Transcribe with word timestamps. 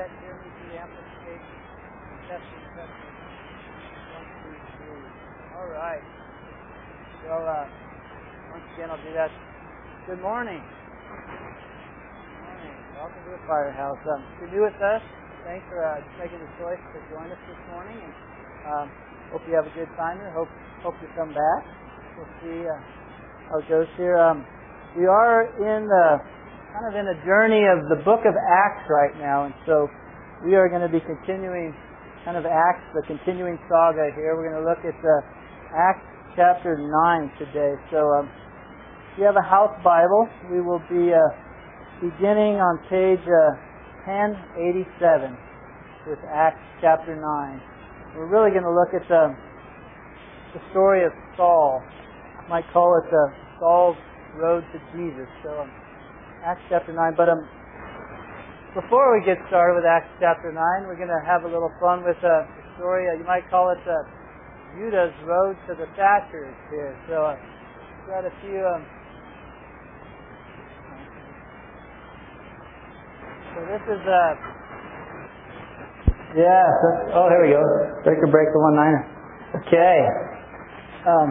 that 0.00 0.08
through 0.24 0.40
the 0.40 0.80
amplification? 0.80 1.56
Testing, 2.24 2.64
testing. 2.72 3.12
One, 4.16 4.28
two, 4.40 4.56
three. 4.80 5.04
All 5.60 5.68
right. 5.76 6.04
Well, 7.28 7.44
uh, 7.44 7.66
once 8.52 8.64
again, 8.76 8.88
I'll 8.90 9.02
do 9.04 9.12
that. 9.12 9.28
Good 10.08 10.22
morning. 10.24 10.60
Good 10.60 12.40
morning. 12.48 12.76
Welcome 12.96 13.22
to 13.28 13.32
the 13.36 13.44
firehouse. 13.44 14.00
Um, 14.08 14.24
if 14.24 14.48
you're 14.48 14.52
new 14.56 14.64
with 14.64 14.80
us, 14.80 15.02
thanks 15.44 15.66
for 15.68 15.84
uh, 15.84 16.00
making 16.16 16.40
the 16.40 16.50
choice 16.56 16.80
to 16.96 16.98
join 17.12 17.28
us 17.28 17.42
this 17.44 17.60
morning. 17.72 18.00
And 18.00 18.14
um, 18.64 18.86
hope 19.36 19.42
you 19.48 19.54
have 19.56 19.68
a 19.68 19.74
good 19.76 19.90
time 20.00 20.18
here. 20.18 20.32
Hope 20.32 20.48
hope 20.82 20.96
you 21.04 21.08
come 21.16 21.34
back. 21.36 21.62
We'll 22.16 22.32
see 22.40 22.64
uh, 22.64 22.80
how 23.52 23.60
it 23.60 23.68
goes 23.68 23.88
here. 24.00 24.16
Um, 24.18 24.46
we 24.96 25.06
are 25.06 25.44
in 25.60 25.84
the 25.88 26.06
kind 26.72 26.86
of 26.86 26.94
in 26.94 27.06
a 27.10 27.18
journey 27.26 27.66
of 27.66 27.90
the 27.90 27.98
book 28.06 28.22
of 28.22 28.34
Acts 28.38 28.86
right 28.86 29.14
now, 29.18 29.50
and 29.50 29.54
so 29.66 29.90
we 30.46 30.54
are 30.54 30.70
going 30.70 30.86
to 30.86 30.92
be 30.92 31.02
continuing 31.02 31.74
kind 32.24 32.36
of 32.36 32.46
Acts, 32.46 32.84
the 32.94 33.02
continuing 33.10 33.58
saga 33.66 34.14
here. 34.14 34.38
We're 34.38 34.54
going 34.54 34.62
to 34.62 34.68
look 34.68 34.82
at 34.86 34.94
the 35.02 35.16
Acts 35.74 36.06
chapter 36.36 36.78
9 36.78 36.86
today. 37.42 37.74
So 37.90 38.06
um, 38.14 38.30
if 39.12 39.18
you 39.18 39.24
have 39.26 39.34
a 39.34 39.42
house 39.42 39.74
Bible, 39.82 40.28
we 40.52 40.60
will 40.60 40.82
be 40.86 41.10
uh, 41.10 41.20
beginning 41.98 42.62
on 42.62 42.78
page 42.86 43.24
uh, 43.26 44.06
1087 44.06 45.34
with 46.06 46.22
Acts 46.30 46.62
chapter 46.80 47.18
9. 47.18 47.22
We're 48.14 48.30
really 48.30 48.54
going 48.54 48.68
to 48.68 48.74
look 48.74 48.94
at 48.94 49.06
the, 49.10 49.34
the 50.54 50.62
story 50.70 51.04
of 51.04 51.12
Saul. 51.36 51.82
I 52.38 52.48
might 52.48 52.64
call 52.72 52.94
it 53.02 53.10
the 53.10 53.26
Saul's 53.58 53.98
road 54.36 54.62
to 54.72 54.78
Jesus. 54.94 55.26
So 55.42 55.66
um, 55.66 55.70
Acts 56.44 56.64
chapter 56.68 56.92
9. 56.92 57.14
But 57.16 57.28
um, 57.28 57.44
before 58.72 59.12
we 59.12 59.24
get 59.24 59.36
started 59.48 59.76
with 59.76 59.84
Acts 59.84 60.08
chapter 60.20 60.48
9, 60.52 60.88
we're 60.88 60.96
going 60.96 61.12
to 61.12 61.22
have 61.26 61.44
a 61.44 61.50
little 61.50 61.72
fun 61.80 62.00
with 62.04 62.16
a 62.24 62.48
story. 62.76 63.08
Uh, 63.08 63.18
you 63.20 63.26
might 63.28 63.44
call 63.50 63.70
it 63.70 63.82
uh, 63.84 64.08
Judah's 64.76 65.12
road 65.28 65.56
to 65.68 65.74
the 65.76 65.84
Thatchers 65.98 66.56
here. 66.72 66.96
So 67.08 67.28
uh, 67.28 67.36
we've 67.36 68.08
got 68.08 68.24
a 68.24 68.32
few. 68.40 68.64
Um, 68.64 68.82
so 73.52 73.58
this 73.68 73.84
is 73.84 74.02
uh, 74.08 74.32
yeah. 76.38 77.18
oh, 77.18 77.26
here 77.28 77.42
we 77.42 77.50
go. 77.50 77.62
Breaker 78.04 78.30
break 78.30 78.48
the 78.54 78.60
one 78.60 78.76
niner. 78.76 79.02
Okay. 79.66 79.98
Um, 81.10 81.28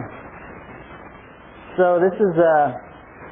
so 1.78 1.98
this 1.98 2.12
is 2.20 2.34
uh, 2.36 2.89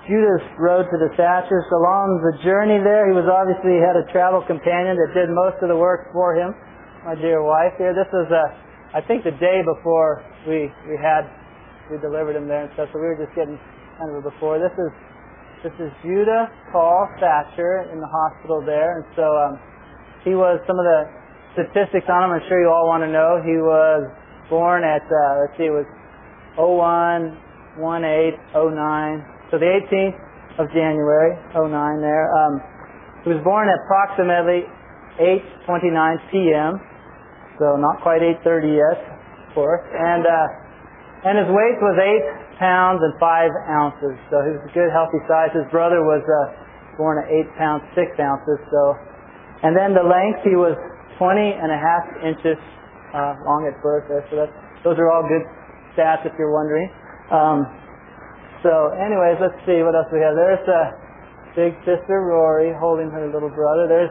Judah's 0.09 0.41
road 0.57 0.89
to 0.89 0.97
the 0.97 1.13
Thatchers. 1.21 1.69
Along 1.69 2.17
the 2.25 2.41
journey 2.41 2.81
there, 2.81 3.05
he 3.05 3.15
was 3.15 3.29
obviously 3.29 3.77
he 3.77 3.83
had 3.85 3.93
a 3.93 4.09
travel 4.09 4.41
companion 4.41 4.97
that 4.97 5.13
did 5.13 5.29
most 5.29 5.61
of 5.61 5.69
the 5.69 5.77
work 5.77 6.09
for 6.17 6.33
him. 6.33 6.57
My 7.05 7.13
dear 7.13 7.45
wife 7.45 7.77
here. 7.77 7.93
This 7.93 8.09
was, 8.09 8.25
uh, 8.33 8.97
I 8.97 9.05
think, 9.05 9.23
the 9.29 9.37
day 9.37 9.61
before 9.61 10.25
we 10.49 10.73
we 10.89 10.97
had 10.97 11.29
we 11.93 12.01
delivered 12.01 12.41
him 12.41 12.49
there 12.49 12.65
and 12.65 12.73
stuff. 12.73 12.89
So 12.93 12.97
we 12.97 13.13
were 13.13 13.21
just 13.21 13.37
getting 13.37 13.61
kind 14.01 14.09
of 14.09 14.25
a 14.25 14.33
before. 14.33 14.57
This 14.57 14.73
is 14.81 14.91
this 15.61 15.77
is 15.77 15.93
Judah 16.01 16.49
Paul 16.73 17.05
Thatcher 17.21 17.93
in 17.93 18.01
the 18.01 18.09
hospital 18.09 18.65
there, 18.65 18.97
and 18.97 19.05
so 19.13 19.29
um, 19.29 19.61
he 20.25 20.33
was 20.33 20.57
some 20.65 20.81
of 20.81 20.89
the 20.89 21.01
statistics 21.53 22.09
on 22.09 22.25
him. 22.25 22.33
I'm 22.33 22.45
sure 22.49 22.57
you 22.65 22.73
all 22.73 22.89
want 22.89 23.05
to 23.05 23.13
know. 23.13 23.45
He 23.45 23.61
was 23.61 24.09
born 24.49 24.89
at 24.89 25.05
uh, 25.05 25.45
let's 25.45 25.53
see, 25.61 25.69
it 25.69 25.77
was 25.77 25.85
01, 26.57 27.37
18, 27.77 28.41
09. 28.57 29.38
So 29.51 29.57
the 29.57 29.65
18th 29.65 30.61
of 30.61 30.69
January, 30.75 31.39
09 31.55 31.73
there. 32.05 32.29
Um, 32.35 32.61
he 33.25 33.33
was 33.33 33.41
born 33.41 33.71
at 33.71 33.79
approximately 33.87 34.69
8.29 35.65 36.31
p.m., 36.31 36.83
so 37.57 37.75
not 37.81 38.03
quite 38.03 38.23
8.30 38.23 38.77
yet, 38.77 38.99
of 39.49 39.49
course. 39.55 39.83
And, 39.91 40.23
uh, 40.23 41.27
and 41.27 41.35
his 41.43 41.51
weight 41.51 41.79
was 41.83 41.97
8 41.99 42.59
pounds 42.59 43.01
and 43.03 43.15
5 43.19 43.51
ounces, 43.71 44.15
so 44.31 44.35
he 44.47 44.51
was 44.59 44.63
a 44.67 44.73
good, 44.75 44.91
healthy 44.91 45.23
size. 45.27 45.51
His 45.55 45.67
brother 45.71 46.03
was 46.03 46.23
uh, 46.23 46.99
born 46.99 47.19
at 47.23 47.27
8 47.31 47.59
pounds, 47.59 47.83
6 47.95 48.05
ounces, 48.19 48.59
so. 48.71 48.83
And 49.63 49.75
then 49.75 49.95
the 49.95 50.07
length, 50.07 50.43
he 50.47 50.55
was 50.55 50.79
20 51.19 51.41
and 51.41 51.71
a 51.71 51.79
half 51.79 52.05
inches 52.23 52.59
uh, 53.15 53.39
long 53.43 53.67
at 53.67 53.75
birth 53.83 54.07
there, 54.07 54.23
so 54.31 54.45
that's, 54.45 54.55
those 54.87 54.99
are 54.99 55.11
all 55.11 55.27
good 55.27 55.43
stats 55.97 56.27
if 56.27 56.35
you're 56.39 56.55
wondering. 56.55 56.91
Um, 57.31 57.78
so, 58.63 58.91
anyways, 58.99 59.39
let's 59.39 59.59
see 59.67 59.83
what 59.87 59.95
else 59.95 60.11
we 60.11 60.19
have. 60.19 60.35
There's 60.35 60.67
uh, 60.67 60.95
big 61.55 61.75
sister 61.87 62.27
Rory 62.27 62.75
holding 62.75 63.11
her 63.11 63.31
little 63.31 63.51
brother. 63.51 63.87
There's 63.87 64.11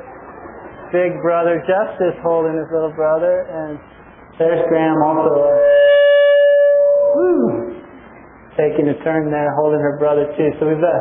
big 0.92 1.20
brother 1.20 1.60
Justice 1.68 2.16
holding 2.24 2.56
his 2.56 2.68
little 2.72 2.94
brother, 2.96 3.44
and 3.48 3.76
there's 4.40 4.64
Graham 4.72 5.00
also. 5.04 5.36
Woo, 7.18 7.82
taking 8.56 8.88
a 8.88 8.98
turn 9.04 9.32
there, 9.32 9.52
holding 9.58 9.80
her 9.84 10.00
brother 10.00 10.32
too. 10.40 10.50
So 10.60 10.70
we've 10.70 10.80
uh, 10.80 11.00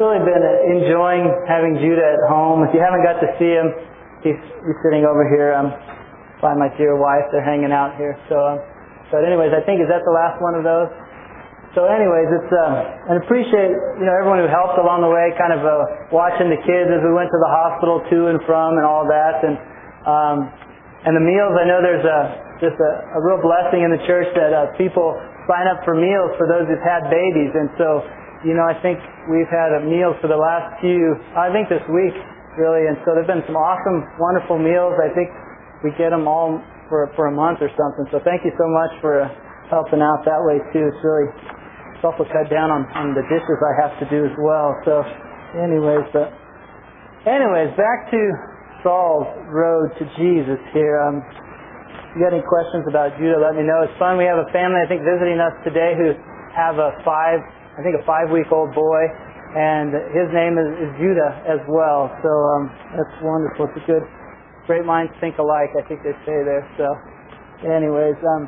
really 0.00 0.20
been 0.24 0.44
uh, 0.44 0.76
enjoying 0.76 1.24
having 1.48 1.80
Judah 1.80 2.04
at 2.04 2.22
home. 2.28 2.66
If 2.68 2.74
you 2.74 2.82
haven't 2.84 3.04
got 3.06 3.22
to 3.22 3.28
see 3.38 3.52
him, 3.54 3.72
he's, 4.20 4.40
he's 4.40 4.78
sitting 4.84 5.06
over 5.06 5.24
here 5.30 5.54
um, 5.54 5.72
by 6.42 6.52
my 6.52 6.68
dear 6.76 6.98
wife. 7.00 7.24
They're 7.32 7.44
hanging 7.44 7.72
out 7.72 7.96
here. 7.96 8.18
So, 8.28 8.36
um, 8.36 8.58
but 9.12 9.22
anyways, 9.22 9.54
I 9.54 9.62
think 9.62 9.78
is 9.78 9.88
that 9.88 10.02
the 10.02 10.12
last 10.12 10.42
one 10.42 10.58
of 10.58 10.66
those? 10.66 10.90
So, 11.74 11.90
anyways, 11.90 12.30
it's 12.30 12.52
uh, 12.54 13.10
and 13.10 13.18
appreciate 13.18 13.74
you 13.98 14.06
know 14.06 14.14
everyone 14.14 14.38
who 14.38 14.46
helped 14.46 14.78
along 14.78 15.02
the 15.02 15.10
way, 15.10 15.34
kind 15.34 15.50
of 15.50 15.66
uh, 15.66 16.14
watching 16.14 16.46
the 16.46 16.60
kids 16.62 16.86
as 16.86 17.02
we 17.02 17.10
went 17.10 17.26
to 17.34 17.40
the 17.42 17.50
hospital 17.50 17.98
to 17.98 18.18
and 18.30 18.38
from 18.46 18.78
and 18.78 18.86
all 18.86 19.02
that, 19.10 19.42
and 19.42 19.58
um, 20.06 20.36
and 21.02 21.18
the 21.18 21.24
meals. 21.26 21.50
I 21.58 21.66
know 21.66 21.82
there's 21.82 22.06
a 22.06 22.20
just 22.62 22.78
a, 22.78 23.18
a 23.18 23.20
real 23.26 23.42
blessing 23.42 23.82
in 23.82 23.90
the 23.90 23.98
church 24.06 24.30
that 24.38 24.54
uh, 24.54 24.70
people 24.78 25.18
sign 25.50 25.66
up 25.66 25.82
for 25.82 25.98
meals 25.98 26.30
for 26.38 26.46
those 26.46 26.62
who've 26.70 26.86
had 26.86 27.10
babies, 27.10 27.50
and 27.58 27.66
so 27.74 28.06
you 28.46 28.54
know 28.54 28.70
I 28.70 28.78
think 28.78 29.02
we've 29.26 29.50
had 29.50 29.74
a 29.74 29.82
meal 29.82 30.14
for 30.22 30.30
the 30.30 30.38
last 30.38 30.78
few. 30.78 31.18
I 31.34 31.50
think 31.50 31.66
this 31.66 31.82
week 31.90 32.14
really, 32.54 32.86
and 32.86 33.02
so 33.02 33.18
there've 33.18 33.26
been 33.26 33.42
some 33.50 33.58
awesome, 33.58 34.06
wonderful 34.22 34.62
meals. 34.62 34.94
I 35.02 35.10
think 35.10 35.26
we 35.82 35.90
get 35.98 36.14
them 36.14 36.30
all 36.30 36.62
for 36.86 37.10
for 37.18 37.26
a 37.26 37.34
month 37.34 37.58
or 37.58 37.70
something. 37.74 38.06
So 38.14 38.22
thank 38.22 38.46
you 38.46 38.54
so 38.54 38.66
much 38.70 38.94
for. 39.02 39.26
Uh, 39.26 39.54
helping 39.70 40.02
out 40.04 40.24
that 40.28 40.40
way 40.44 40.60
too. 40.72 40.92
It's 40.92 41.02
really 41.02 41.28
also 42.02 42.24
cut 42.26 42.50
down 42.50 42.72
on, 42.72 42.88
on 42.96 43.14
the 43.14 43.22
dishes 43.30 43.58
I 43.60 43.74
have 43.86 43.94
to 44.02 44.06
do 44.10 44.26
as 44.26 44.34
well. 44.40 44.74
So, 44.82 45.04
anyways, 45.60 46.08
but 46.10 46.32
anyways, 47.28 47.76
back 47.76 48.10
to 48.10 48.20
Saul's 48.82 49.30
road 49.48 49.94
to 50.00 50.04
Jesus 50.18 50.60
here. 50.74 51.00
Um, 51.00 51.22
if 51.22 52.18
you 52.18 52.20
got 52.22 52.34
any 52.34 52.44
questions 52.46 52.84
about 52.86 53.16
Judah, 53.18 53.40
let 53.40 53.58
me 53.58 53.66
know. 53.66 53.82
It's 53.82 53.96
fun. 53.98 54.20
We 54.20 54.28
have 54.28 54.38
a 54.38 54.50
family, 54.54 54.78
I 54.78 54.86
think, 54.86 55.02
visiting 55.02 55.40
us 55.40 55.54
today 55.66 55.98
who 55.98 56.14
have 56.54 56.78
a 56.78 56.94
five, 57.02 57.42
I 57.74 57.82
think, 57.82 57.98
a 57.98 58.04
five-week-old 58.06 58.70
boy, 58.70 59.02
and 59.58 59.90
his 60.14 60.30
name 60.30 60.54
is, 60.54 60.70
is 60.78 60.90
Judah 61.00 61.32
as 61.48 61.58
well. 61.66 62.12
So 62.22 62.30
um, 62.30 62.62
that's 62.94 63.16
wonderful. 63.18 63.66
It's 63.72 63.82
a 63.82 63.86
good, 63.86 64.04
great 64.70 64.86
minds 64.86 65.10
think 65.18 65.42
alike. 65.42 65.74
I 65.74 65.82
think 65.90 66.06
they 66.06 66.14
say 66.22 66.38
there. 66.46 66.62
So, 66.78 66.86
anyways, 67.66 68.14
um, 68.38 68.46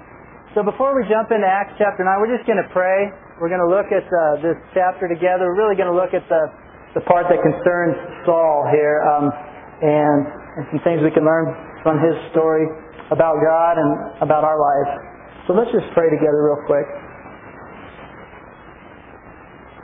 so 0.55 0.63
before 0.63 0.95
we 0.95 1.03
jump 1.11 1.35
into 1.35 1.49
Acts 1.49 1.75
chapter 1.75 2.07
nine, 2.07 2.23
we're 2.23 2.31
just 2.31 2.47
going 2.47 2.63
to 2.63 2.71
pray 2.71 3.11
we're 3.37 3.53
going 3.53 3.61
to 3.61 3.69
look 3.69 3.93
at 3.93 4.07
uh, 4.09 4.41
this 4.41 4.57
chapter 4.73 5.05
together. 5.13 5.53
We're 5.53 5.69
really 5.69 5.77
going 5.77 5.93
to 5.93 5.99
look 5.99 6.17
at 6.17 6.25
the, 6.25 6.43
the 6.97 7.05
part 7.05 7.29
that 7.29 7.37
concerns 7.37 7.97
Saul 8.25 8.65
here 8.73 9.05
um, 9.05 9.29
and, 9.85 10.21
and 10.57 10.65
some 10.73 10.81
things 10.81 11.05
we 11.05 11.13
can 11.13 11.29
learn 11.29 11.53
from 11.85 12.01
his 12.01 12.17
story 12.33 12.65
about 13.13 13.37
God 13.45 13.77
and 13.77 14.25
about 14.25 14.41
our 14.41 14.57
lives. 14.57 14.91
So 15.45 15.53
let's 15.53 15.69
just 15.69 15.85
pray 15.93 16.09
together 16.09 16.49
real 16.49 16.65
quick. 16.65 16.89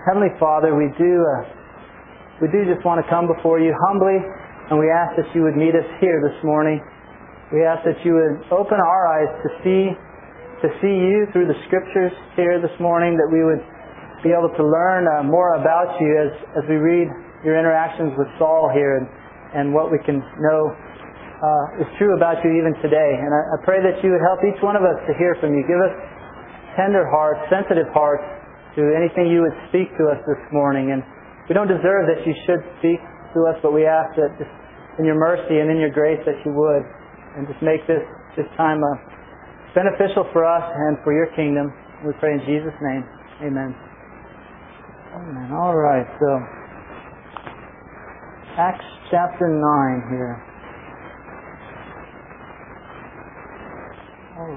Heavenly 0.08 0.32
Father, 0.40 0.74
we 0.74 0.90
do 0.98 1.12
uh, 1.22 1.46
we 2.42 2.50
do 2.50 2.66
just 2.66 2.82
want 2.82 2.98
to 2.98 3.06
come 3.06 3.30
before 3.30 3.62
you 3.62 3.70
humbly, 3.86 4.19
and 4.19 4.74
we 4.74 4.90
ask 4.90 5.14
that 5.14 5.30
you 5.30 5.46
would 5.46 5.54
meet 5.54 5.78
us 5.78 5.86
here 6.02 6.19
this 6.19 6.34
morning. 6.42 6.82
We 7.55 7.62
ask 7.62 7.87
that 7.87 8.02
you 8.02 8.19
would 8.19 8.50
open 8.50 8.82
our 8.82 9.02
eyes 9.06 9.31
to 9.46 9.48
see 9.62 9.94
to 10.62 10.69
see 10.79 10.94
you 10.94 11.26
through 11.35 11.50
the 11.50 11.59
scriptures 11.67 12.14
here 12.38 12.62
this 12.62 12.75
morning, 12.79 13.19
that 13.19 13.26
we 13.26 13.43
would 13.43 13.62
be 14.23 14.31
able 14.31 14.50
to 14.55 14.62
learn 14.62 15.11
uh, 15.11 15.26
more 15.26 15.59
about 15.59 15.99
you 15.99 16.11
as, 16.14 16.31
as 16.62 16.64
we 16.70 16.79
read 16.79 17.11
your 17.43 17.59
interactions 17.59 18.14
with 18.14 18.31
Saul 18.38 18.70
here 18.70 19.03
and, 19.03 19.06
and 19.59 19.75
what 19.75 19.91
we 19.91 19.99
can 20.06 20.23
know 20.23 20.61
uh, 21.43 21.82
is 21.82 21.91
true 21.99 22.14
about 22.14 22.38
you 22.47 22.55
even 22.55 22.70
today. 22.79 23.19
And 23.19 23.35
I, 23.35 23.43
I 23.43 23.56
pray 23.67 23.82
that 23.82 23.99
you 24.06 24.14
would 24.14 24.23
help 24.23 24.38
each 24.47 24.62
one 24.62 24.79
of 24.79 24.87
us 24.87 24.94
to 25.11 25.12
hear 25.19 25.35
from 25.43 25.59
you. 25.59 25.67
Give 25.67 25.82
us 25.82 25.91
tender 26.79 27.11
hearts, 27.11 27.43
sensitive 27.50 27.91
hearts 27.91 28.23
to 28.79 28.87
anything 28.94 29.26
you 29.26 29.43
would 29.43 29.58
speak 29.75 29.91
to 29.99 30.15
us 30.15 30.23
this 30.31 30.43
morning. 30.55 30.94
And 30.94 31.03
we 31.50 31.58
don't 31.58 31.69
deserve 31.69 32.06
that 32.06 32.23
you 32.23 32.32
should 32.47 32.62
speak 32.79 33.03
to 33.35 33.50
us, 33.50 33.58
but 33.58 33.75
we 33.75 33.82
ask 33.82 34.15
that 34.15 34.31
in 35.03 35.05
your 35.05 35.19
mercy 35.19 35.58
and 35.58 35.67
in 35.67 35.82
your 35.82 35.91
grace 35.91 36.23
that 36.23 36.38
you 36.47 36.55
would. 36.55 36.87
And 37.35 37.50
just 37.50 37.58
make 37.58 37.82
this, 37.91 38.06
this 38.38 38.47
time 38.55 38.79
a 38.79 38.94
beneficial 39.74 40.28
for 40.32 40.44
us 40.44 40.64
and 40.64 40.96
for 41.04 41.12
your 41.12 41.28
kingdom. 41.36 41.72
We 42.04 42.12
pray 42.20 42.34
in 42.36 42.42
Jesus' 42.44 42.76
name. 42.80 43.04
Amen. 43.42 43.74
Amen. 45.12 45.48
All 45.52 45.76
right, 45.76 46.06
so 46.20 46.28
Acts 48.56 48.84
chapter 49.10 49.48
9 49.48 50.12
here. 50.12 50.36
Oh, 54.40 54.52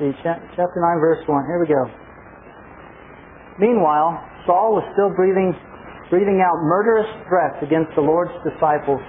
see, 0.00 0.12
chapter 0.24 0.78
9, 0.80 1.00
verse 1.00 1.20
1. 1.28 1.44
Here 1.48 1.60
we 1.60 1.68
go. 1.68 1.84
Meanwhile, 3.58 4.20
Saul 4.44 4.76
was 4.76 4.84
still 4.92 5.12
breathing, 5.16 5.56
breathing 6.08 6.44
out 6.44 6.60
murderous 6.60 7.08
threats 7.28 7.56
against 7.64 7.92
the 7.96 8.04
Lord's 8.04 8.32
disciples. 8.44 9.00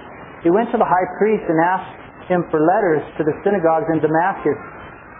He 0.44 0.48
went 0.48 0.72
to 0.72 0.78
the 0.80 0.88
high 0.88 1.08
priest 1.20 1.44
and 1.48 1.56
asked 1.60 2.28
him 2.32 2.44
for 2.52 2.60
letters 2.60 3.04
to 3.20 3.24
the 3.24 3.32
synagogues 3.44 3.88
in 3.92 4.00
Damascus 4.00 4.56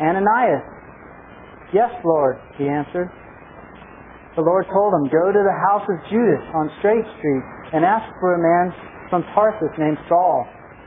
Ananias. 0.00 0.64
Yes, 1.72 1.92
Lord, 2.04 2.40
he 2.58 2.66
answered. 2.66 3.12
The 4.34 4.42
Lord 4.42 4.66
told 4.72 4.94
him, 4.94 5.06
Go 5.12 5.30
to 5.30 5.42
the 5.44 5.58
house 5.70 5.86
of 5.86 5.96
Judas 6.10 6.42
on 6.56 6.72
Straight 6.80 7.06
Street 7.18 7.44
and 7.76 7.84
ask 7.84 8.08
for 8.18 8.34
a 8.34 8.40
man 8.40 8.74
from 9.10 9.22
Tarsus 9.34 9.70
named 9.78 9.98
Saul, 10.08 10.46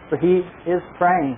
for 0.09 0.17
he 0.17 0.43
is 0.67 0.81
praying. 0.97 1.37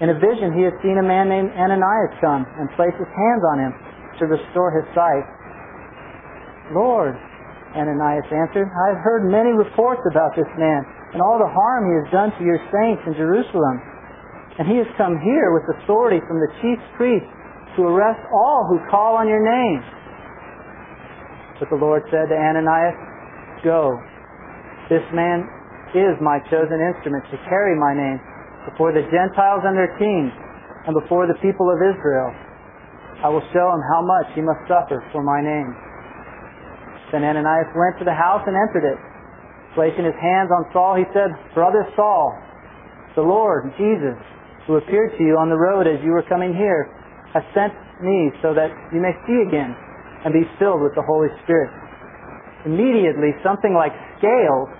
In 0.00 0.08
a 0.08 0.16
vision, 0.16 0.56
he 0.56 0.64
had 0.64 0.72
seen 0.80 0.96
a 0.96 1.04
man 1.04 1.28
named 1.28 1.52
Ananias 1.52 2.16
come 2.24 2.48
and 2.56 2.72
place 2.72 2.96
his 2.96 3.10
hands 3.12 3.42
on 3.52 3.56
him 3.60 3.72
to 4.20 4.24
restore 4.28 4.72
his 4.72 4.86
sight. 4.96 5.24
Lord, 6.72 7.16
Ananias 7.76 8.28
answered, 8.32 8.68
I 8.70 8.96
have 8.96 9.02
heard 9.04 9.28
many 9.28 9.52
reports 9.52 10.00
about 10.08 10.32
this 10.36 10.48
man 10.56 10.86
and 11.12 11.20
all 11.20 11.36
the 11.36 11.50
harm 11.50 11.90
he 11.90 11.94
has 12.00 12.08
done 12.14 12.30
to 12.38 12.42
your 12.44 12.60
saints 12.70 13.02
in 13.06 13.14
Jerusalem. 13.18 13.82
And 14.58 14.66
he 14.66 14.76
has 14.82 14.88
come 14.98 15.20
here 15.20 15.54
with 15.54 15.64
authority 15.78 16.18
from 16.26 16.40
the 16.40 16.50
chief 16.60 16.78
priests 16.96 17.28
to 17.76 17.86
arrest 17.86 18.20
all 18.32 18.66
who 18.66 18.82
call 18.90 19.16
on 19.16 19.28
your 19.28 19.40
name. 19.40 19.80
But 21.60 21.68
the 21.70 21.78
Lord 21.78 22.02
said 22.10 22.32
to 22.32 22.36
Ananias, 22.36 22.96
Go. 23.62 24.00
This 24.88 25.04
man 25.12 25.46
is 25.94 26.16
my 26.18 26.40
chosen 26.50 26.80
instrument 26.80 27.24
to 27.30 27.38
carry 27.46 27.78
my 27.78 27.94
name 27.94 28.18
before 28.68 28.92
the 28.92 29.04
Gentiles 29.08 29.62
and 29.64 29.76
their 29.76 29.92
kings, 29.96 30.32
and 30.86 30.92
before 30.96 31.28
the 31.28 31.36
people 31.40 31.68
of 31.68 31.78
Israel. 31.80 32.32
I 33.20 33.28
will 33.28 33.44
show 33.52 33.66
him 33.68 33.82
how 33.92 34.00
much 34.00 34.32
he 34.32 34.40
must 34.40 34.64
suffer 34.64 35.04
for 35.12 35.22
my 35.22 35.44
name. 35.44 35.76
Then 37.12 37.24
Ananias 37.24 37.68
went 37.76 38.00
to 38.00 38.04
the 38.04 38.16
house 38.16 38.40
and 38.48 38.56
entered 38.56 38.88
it. 38.88 38.98
Placing 39.74 40.04
his 40.04 40.16
hands 40.16 40.48
on 40.50 40.66
Saul, 40.72 40.96
he 40.96 41.04
said, 41.12 41.30
Brother 41.54 41.84
Saul, 41.94 42.32
the 43.14 43.22
Lord, 43.22 43.70
Jesus, 43.76 44.16
who 44.70 44.78
appeared 44.78 45.10
to 45.18 45.22
you 45.26 45.34
on 45.34 45.50
the 45.50 45.58
road 45.58 45.90
as 45.90 45.98
you 46.06 46.14
were 46.14 46.22
coming 46.30 46.54
here, 46.54 46.94
has 47.34 47.42
sent 47.50 47.74
me 47.98 48.30
so 48.38 48.54
that 48.54 48.70
you 48.94 49.02
may 49.02 49.10
see 49.26 49.42
again 49.42 49.74
and 50.22 50.30
be 50.30 50.46
filled 50.62 50.78
with 50.78 50.94
the 50.94 51.02
Holy 51.02 51.26
Spirit. 51.42 51.74
Immediately, 52.70 53.34
something 53.42 53.74
like 53.74 53.90
scales 54.22 54.70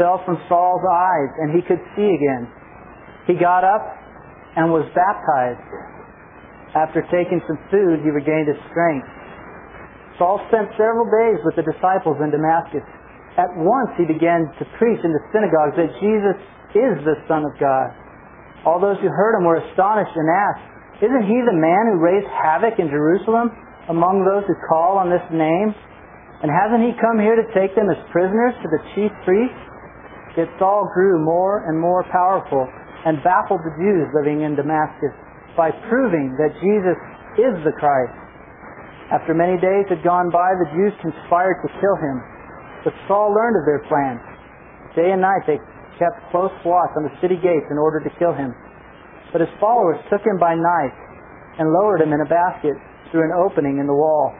fell 0.00 0.24
from 0.24 0.40
Saul's 0.48 0.80
eyes, 0.88 1.30
and 1.44 1.52
he 1.52 1.60
could 1.60 1.84
see 1.92 2.08
again. 2.16 2.48
He 3.28 3.36
got 3.36 3.60
up 3.60 3.84
and 4.56 4.72
was 4.72 4.88
baptized. 4.96 5.60
After 6.72 7.04
taking 7.12 7.44
some 7.44 7.60
food, 7.68 8.00
he 8.00 8.08
regained 8.08 8.48
his 8.48 8.60
strength. 8.72 9.08
Saul 10.16 10.40
spent 10.48 10.72
several 10.80 11.04
days 11.12 11.44
with 11.44 11.60
the 11.60 11.66
disciples 11.68 12.16
in 12.24 12.32
Damascus. 12.32 12.88
At 13.36 13.52
once 13.52 13.92
he 14.00 14.08
began 14.08 14.48
to 14.48 14.64
preach 14.80 15.00
in 15.04 15.12
the 15.12 15.24
synagogues 15.28 15.76
that 15.76 15.92
Jesus 16.00 16.40
is 16.72 17.04
the 17.04 17.20
Son 17.28 17.44
of 17.44 17.52
God. 17.60 18.05
All 18.66 18.82
those 18.82 18.98
who 18.98 19.06
heard 19.06 19.38
him 19.38 19.46
were 19.46 19.62
astonished 19.62 20.10
and 20.18 20.26
asked, 20.26 20.66
Isn't 21.06 21.30
he 21.30 21.38
the 21.46 21.54
man 21.54 21.94
who 21.94 22.02
raised 22.02 22.26
havoc 22.34 22.82
in 22.82 22.90
Jerusalem 22.90 23.54
among 23.86 24.26
those 24.26 24.42
who 24.50 24.58
call 24.66 24.98
on 24.98 25.06
this 25.06 25.22
name? 25.30 25.70
And 26.42 26.50
hasn't 26.50 26.82
he 26.82 26.98
come 26.98 27.22
here 27.22 27.38
to 27.38 27.46
take 27.54 27.78
them 27.78 27.86
as 27.86 27.96
prisoners 28.10 28.58
to 28.60 28.68
the 28.68 28.82
chief 28.92 29.14
priests? 29.22 29.62
Yet 30.34 30.50
Saul 30.58 30.90
grew 30.92 31.22
more 31.22 31.64
and 31.70 31.78
more 31.78 32.02
powerful 32.10 32.66
and 33.06 33.22
baffled 33.22 33.62
the 33.62 33.72
Jews 33.78 34.10
living 34.12 34.42
in 34.42 34.58
Damascus 34.58 35.14
by 35.54 35.70
proving 35.86 36.34
that 36.36 36.52
Jesus 36.58 36.98
is 37.38 37.54
the 37.62 37.72
Christ. 37.78 38.18
After 39.14 39.32
many 39.32 39.56
days 39.62 39.86
had 39.86 40.02
gone 40.02 40.28
by, 40.34 40.58
the 40.58 40.68
Jews 40.74 40.92
conspired 40.98 41.62
to 41.62 41.70
kill 41.78 41.96
him. 42.02 42.18
But 42.82 42.98
Saul 43.06 43.30
learned 43.30 43.62
of 43.62 43.64
their 43.64 43.86
plan. 43.86 44.18
Day 44.98 45.14
and 45.14 45.22
night 45.22 45.46
they 45.46 45.62
kept 45.98 46.30
close 46.30 46.52
watch 46.64 46.92
on 46.96 47.04
the 47.04 47.14
city 47.20 47.36
gates 47.36 47.68
in 47.68 47.76
order 47.76 48.00
to 48.00 48.10
kill 48.20 48.32
him. 48.32 48.52
But 49.32 49.40
his 49.42 49.52
followers 49.60 50.00
took 50.08 50.22
him 50.22 50.38
by 50.38 50.54
night 50.54 50.94
and 51.58 51.72
lowered 51.72 52.00
him 52.00 52.12
in 52.12 52.20
a 52.20 52.28
basket 52.28 52.76
through 53.10 53.24
an 53.24 53.34
opening 53.36 53.78
in 53.78 53.86
the 53.86 53.96
wall. 53.96 54.32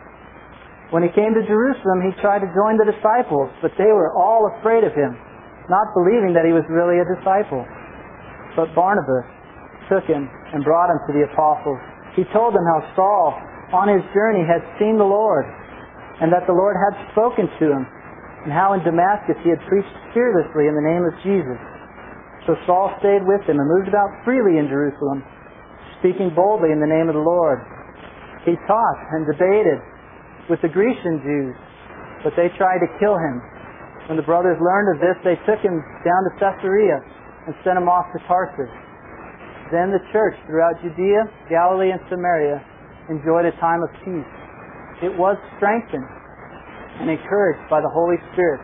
When 0.94 1.02
he 1.02 1.10
came 1.10 1.34
to 1.34 1.42
Jerusalem, 1.42 2.06
he 2.06 2.14
tried 2.22 2.46
to 2.46 2.50
join 2.54 2.78
the 2.78 2.86
disciples, 2.86 3.50
but 3.58 3.74
they 3.74 3.90
were 3.90 4.14
all 4.14 4.46
afraid 4.58 4.86
of 4.86 4.94
him, 4.94 5.18
not 5.66 5.90
believing 5.98 6.30
that 6.38 6.46
he 6.46 6.54
was 6.54 6.62
really 6.70 7.02
a 7.02 7.06
disciple. 7.18 7.66
But 8.54 8.70
Barnabas 8.78 9.26
took 9.90 10.06
him 10.06 10.30
and 10.54 10.62
brought 10.62 10.90
him 10.90 11.00
to 11.10 11.12
the 11.12 11.26
apostles. 11.26 11.82
He 12.14 12.22
told 12.30 12.54
them 12.54 12.62
how 12.62 12.80
Saul, 12.94 13.34
on 13.74 13.90
his 13.90 14.02
journey, 14.14 14.46
had 14.46 14.62
seen 14.78 14.94
the 14.94 15.06
Lord, 15.06 15.44
and 16.22 16.30
that 16.32 16.46
the 16.46 16.54
Lord 16.54 16.78
had 16.78 16.94
spoken 17.12 17.50
to 17.50 17.66
him, 17.76 17.82
and 18.46 18.54
how 18.54 18.78
in 18.78 18.80
Damascus 18.86 19.34
he 19.42 19.50
had 19.50 19.58
preached 19.66 19.90
fearlessly 20.14 20.70
in 20.70 20.78
the 20.78 20.86
name 20.86 21.02
of 21.02 21.10
Jesus. 21.26 21.58
So 22.46 22.54
Saul 22.62 22.94
stayed 23.02 23.26
with 23.26 23.42
him 23.42 23.58
and 23.58 23.66
moved 23.66 23.90
about 23.90 24.22
freely 24.22 24.62
in 24.62 24.70
Jerusalem, 24.70 25.26
speaking 25.98 26.30
boldly 26.30 26.70
in 26.70 26.78
the 26.78 26.86
name 26.86 27.10
of 27.10 27.18
the 27.18 27.26
Lord. 27.26 27.58
He 28.46 28.54
taught 28.70 28.98
and 29.18 29.26
debated 29.26 29.82
with 30.46 30.62
the 30.62 30.70
Grecian 30.70 31.18
Jews, 31.26 31.58
but 32.22 32.38
they 32.38 32.46
tried 32.54 32.86
to 32.86 32.90
kill 33.02 33.18
him. 33.18 33.42
When 34.06 34.14
the 34.14 34.22
brothers 34.22 34.62
learned 34.62 34.94
of 34.94 35.02
this, 35.02 35.18
they 35.26 35.34
took 35.42 35.58
him 35.58 35.82
down 36.06 36.20
to 36.30 36.32
Caesarea 36.38 37.02
and 37.50 37.52
sent 37.66 37.74
him 37.74 37.90
off 37.90 38.06
to 38.14 38.22
Tarsus. 38.30 38.70
Then 39.74 39.90
the 39.90 39.98
church 40.14 40.38
throughout 40.46 40.78
Judea, 40.86 41.50
Galilee, 41.50 41.90
and 41.90 41.98
Samaria 42.06 42.62
enjoyed 43.10 43.50
a 43.50 43.54
time 43.58 43.82
of 43.82 43.90
peace. 44.06 44.32
It 45.02 45.10
was 45.18 45.34
strengthened 45.58 46.06
and 47.00 47.10
encouraged 47.10 47.68
by 47.68 47.80
the 47.80 47.90
Holy 47.92 48.16
Spirit. 48.32 48.60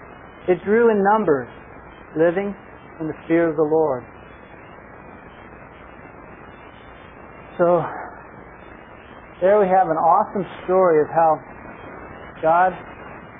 It 0.48 0.62
grew 0.64 0.90
in 0.90 1.02
numbers, 1.02 1.48
living 2.16 2.54
in 3.00 3.06
the 3.06 3.14
fear 3.28 3.48
of 3.48 3.56
the 3.56 3.62
Lord. 3.62 4.04
So, 7.58 7.84
there 9.40 9.60
we 9.60 9.66
have 9.66 9.90
an 9.90 10.00
awesome 10.00 10.46
story 10.64 11.02
of 11.02 11.08
how 11.10 11.36
God 12.40 12.72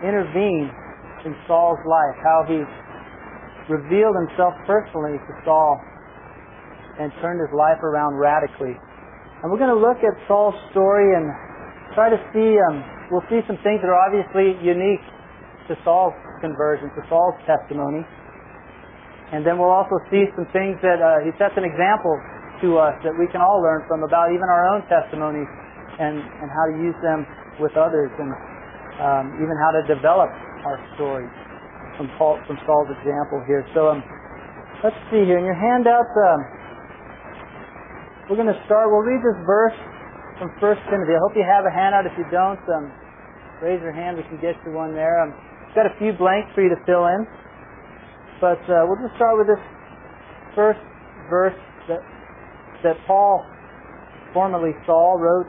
intervened 0.05 0.71
in 1.25 1.35
Saul's 1.47 1.81
life, 1.87 2.17
how 2.23 2.45
he 2.47 2.63
revealed 3.71 4.15
himself 4.19 4.55
personally 4.67 5.17
to 5.17 5.33
Saul 5.45 5.81
and 6.99 7.11
turned 7.23 7.41
his 7.41 7.55
life 7.57 7.81
around 7.83 8.19
radically. 8.19 8.77
And 9.43 9.51
we're 9.51 9.59
going 9.59 9.75
to 9.75 9.81
look 9.81 9.99
at 10.05 10.15
Saul's 10.29 10.55
story 10.71 11.15
and 11.17 11.31
try 11.95 12.11
to 12.11 12.21
see, 12.35 12.59
um, 12.69 12.85
we'll 13.12 13.25
see 13.28 13.45
some 13.45 13.61
things 13.61 13.85
that 13.85 13.92
are 13.92 14.00
obviously 14.09 14.57
unique 14.64 15.04
to 15.69 15.76
Saul's 15.85 16.16
conversion, 16.40 16.88
to 16.97 17.04
Saul's 17.12 17.37
testimony. 17.45 18.00
And 19.37 19.45
then 19.45 19.61
we'll 19.61 19.73
also 19.73 20.00
see 20.09 20.25
some 20.33 20.49
things 20.50 20.81
that 20.81 20.99
uh, 20.99 21.21
he 21.21 21.31
sets 21.37 21.52
an 21.61 21.69
example 21.69 22.16
to 22.64 22.81
us 22.81 22.97
that 23.04 23.12
we 23.21 23.28
can 23.28 23.45
all 23.45 23.61
learn 23.61 23.85
from 23.85 24.00
about 24.02 24.33
even 24.33 24.49
our 24.49 24.64
own 24.73 24.81
testimonies 24.88 25.49
and, 26.00 26.16
and 26.16 26.49
how 26.49 26.64
to 26.73 26.75
use 26.81 26.97
them 27.04 27.28
with 27.61 27.76
others 27.76 28.09
and 28.16 28.33
um, 28.97 29.25
even 29.37 29.52
how 29.61 29.73
to 29.76 29.83
develop 29.85 30.33
our 30.64 30.81
stories 30.97 31.31
from 32.00 32.09
Paul, 32.16 32.40
from 32.49 32.57
Saul's 32.64 32.88
example 32.97 33.45
here. 33.45 33.64
So 33.76 33.92
um, 33.92 34.00
let's 34.81 34.97
see 35.12 35.25
here 35.28 35.37
in 35.37 35.45
your 35.45 35.59
handouts, 35.59 36.12
Um, 36.16 36.40
we're 38.31 38.40
going 38.40 38.52
to 38.52 38.62
start. 38.64 38.88
We'll 38.88 39.04
read 39.04 39.21
this 39.21 39.37
verse 39.45 39.76
from 40.39 40.53
First 40.61 40.81
Timothy. 40.89 41.12
I 41.17 41.21
hope 41.21 41.37
you 41.37 41.45
have 41.45 41.65
a 41.67 41.73
handout. 41.73 42.07
If 42.09 42.17
you 42.17 42.25
don't, 42.31 42.61
um, 42.73 42.93
raise 43.61 43.81
your 43.81 43.93
hand. 43.93 44.17
We 44.17 44.25
can 44.25 44.41
get 44.41 44.57
you 44.65 44.73
one 44.73 44.95
there. 44.95 45.21
Um, 45.21 45.35
got 45.75 45.89
a 45.89 45.95
few 45.99 46.12
blanks 46.12 46.53
for 46.55 46.62
you 46.62 46.71
to 46.71 46.81
fill 46.85 47.09
in. 47.09 47.25
But 48.41 48.61
uh, 48.67 48.85
we'll 48.89 48.99
just 48.99 49.15
start 49.17 49.39
with 49.39 49.47
this 49.47 49.62
first 50.55 50.83
verse 51.31 51.57
that, 51.89 52.03
that 52.83 52.99
Paul, 53.07 53.47
formerly 54.35 54.75
Saul, 54.85 55.17
wrote 55.21 55.49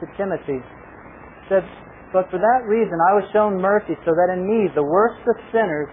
to 0.00 0.04
Timothy. 0.20 0.60
He 0.60 1.44
said, 1.48 1.64
But 2.12 2.28
for 2.28 2.36
that 2.36 2.68
reason 2.68 3.00
I 3.00 3.16
was 3.16 3.24
shown 3.32 3.56
mercy, 3.56 3.96
so 4.04 4.12
that 4.12 4.28
in 4.28 4.44
me, 4.44 4.68
the 4.76 4.84
worst 4.84 5.24
of 5.24 5.36
sinners, 5.50 5.88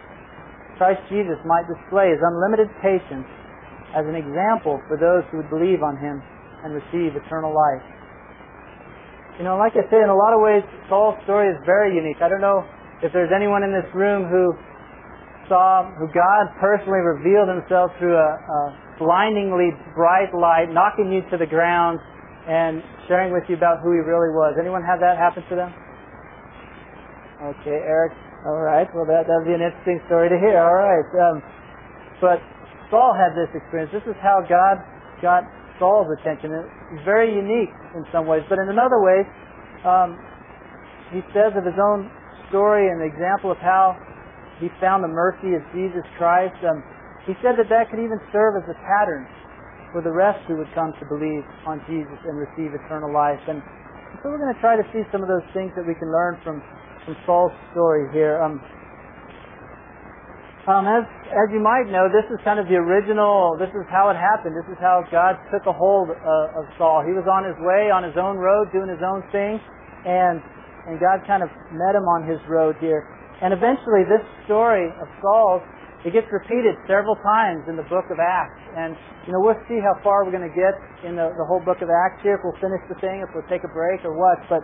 Christ 0.76 1.00
Jesus 1.08 1.40
might 1.48 1.64
display 1.72 2.12
his 2.12 2.20
unlimited 2.20 2.68
patience 2.84 3.28
as 3.96 4.04
an 4.04 4.20
example 4.20 4.84
for 4.92 5.00
those 5.00 5.24
who 5.32 5.40
would 5.40 5.50
believe 5.50 5.80
on 5.80 5.96
him 5.96 6.20
and 6.68 6.76
receive 6.76 7.16
eternal 7.16 7.56
life. 7.56 7.95
You 9.38 9.44
know, 9.44 9.60
like 9.60 9.76
I 9.76 9.84
say, 9.92 10.00
in 10.00 10.08
a 10.08 10.16
lot 10.16 10.32
of 10.32 10.40
ways, 10.40 10.64
Saul's 10.88 11.20
story 11.28 11.52
is 11.52 11.60
very 11.68 11.92
unique. 11.92 12.24
I 12.24 12.32
don't 12.32 12.40
know 12.40 12.64
if 13.04 13.12
there's 13.12 13.36
anyone 13.36 13.68
in 13.68 13.76
this 13.76 13.88
room 13.92 14.32
who 14.32 14.56
saw, 15.52 15.92
who 16.00 16.08
God 16.16 16.56
personally 16.64 17.04
revealed 17.04 17.52
himself 17.52 17.92
through 18.00 18.16
a, 18.16 18.32
a 18.40 18.60
blindingly 18.98 19.76
bright 19.92 20.32
light, 20.32 20.72
knocking 20.72 21.12
you 21.12 21.20
to 21.32 21.38
the 21.38 21.46
ground 21.46 22.00
and 22.48 22.80
sharing 23.12 23.36
with 23.36 23.44
you 23.52 23.60
about 23.60 23.84
who 23.84 23.92
he 23.92 24.00
really 24.00 24.32
was. 24.32 24.56
Anyone 24.56 24.88
have 24.88 25.04
that 25.04 25.20
happen 25.20 25.44
to 25.52 25.56
them? 25.60 25.72
Okay, 27.60 27.84
Eric. 27.84 28.16
All 28.48 28.64
right. 28.64 28.88
Well, 28.96 29.04
that 29.10 29.28
that'd 29.28 29.44
be 29.44 29.58
an 29.58 29.66
interesting 29.66 30.00
story 30.08 30.30
to 30.30 30.38
hear. 30.40 30.62
All 30.62 30.80
right. 30.80 31.10
Um, 31.18 31.44
but 32.22 32.40
Saul 32.88 33.12
had 33.12 33.36
this 33.36 33.50
experience. 33.52 33.92
This 33.92 34.06
is 34.08 34.16
how 34.22 34.40
God 34.46 34.80
got 35.20 35.44
Saul's 35.80 36.08
attention. 36.20 36.52
It's 36.96 37.06
very 37.06 37.34
unique 37.34 37.74
in 37.96 38.04
some 38.12 38.28
ways, 38.28 38.44
but 38.48 38.60
in 38.60 38.70
another 38.70 39.00
way, 39.02 39.28
um, 39.84 40.18
he 41.12 41.22
says 41.36 41.54
of 41.56 41.64
his 41.64 41.78
own 41.78 42.10
story 42.50 42.90
and 42.90 43.02
the 43.02 43.10
example 43.10 43.52
of 43.52 43.60
how 43.60 43.96
he 44.60 44.72
found 44.80 45.04
the 45.04 45.12
mercy 45.12 45.54
of 45.56 45.62
Jesus 45.76 46.04
Christ. 46.18 46.56
Um, 46.64 46.82
he 47.28 47.34
said 47.42 47.58
that 47.58 47.68
that 47.70 47.90
could 47.90 48.00
even 48.00 48.22
serve 48.32 48.56
as 48.62 48.66
a 48.70 48.78
pattern 48.86 49.28
for 49.92 50.04
the 50.04 50.12
rest 50.12 50.40
who 50.48 50.60
would 50.60 50.70
come 50.76 50.92
to 51.00 51.06
believe 51.08 51.44
on 51.66 51.80
Jesus 51.88 52.20
and 52.28 52.36
receive 52.36 52.76
eternal 52.76 53.12
life. 53.12 53.40
And 53.48 53.64
so 54.22 54.32
we're 54.32 54.40
going 54.40 54.54
to 54.54 54.62
try 54.62 54.76
to 54.76 54.86
see 54.92 55.04
some 55.12 55.24
of 55.24 55.30
those 55.32 55.46
things 55.56 55.72
that 55.76 55.88
we 55.88 55.96
can 55.96 56.12
learn 56.12 56.40
from, 56.44 56.64
from 57.04 57.16
Saul's 57.26 57.56
story 57.72 58.08
here. 58.12 58.40
Um, 58.44 58.60
um, 60.66 60.90
as 60.90 61.06
as 61.30 61.48
you 61.54 61.62
might 61.62 61.86
know, 61.90 62.10
this 62.10 62.26
is 62.34 62.42
kind 62.42 62.58
of 62.58 62.66
the 62.66 62.78
original. 62.78 63.54
This 63.62 63.70
is 63.74 63.86
how 63.94 64.10
it 64.10 64.18
happened. 64.18 64.58
This 64.58 64.66
is 64.66 64.80
how 64.82 65.06
God 65.14 65.38
took 65.54 65.70
a 65.70 65.74
hold 65.74 66.10
uh, 66.10 66.60
of 66.60 66.66
Saul. 66.82 67.06
He 67.06 67.14
was 67.14 67.30
on 67.30 67.46
his 67.46 67.58
way, 67.62 67.94
on 67.94 68.02
his 68.02 68.18
own 68.18 68.42
road, 68.42 68.74
doing 68.74 68.90
his 68.90 69.02
own 69.06 69.22
thing, 69.30 69.62
and 70.10 70.42
and 70.90 70.98
God 70.98 71.22
kind 71.30 71.46
of 71.46 71.54
met 71.70 71.94
him 71.94 72.10
on 72.10 72.26
his 72.26 72.42
road 72.50 72.78
here. 72.82 73.06
And 73.46 73.54
eventually, 73.54 74.10
this 74.10 74.26
story 74.50 74.90
of 75.02 75.08
Saul's 75.22 75.62
it 76.06 76.14
gets 76.14 76.30
repeated 76.30 76.78
several 76.86 77.18
times 77.18 77.66
in 77.66 77.74
the 77.74 77.88
book 77.90 78.06
of 78.14 78.22
Acts. 78.22 78.62
And 78.78 78.94
you 79.26 79.34
know, 79.34 79.42
we'll 79.42 79.58
see 79.66 79.82
how 79.82 79.98
far 80.06 80.22
we're 80.22 80.30
going 80.30 80.46
to 80.46 80.54
get 80.54 80.78
in 81.02 81.18
the, 81.18 81.34
the 81.34 81.46
whole 81.50 81.58
book 81.66 81.82
of 81.82 81.90
Acts 81.90 82.22
here. 82.22 82.38
If 82.38 82.46
we'll 82.46 82.62
finish 82.62 82.82
the 82.86 82.98
thing, 83.02 83.26
if 83.26 83.34
we'll 83.34 83.50
take 83.50 83.66
a 83.66 83.74
break 83.74 84.06
or 84.06 84.14
what. 84.14 84.38
But 84.46 84.62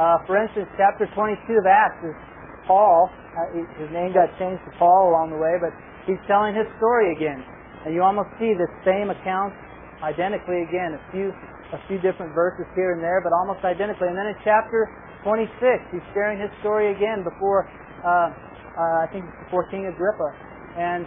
uh, 0.00 0.24
for 0.24 0.40
instance, 0.40 0.64
chapter 0.80 1.04
22 1.12 1.60
of 1.60 1.68
Acts 1.68 2.00
is 2.08 2.16
Paul. 2.64 3.12
Uh, 3.38 3.54
his 3.78 3.86
name 3.94 4.10
got 4.10 4.26
changed 4.34 4.58
to 4.66 4.72
Paul 4.82 5.14
along 5.14 5.30
the 5.30 5.38
way, 5.38 5.54
but 5.62 5.70
he's 6.10 6.18
telling 6.26 6.58
his 6.58 6.66
story 6.82 7.14
again. 7.14 7.38
And 7.86 7.94
you 7.94 8.02
almost 8.02 8.34
see 8.42 8.50
the 8.58 8.66
same 8.82 9.14
account 9.14 9.54
identically 10.02 10.66
again. 10.66 10.98
A 10.98 11.02
few, 11.14 11.30
a 11.70 11.78
few 11.86 12.02
different 12.02 12.34
verses 12.34 12.66
here 12.74 12.98
and 12.98 13.00
there, 13.02 13.22
but 13.22 13.30
almost 13.30 13.62
identically. 13.62 14.10
And 14.10 14.18
then 14.18 14.26
in 14.26 14.38
chapter 14.42 14.90
26, 15.22 15.54
he's 15.94 16.02
sharing 16.18 16.42
his 16.42 16.50
story 16.66 16.90
again 16.90 17.22
before, 17.22 17.70
uh, 18.02 18.34
uh, 18.34 19.04
I 19.04 19.08
think 19.14 19.22
before 19.46 19.70
King 19.70 19.86
Agrippa. 19.86 20.34
And 20.74 21.06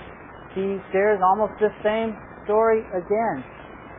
he 0.56 0.80
shares 0.96 1.20
almost 1.20 1.60
the 1.60 1.72
same 1.84 2.16
story 2.48 2.88
again. 2.96 3.44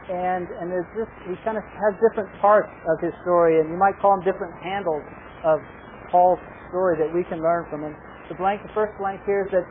And, 0.09 0.49
and 0.61 0.73
there's 0.73 0.89
just, 0.97 1.13
he 1.29 1.37
kind 1.45 1.61
of 1.61 1.65
has 1.69 1.93
different 2.01 2.33
parts 2.41 2.73
of 2.89 2.97
his 3.05 3.13
story, 3.23 3.61
and 3.61 3.69
you 3.69 3.77
might 3.77 3.95
call 4.01 4.17
them 4.17 4.25
different 4.25 4.57
handles 4.65 5.05
of 5.45 5.61
Paul's 6.11 6.43
story 6.73 6.97
that 6.99 7.13
we 7.13 7.23
can 7.29 7.41
learn 7.41 7.69
from. 7.71 7.85
And 7.85 7.95
the 8.33 8.41
blank, 8.41 8.65
the 8.65 8.73
first 8.73 8.97
blank 8.97 9.21
here 9.29 9.45
is 9.45 9.53
that 9.53 9.69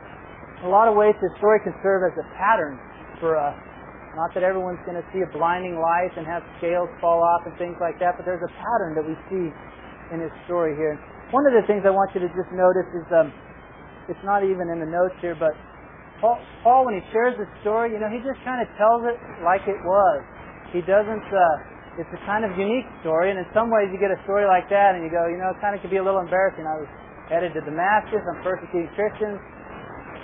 in 0.62 0.70
a 0.70 0.72
lot 0.72 0.86
of 0.86 0.94
ways 0.94 1.18
his 1.18 1.34
story 1.42 1.58
can 1.66 1.74
serve 1.82 2.06
as 2.06 2.14
a 2.14 2.26
pattern 2.38 2.78
for 3.18 3.34
us. 3.34 3.58
Not 4.14 4.30
that 4.38 4.46
everyone's 4.46 4.78
going 4.86 4.94
to 4.94 5.06
see 5.10 5.26
a 5.26 5.30
blinding 5.34 5.82
light 5.82 6.14
and 6.14 6.22
have 6.30 6.46
scales 6.62 6.86
fall 7.02 7.18
off 7.18 7.42
and 7.48 7.56
things 7.58 7.74
like 7.82 7.98
that, 7.98 8.14
but 8.14 8.22
there's 8.22 8.44
a 8.44 8.52
pattern 8.54 8.94
that 8.94 9.02
we 9.02 9.18
see 9.26 9.50
in 10.14 10.22
his 10.22 10.30
story 10.46 10.78
here. 10.78 10.94
One 11.34 11.42
of 11.48 11.56
the 11.56 11.64
things 11.66 11.82
I 11.82 11.90
want 11.90 12.14
you 12.14 12.22
to 12.22 12.30
just 12.30 12.52
notice 12.54 12.86
is, 12.92 13.08
um, 13.10 13.32
it's 14.06 14.20
not 14.22 14.44
even 14.46 14.70
in 14.70 14.78
the 14.78 14.86
notes 14.86 15.16
here, 15.24 15.34
but 15.34 15.56
Paul, 16.20 16.38
Paul, 16.62 16.86
when 16.86 17.00
he 17.00 17.02
shares 17.10 17.34
his 17.40 17.48
story, 17.64 17.90
you 17.90 17.98
know, 17.98 18.12
he 18.12 18.20
just 18.22 18.38
kind 18.46 18.62
of 18.62 18.68
tells 18.78 19.02
it 19.08 19.16
like 19.42 19.64
it 19.66 19.80
was. 19.82 20.20
He 20.76 20.84
doesn't, 20.84 21.26
uh, 21.32 21.98
it's 21.98 22.12
a 22.12 22.22
kind 22.28 22.44
of 22.44 22.52
unique 22.54 22.86
story, 23.00 23.32
and 23.32 23.40
in 23.40 23.48
some 23.56 23.72
ways 23.72 23.88
you 23.90 23.98
get 23.98 24.12
a 24.12 24.20
story 24.28 24.44
like 24.44 24.68
that 24.68 24.94
and 24.94 25.02
you 25.02 25.10
go, 25.10 25.24
you 25.26 25.40
know, 25.40 25.50
it 25.50 25.58
kind 25.64 25.72
of 25.74 25.80
could 25.80 25.90
be 25.90 25.98
a 25.98 26.04
little 26.04 26.20
embarrassing. 26.20 26.68
I 26.68 26.76
was 26.84 26.90
headed 27.28 27.54
to 27.54 27.62
Damascus, 27.62 28.22
I'm 28.26 28.40
persecuting 28.42 28.90
Christians, 28.94 29.38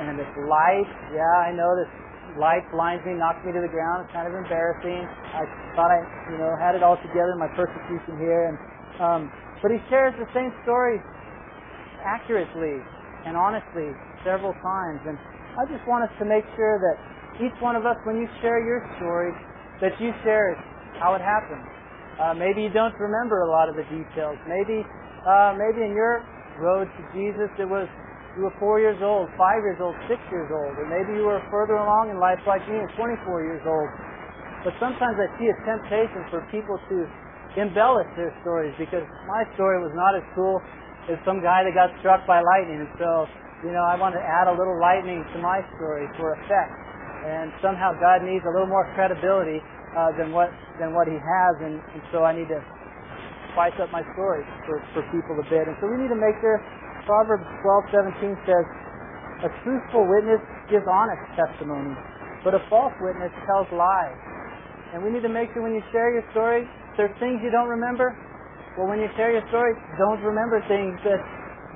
and 0.02 0.18
this 0.18 0.30
light, 0.46 0.88
yeah, 1.14 1.46
I 1.46 1.50
know 1.54 1.70
this 1.74 1.90
light 2.38 2.62
blinds 2.70 3.02
me, 3.02 3.18
knocks 3.18 3.42
me 3.42 3.50
to 3.50 3.62
the 3.62 3.70
ground. 3.70 4.06
It's 4.06 4.14
kind 4.14 4.30
of 4.30 4.34
embarrassing. 4.34 5.02
I 5.34 5.42
thought 5.74 5.90
I, 5.90 6.00
you 6.30 6.38
know, 6.38 6.54
had 6.58 6.78
it 6.78 6.82
all 6.86 6.98
together 7.02 7.34
in 7.34 7.40
my 7.42 7.50
persecution 7.58 8.18
here, 8.18 8.52
and 8.52 8.56
um, 9.02 9.20
but 9.62 9.70
he 9.70 9.78
shares 9.90 10.14
the 10.18 10.26
same 10.34 10.54
story 10.62 11.02
accurately 12.02 12.78
and 13.26 13.34
honestly 13.34 13.90
several 14.22 14.54
times, 14.62 15.02
and 15.06 15.18
I 15.58 15.66
just 15.66 15.82
want 15.90 16.06
us 16.06 16.14
to 16.22 16.24
make 16.26 16.46
sure 16.54 16.78
that 16.78 16.96
each 17.42 17.54
one 17.58 17.74
of 17.74 17.86
us, 17.86 17.98
when 18.06 18.18
you 18.18 18.26
share 18.42 18.62
your 18.62 18.82
story, 18.98 19.34
that 19.82 19.94
you 19.98 20.10
share 20.22 20.54
it 20.54 20.58
how 20.98 21.14
it 21.14 21.22
happened. 21.22 21.62
Uh, 22.18 22.34
maybe 22.34 22.66
you 22.66 22.70
don't 22.70 22.94
remember 22.98 23.42
a 23.46 23.50
lot 23.50 23.70
of 23.70 23.74
the 23.78 23.86
details. 23.86 24.38
Maybe, 24.46 24.82
uh, 25.22 25.54
maybe 25.54 25.86
in 25.86 25.94
your 25.94 26.26
road 26.60 26.86
to 26.86 27.02
Jesus, 27.14 27.50
it 27.58 27.68
was 27.68 27.86
you 28.36 28.46
were 28.46 28.54
four 28.62 28.78
years 28.78 28.98
old, 29.02 29.26
five 29.34 29.66
years 29.66 29.82
old, 29.82 29.98
six 30.06 30.22
years 30.30 30.46
old, 30.52 30.78
or 30.78 30.86
maybe 30.86 31.18
you 31.18 31.26
were 31.26 31.42
further 31.50 31.74
along 31.74 32.14
in 32.14 32.22
life 32.22 32.38
like 32.46 32.62
me 32.70 32.78
at 32.78 32.90
24 32.94 33.18
years 33.42 33.64
old. 33.66 33.90
But 34.62 34.78
sometimes 34.78 35.18
I 35.18 35.26
see 35.42 35.50
a 35.50 35.56
temptation 35.66 36.22
for 36.30 36.46
people 36.54 36.78
to 36.78 36.96
embellish 37.58 38.06
their 38.14 38.30
stories 38.46 38.70
because 38.78 39.02
my 39.26 39.42
story 39.58 39.82
was 39.82 39.90
not 39.98 40.14
as 40.14 40.22
cool 40.38 40.62
as 41.10 41.18
some 41.26 41.42
guy 41.42 41.66
that 41.66 41.74
got 41.74 41.90
struck 41.98 42.22
by 42.30 42.38
lightning. 42.38 42.86
And 42.86 42.92
so, 42.94 43.26
you 43.66 43.74
know, 43.74 43.82
I 43.82 43.98
want 43.98 44.14
to 44.14 44.22
add 44.22 44.46
a 44.46 44.54
little 44.54 44.78
lightning 44.78 45.24
to 45.34 45.38
my 45.42 45.64
story 45.74 46.06
for 46.14 46.38
effect. 46.38 46.72
And 47.26 47.50
somehow 47.58 47.96
God 47.98 48.22
needs 48.22 48.46
a 48.46 48.52
little 48.54 48.70
more 48.70 48.86
credibility 48.94 49.58
uh, 49.98 50.14
than 50.14 50.30
what 50.30 50.52
than 50.78 50.94
what 50.94 51.10
He 51.10 51.18
has, 51.18 51.54
and, 51.58 51.82
and 51.82 52.02
so 52.14 52.22
I 52.22 52.30
need 52.30 52.46
to 52.46 52.62
spice 53.52 53.76
up 53.80 53.90
my 53.94 54.04
story 54.14 54.44
for, 54.66 54.80
for 54.92 55.02
people 55.14 55.36
a 55.38 55.46
bit. 55.48 55.68
And 55.68 55.76
so 55.80 55.88
we 55.88 55.96
need 56.00 56.12
to 56.12 56.18
make 56.18 56.36
sure. 56.40 56.60
Proverbs 57.08 57.48
12:17 57.64 58.36
says, 58.44 58.64
"A 59.48 59.50
truthful 59.64 60.04
witness 60.04 60.40
gives 60.68 60.84
honest 60.84 61.24
testimony, 61.32 61.96
but 62.44 62.52
a 62.52 62.60
false 62.68 62.92
witness 63.00 63.32
tells 63.48 63.64
lies." 63.72 64.18
And 64.92 65.00
we 65.00 65.10
need 65.10 65.24
to 65.24 65.32
make 65.32 65.52
sure 65.52 65.62
when 65.62 65.72
you 65.72 65.82
share 65.92 66.12
your 66.12 66.24
story, 66.32 66.68
there's 66.96 67.14
things 67.16 67.40
you 67.42 67.50
don't 67.50 67.68
remember. 67.68 68.16
Well, 68.76 68.88
when 68.88 69.00
you 69.00 69.08
share 69.16 69.32
your 69.32 69.46
story, 69.48 69.72
don't 69.96 70.20
remember 70.20 70.60
things 70.68 71.00
that 71.04 71.20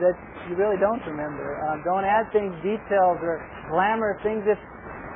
that 0.00 0.17
you 0.49 0.57
really 0.57 0.76
don't 0.76 1.05
remember. 1.07 1.61
Um, 1.69 1.83
don't 1.85 2.05
add 2.05 2.31
things, 2.33 2.52
details, 2.64 3.19
or 3.23 3.41
glamour 3.71 4.19
things 4.23 4.45
if 4.47 4.59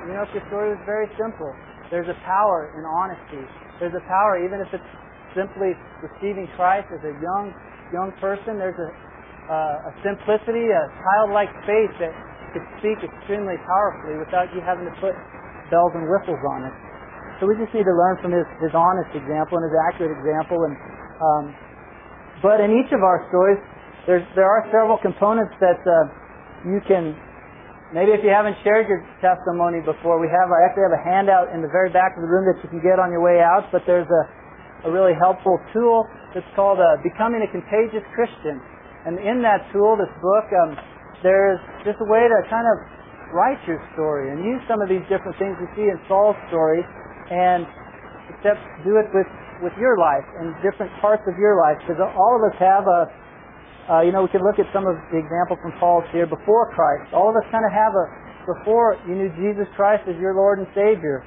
you 0.06 0.12
know 0.14 0.22
if 0.22 0.32
your 0.32 0.44
story 0.48 0.70
was 0.72 0.82
very 0.86 1.08
simple. 1.16 1.52
There's 1.90 2.08
a 2.08 2.18
power 2.24 2.74
in 2.76 2.84
honesty. 2.84 3.44
There's 3.78 3.94
a 3.94 4.04
power, 4.08 4.42
even 4.42 4.60
if 4.60 4.68
it's 4.74 4.90
simply 5.36 5.76
receiving 6.00 6.48
Christ 6.56 6.88
as 6.90 7.04
a 7.04 7.14
young 7.20 7.52
young 7.92 8.10
person. 8.18 8.58
There's 8.58 8.80
a 8.80 8.90
uh, 9.46 9.90
a 9.90 9.92
simplicity, 10.02 10.66
a 10.74 10.82
childlike 10.90 11.52
faith 11.68 11.94
that 12.02 12.10
could 12.50 12.66
speak 12.82 12.98
extremely 13.04 13.54
powerfully 13.62 14.18
without 14.18 14.50
you 14.50 14.58
having 14.58 14.90
to 14.90 14.96
put 14.98 15.14
bells 15.70 15.94
and 15.94 16.02
whistles 16.10 16.42
on 16.50 16.66
it. 16.66 16.74
So 17.38 17.46
we 17.46 17.54
just 17.54 17.70
need 17.70 17.86
to 17.86 17.94
learn 17.94 18.18
from 18.18 18.32
his, 18.34 18.48
his 18.58 18.74
honest 18.74 19.12
example 19.12 19.60
and 19.60 19.64
his 19.70 19.76
accurate 19.92 20.18
example. 20.18 20.66
And 20.66 20.74
um, 21.22 21.44
but 22.42 22.58
in 22.58 22.74
each 22.74 22.90
of 22.90 23.06
our 23.06 23.22
stories, 23.30 23.60
there's 24.08 24.26
there 24.34 24.48
are 24.48 24.66
several 24.74 24.98
components 24.98 25.54
that 25.62 25.78
uh, 25.84 25.94
you 26.66 26.80
can 26.88 27.14
Maybe 27.94 28.10
if 28.10 28.26
you 28.26 28.34
haven't 28.34 28.58
shared 28.66 28.90
your 28.90 29.06
testimony 29.22 29.78
before, 29.78 30.18
we 30.18 30.26
have 30.26 30.50
I 30.50 30.66
actually 30.66 30.90
have 30.90 30.98
a 30.98 31.04
handout 31.06 31.54
in 31.54 31.62
the 31.62 31.70
very 31.70 31.86
back 31.86 32.18
of 32.18 32.20
the 32.20 32.26
room 32.26 32.42
that 32.50 32.58
you 32.58 32.66
can 32.66 32.82
get 32.82 32.98
on 32.98 33.14
your 33.14 33.22
way 33.22 33.38
out. 33.38 33.70
But 33.70 33.86
there's 33.86 34.10
a, 34.10 34.22
a 34.86 34.90
really 34.90 35.18
helpful 35.18 35.58
tool 35.74 36.06
that's 36.30 36.46
called 36.54 36.78
uh, 36.78 37.02
Becoming 37.02 37.42
a 37.42 37.50
Contagious 37.50 38.06
Christian. 38.14 38.62
And 39.02 39.18
in 39.18 39.42
that 39.42 39.66
tool, 39.74 39.98
this 39.98 40.10
book, 40.22 40.46
um, 40.62 40.78
there's 41.26 41.58
just 41.82 41.98
a 41.98 42.08
way 42.08 42.22
to 42.22 42.38
kind 42.46 42.66
of 42.70 42.76
write 43.34 43.58
your 43.66 43.82
story 43.98 44.30
and 44.30 44.46
use 44.46 44.62
some 44.70 44.78
of 44.78 44.86
these 44.86 45.02
different 45.10 45.34
things 45.42 45.58
you 45.58 45.66
see 45.74 45.86
in 45.90 45.98
Saul's 46.06 46.38
story. 46.46 46.86
And 47.30 47.66
step, 48.38 48.58
do 48.86 48.98
it 49.02 49.10
with, 49.10 49.26
with 49.62 49.74
your 49.78 49.98
life 49.98 50.26
and 50.38 50.54
different 50.62 50.94
parts 51.02 51.26
of 51.26 51.34
your 51.34 51.58
life. 51.58 51.82
Because 51.82 51.98
all 51.98 52.38
of 52.38 52.42
us 52.46 52.56
have 52.62 52.86
a, 52.86 53.00
uh, 53.90 54.02
you 54.06 54.14
know, 54.14 54.22
we 54.22 54.30
can 54.30 54.42
look 54.46 54.62
at 54.62 54.70
some 54.70 54.86
of 54.86 54.94
the 55.10 55.18
examples 55.18 55.58
from 55.62 55.74
Paul's 55.82 56.06
here 56.14 56.30
before 56.30 56.70
Christ. 56.74 57.10
All 57.10 57.30
of 57.30 57.34
us 57.34 57.46
kind 57.50 57.66
of 57.66 57.74
have 57.74 57.94
a, 57.94 58.04
before 58.46 58.94
you 59.10 59.18
knew 59.18 59.30
Jesus 59.34 59.66
Christ 59.74 60.06
as 60.06 60.14
your 60.22 60.34
Lord 60.34 60.62
and 60.62 60.70
Savior, 60.70 61.26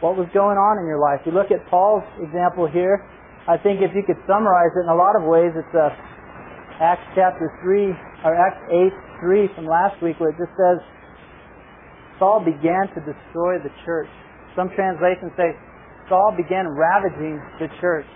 what 0.00 0.16
was 0.16 0.28
going 0.36 0.60
on 0.60 0.76
in 0.76 0.84
your 0.84 1.00
life. 1.00 1.24
You 1.24 1.32
look 1.32 1.48
at 1.48 1.64
Paul's 1.72 2.04
example 2.20 2.68
here. 2.68 3.00
I 3.48 3.56
think 3.56 3.80
if 3.80 3.94
you 3.94 4.02
could 4.02 4.20
summarize 4.26 4.74
it 4.76 4.84
in 4.84 4.90
a 4.92 4.98
lot 4.98 5.16
of 5.16 5.24
ways, 5.24 5.54
it's 5.54 5.74
uh, 5.74 5.88
Acts 6.82 7.06
chapter 7.16 7.48
3, 7.64 7.94
or 8.26 8.36
Acts 8.36 8.60
8, 8.68 8.92
3 9.22 9.48
from 9.56 9.64
last 9.64 9.96
week, 10.02 10.20
where 10.20 10.34
it 10.34 10.38
just 10.38 10.52
says, 10.58 10.82
Saul 12.18 12.44
began 12.44 12.88
to 12.92 13.00
destroy 13.00 13.56
the 13.62 13.72
church. 13.84 14.10
Some 14.52 14.68
translations 14.76 15.32
say, 15.36 15.56
Saul 16.08 16.36
began 16.36 16.68
ravaging 16.68 17.40
the 17.60 17.68
church. 17.80 18.08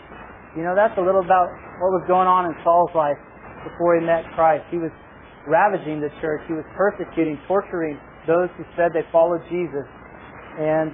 You 0.56 0.66
know, 0.66 0.74
that's 0.74 0.96
a 0.98 1.04
little 1.04 1.22
about 1.22 1.48
what 1.80 1.94
was 1.94 2.04
going 2.10 2.26
on 2.26 2.50
in 2.50 2.54
Saul's 2.64 2.92
life 2.92 3.18
before 3.64 3.96
he 3.96 4.02
met 4.04 4.26
Christ. 4.34 4.66
He 4.68 4.76
was 4.76 4.92
ravaging 5.46 6.00
the 6.00 6.12
church. 6.20 6.42
He 6.48 6.54
was 6.54 6.66
persecuting, 6.76 7.38
torturing 7.46 7.96
those 8.26 8.48
who 8.56 8.64
said 8.76 8.92
they 8.92 9.06
followed 9.12 9.40
Jesus. 9.48 9.86
And 10.58 10.92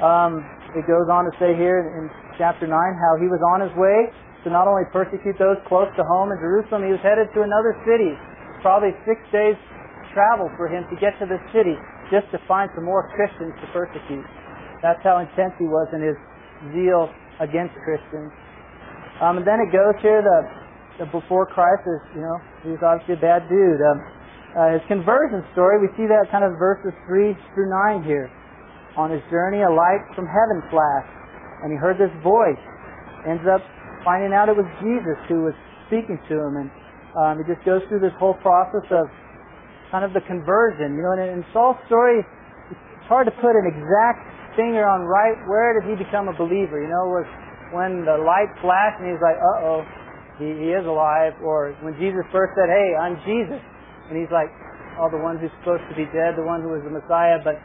um, 0.00 0.44
it 0.76 0.88
goes 0.88 1.08
on 1.12 1.28
to 1.28 1.32
say 1.36 1.52
here 1.56 1.84
in 1.84 2.08
chapter 2.40 2.64
9 2.64 2.72
how 2.72 3.20
he 3.20 3.28
was 3.28 3.40
on 3.54 3.60
his 3.60 3.72
way 3.76 4.08
to 4.44 4.48
not 4.48 4.64
only 4.64 4.88
persecute 4.88 5.36
those 5.36 5.60
close 5.68 5.88
to 6.00 6.02
home 6.04 6.32
in 6.32 6.38
Jerusalem, 6.40 6.88
he 6.88 6.92
was 6.92 7.02
headed 7.04 7.28
to 7.36 7.44
another 7.44 7.76
city. 7.84 8.16
Probably 8.64 8.96
six 9.04 9.20
days 9.28 9.56
travel 10.16 10.48
for 10.56 10.66
him 10.66 10.88
to 10.88 10.96
get 10.96 11.14
to 11.20 11.26
the 11.28 11.38
city 11.52 11.76
just 12.08 12.26
to 12.32 12.38
find 12.48 12.72
some 12.74 12.84
more 12.84 13.06
Christians 13.14 13.52
to 13.60 13.66
persecute. 13.70 14.26
That's 14.82 15.00
how 15.04 15.20
intense 15.20 15.54
he 15.60 15.68
was 15.68 15.86
in 15.92 16.00
his 16.00 16.16
zeal 16.72 17.12
against 17.38 17.76
Christians. 17.84 18.32
Um, 19.20 19.36
and 19.36 19.44
then 19.44 19.60
it 19.60 19.68
goes 19.68 19.94
here, 20.00 20.24
the, 20.24 21.04
the 21.04 21.06
before 21.12 21.44
Christ 21.44 21.84
is, 21.84 22.00
you 22.16 22.24
know, 22.24 22.40
he 22.64 22.72
was 22.72 22.80
obviously 22.80 23.20
a 23.20 23.22
bad 23.22 23.44
dude. 23.52 23.80
Um, 23.84 23.98
uh, 24.56 24.80
his 24.80 24.84
conversion 24.88 25.44
story, 25.52 25.78
we 25.78 25.92
see 25.94 26.08
that 26.08 26.26
kind 26.32 26.42
of 26.42 26.56
verses 26.56 26.96
3 27.06 27.36
through 27.54 27.68
9 27.68 28.02
here. 28.02 28.32
On 28.98 29.10
his 29.10 29.22
journey, 29.30 29.62
a 29.62 29.70
light 29.70 30.02
from 30.18 30.26
heaven 30.26 30.58
flashed, 30.66 31.14
and 31.62 31.70
he 31.70 31.78
heard 31.78 31.94
this 31.94 32.10
voice. 32.26 32.58
Ends 33.22 33.46
up 33.46 33.62
finding 34.02 34.34
out 34.34 34.48
it 34.48 34.56
was 34.56 34.66
Jesus 34.82 35.18
who 35.30 35.46
was 35.46 35.56
speaking 35.86 36.18
to 36.26 36.34
him, 36.34 36.52
and 36.58 36.68
um, 37.14 37.32
he 37.38 37.44
just 37.46 37.62
goes 37.62 37.82
through 37.86 38.02
this 38.02 38.14
whole 38.18 38.34
process 38.42 38.86
of 38.90 39.06
kind 39.94 40.02
of 40.02 40.10
the 40.10 40.24
conversion. 40.26 40.98
You 40.98 41.02
know, 41.06 41.14
and 41.14 41.38
in 41.38 41.42
Saul's 41.54 41.78
story, 41.86 42.22
it's 42.70 43.08
hard 43.10 43.30
to 43.30 43.34
put 43.38 43.54
an 43.54 43.66
exact 43.70 44.26
finger 44.58 44.82
on 44.82 45.06
right 45.06 45.38
where 45.46 45.78
did 45.78 45.86
he 45.86 45.94
become 45.94 46.26
a 46.26 46.34
believer. 46.34 46.82
You 46.82 46.90
know, 46.90 47.06
was 47.10 47.28
when 47.70 48.02
the 48.02 48.18
light 48.18 48.50
flashed 48.58 48.98
and 48.98 49.14
he's 49.14 49.22
like, 49.22 49.38
uh 49.38 49.66
oh, 49.66 49.80
he, 50.42 50.48
he 50.66 50.68
is 50.74 50.82
alive, 50.88 51.36
or 51.44 51.76
when 51.84 51.94
Jesus 52.00 52.24
first 52.32 52.56
said, 52.56 52.66
hey, 52.66 52.88
I'm 52.96 53.20
Jesus, 53.28 53.60
and 54.08 54.18
he's 54.18 54.32
like, 54.32 54.48
oh, 54.98 55.12
the 55.12 55.20
one 55.20 55.36
who's 55.36 55.52
supposed 55.60 55.84
to 55.92 55.94
be 55.94 56.08
dead, 56.10 56.34
the 56.34 56.42
one 56.42 56.64
who 56.64 56.72
was 56.72 56.82
the 56.82 56.90
Messiah, 56.90 57.38
but, 57.44 57.60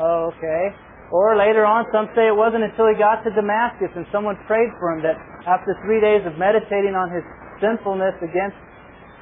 oh, 0.00 0.32
okay. 0.34 0.74
Or 1.08 1.40
later 1.40 1.64
on, 1.64 1.88
some 1.88 2.12
say 2.12 2.28
it 2.28 2.36
wasn't 2.36 2.68
until 2.68 2.84
he 2.92 2.96
got 3.00 3.24
to 3.24 3.32
Damascus 3.32 3.88
and 3.96 4.04
someone 4.12 4.36
prayed 4.44 4.68
for 4.76 4.92
him 4.92 5.00
that 5.00 5.16
after 5.48 5.72
three 5.80 6.04
days 6.04 6.20
of 6.28 6.36
meditating 6.36 6.92
on 6.92 7.08
his 7.08 7.24
sinfulness 7.64 8.12
against 8.20 8.60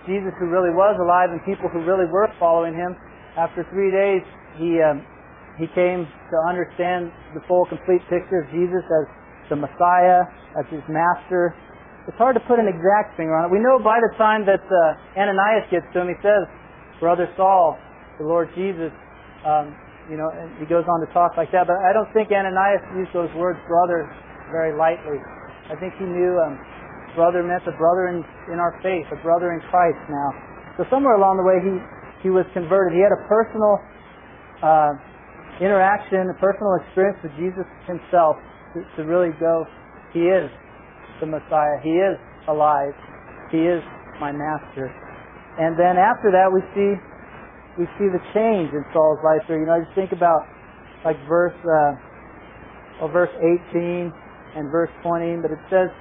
Jesus 0.02 0.35
who 0.42 0.50
really 0.50 0.75
was 0.75 0.99
alive 0.99 1.30
and 1.30 1.38
people 1.47 1.71
who 1.71 1.87
really 1.87 2.11
were 2.11 2.26
following 2.42 2.75
him, 2.75 2.99
after 3.38 3.62
three 3.71 3.95
days, 3.95 4.23
he, 4.59 4.83
um, 4.83 5.06
he 5.62 5.71
came 5.78 6.11
to 6.11 6.37
understand 6.50 7.14
the 7.38 7.42
full, 7.47 7.62
complete 7.71 8.02
picture 8.11 8.42
of 8.42 8.50
Jesus 8.50 8.83
as 8.83 9.06
the 9.47 9.59
Messiah, 9.59 10.26
as 10.59 10.66
his 10.75 10.83
master. 10.90 11.54
It's 12.10 12.19
hard 12.19 12.34
to 12.34 12.43
put 12.50 12.58
an 12.58 12.67
exact 12.67 13.15
finger 13.15 13.34
on 13.34 13.47
it. 13.47 13.50
We 13.54 13.62
know 13.62 13.78
by 13.78 14.02
the 14.02 14.10
time 14.19 14.43
that 14.47 14.62
uh, 14.62 15.19
Ananias 15.19 15.71
gets 15.71 15.86
to 15.95 16.02
him, 16.02 16.10
he 16.10 16.19
says, 16.19 16.50
Brother 16.99 17.30
Saul, 17.39 17.78
the 18.19 18.26
Lord 18.26 18.50
Jesus, 18.58 18.91
um, 19.47 19.75
you 20.10 20.16
know, 20.16 20.30
and 20.30 20.54
he 20.58 20.66
goes 20.66 20.86
on 20.86 21.02
to 21.02 21.08
talk 21.10 21.34
like 21.34 21.50
that. 21.50 21.66
But 21.66 21.82
I 21.82 21.90
don't 21.90 22.10
think 22.14 22.30
Ananias 22.30 22.82
used 22.95 23.10
those 23.10 23.30
words 23.34 23.58
brother 23.66 24.06
very 24.54 24.75
lightly. 24.75 25.19
I 25.66 25.75
think 25.75 25.95
he 25.99 26.06
knew 26.06 26.38
um, 26.38 26.54
brother 27.19 27.42
meant 27.42 27.66
a 27.66 27.75
brother 27.75 28.12
in, 28.12 28.23
in 28.52 28.60
our 28.62 28.76
faith, 28.84 29.08
a 29.10 29.19
brother 29.25 29.56
in 29.56 29.60
Christ 29.73 29.99
now. 30.06 30.30
So 30.78 30.84
somewhere 30.92 31.16
along 31.16 31.40
the 31.40 31.47
way 31.49 31.58
he, 31.58 31.75
he 32.28 32.30
was 32.30 32.45
converted. 32.52 32.95
He 32.95 33.02
had 33.02 33.10
a 33.10 33.23
personal 33.26 33.80
uh, 34.62 34.92
interaction, 35.58 36.28
a 36.28 36.38
personal 36.38 36.76
experience 36.84 37.19
with 37.25 37.32
Jesus 37.40 37.66
himself 37.88 38.36
to, 38.76 38.84
to 39.00 39.00
really 39.08 39.32
go, 39.40 39.64
he 40.12 40.28
is 40.28 40.52
the 41.21 41.26
Messiah. 41.26 41.80
He 41.82 41.97
is 41.97 42.21
alive. 42.49 42.92
He 43.50 43.64
is 43.64 43.80
my 44.21 44.32
master. 44.32 44.92
And 45.56 45.73
then 45.80 45.97
after 45.97 46.28
that, 46.36 46.52
we 46.52 46.60
see 46.76 47.00
we 47.78 47.84
see 48.00 48.08
the 48.08 48.23
change 48.32 48.73
in 48.73 48.82
Saul's 48.93 49.21
life 49.21 49.45
here. 49.47 49.60
You 49.60 49.69
know, 49.69 49.76
I 49.76 49.84
just 49.84 49.95
think 49.95 50.12
about 50.12 50.49
like 51.04 51.17
verse 51.28 51.56
uh, 51.62 51.93
well, 53.00 53.12
verse 53.12 53.32
18 53.73 54.12
and 54.56 54.73
verse 54.73 54.91
20. 55.04 55.45
But 55.45 55.52
it 55.52 55.62
says 55.69 55.93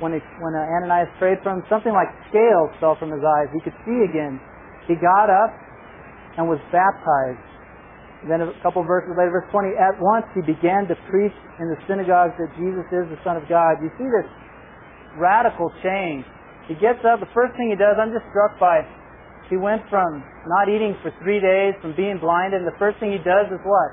when 0.00 0.16
it, 0.16 0.24
when 0.40 0.56
uh, 0.56 0.76
Ananias 0.80 1.12
prayed 1.20 1.38
for 1.44 1.52
him, 1.52 1.62
something 1.68 1.92
like 1.92 2.08
scales 2.32 2.72
fell 2.80 2.96
from 2.96 3.12
his 3.12 3.22
eyes. 3.22 3.52
He 3.52 3.60
could 3.60 3.76
see 3.84 4.00
again. 4.08 4.40
He 4.88 4.96
got 4.96 5.28
up 5.28 5.52
and 6.40 6.48
was 6.48 6.60
baptized. 6.72 7.44
And 8.24 8.30
then 8.30 8.40
a 8.40 8.54
couple 8.62 8.82
verses 8.86 9.12
later, 9.18 9.42
verse 9.42 9.50
20, 9.50 9.74
at 9.76 9.98
once 9.98 10.26
he 10.32 10.42
began 10.46 10.86
to 10.86 10.94
preach 11.10 11.34
in 11.58 11.66
the 11.68 11.78
synagogues 11.90 12.38
that 12.38 12.48
Jesus 12.54 12.86
is 12.94 13.04
the 13.10 13.18
Son 13.26 13.34
of 13.34 13.44
God. 13.50 13.82
You 13.82 13.90
see 13.98 14.06
this 14.06 14.28
radical 15.18 15.74
change 15.82 16.24
he 16.70 16.74
gets 16.78 17.02
up, 17.02 17.18
the 17.18 17.30
first 17.34 17.58
thing 17.58 17.74
he 17.74 17.78
does, 17.78 17.98
I'm 17.98 18.14
just 18.14 18.26
struck 18.30 18.54
by, 18.62 18.86
he 19.52 19.60
went 19.60 19.84
from 19.92 20.24
not 20.48 20.72
eating 20.72 20.96
for 21.04 21.12
three 21.20 21.36
days, 21.36 21.76
from 21.84 21.92
being 21.92 22.16
blind, 22.16 22.56
and 22.56 22.64
the 22.64 22.72
first 22.80 22.96
thing 22.96 23.12
he 23.12 23.20
does 23.20 23.52
is 23.52 23.60
what? 23.68 23.90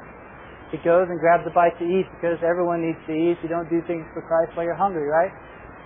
He 0.71 0.79
goes 0.87 1.11
and 1.11 1.19
grabs 1.19 1.43
a 1.43 1.51
bite 1.51 1.75
to 1.83 1.85
eat 1.85 2.07
because 2.15 2.39
everyone 2.39 2.79
needs 2.79 3.01
to 3.11 3.13
eat. 3.13 3.35
You 3.43 3.51
don't 3.51 3.67
do 3.67 3.83
things 3.83 4.07
for 4.15 4.23
Christ 4.23 4.55
while 4.55 4.63
you're 4.63 4.79
hungry, 4.79 5.03
right? 5.11 5.35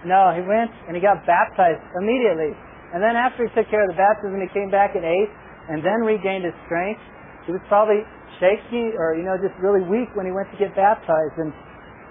No, 0.05 0.29
he 0.29 0.45
went 0.45 0.69
and 0.85 0.93
he 0.93 1.01
got 1.01 1.25
baptized 1.25 1.81
immediately. 1.97 2.53
And 2.93 3.01
then 3.01 3.17
after 3.17 3.47
he 3.47 3.49
took 3.57 3.65
care 3.73 3.81
of 3.81 3.89
the 3.89 3.97
baptism, 3.97 4.37
he 4.37 4.51
came 4.53 4.69
back 4.69 4.93
and 4.93 5.01
ate 5.01 5.31
and 5.73 5.81
then 5.81 6.05
regained 6.05 6.45
his 6.45 6.53
strength. 6.69 7.01
He 7.49 7.55
was 7.55 7.63
probably 7.65 8.05
shaky 8.37 8.93
or, 8.93 9.17
you 9.17 9.25
know, 9.25 9.41
just 9.41 9.57
really 9.57 9.81
weak 9.89 10.13
when 10.13 10.29
he 10.29 10.35
went 10.35 10.53
to 10.53 10.57
get 10.61 10.77
baptized. 10.77 11.41
And, 11.41 11.49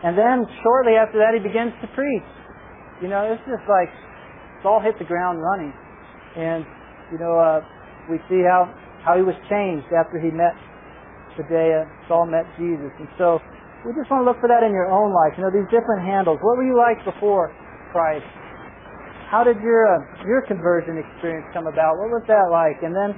and 0.02 0.18
then 0.18 0.42
shortly 0.66 0.98
after 0.98 1.22
that, 1.22 1.38
he 1.38 1.40
begins 1.44 1.76
to 1.78 1.86
preach. 1.94 2.26
You 3.04 3.06
know, 3.06 3.22
it's 3.30 3.44
just 3.46 3.62
like 3.70 3.92
Saul 4.66 4.82
hit 4.82 4.98
the 4.98 5.06
ground 5.06 5.38
running. 5.38 5.70
And, 6.34 6.66
you 7.12 7.20
know, 7.20 7.36
uh, 7.36 7.60
we 8.08 8.18
see 8.26 8.40
how, 8.42 8.66
how 9.04 9.14
he 9.14 9.22
was 9.22 9.36
changed 9.52 9.86
after 9.92 10.18
he 10.18 10.32
met 10.32 10.56
the 11.38 11.44
uh, 11.48 11.88
Saul 12.08 12.28
met 12.28 12.44
Jesus. 12.60 12.92
And 13.00 13.08
so 13.16 13.40
we 13.88 13.96
just 13.96 14.10
want 14.12 14.20
to 14.20 14.26
look 14.28 14.36
for 14.42 14.52
that 14.52 14.60
in 14.60 14.76
your 14.76 14.92
own 14.92 15.16
life. 15.16 15.32
You 15.40 15.48
know, 15.48 15.52
these 15.54 15.68
different 15.72 16.04
handles. 16.04 16.36
What 16.44 16.60
were 16.60 16.66
you 16.66 16.76
like 16.76 17.00
before 17.08 17.48
Christ? 17.88 18.26
How 19.32 19.40
did 19.40 19.56
your 19.64 19.88
uh, 19.88 20.28
your 20.28 20.44
conversion 20.44 21.00
experience 21.00 21.48
come 21.56 21.64
about? 21.64 21.96
What 21.96 22.12
was 22.12 22.24
that 22.28 22.52
like? 22.52 22.84
And 22.84 22.92
then 22.92 23.16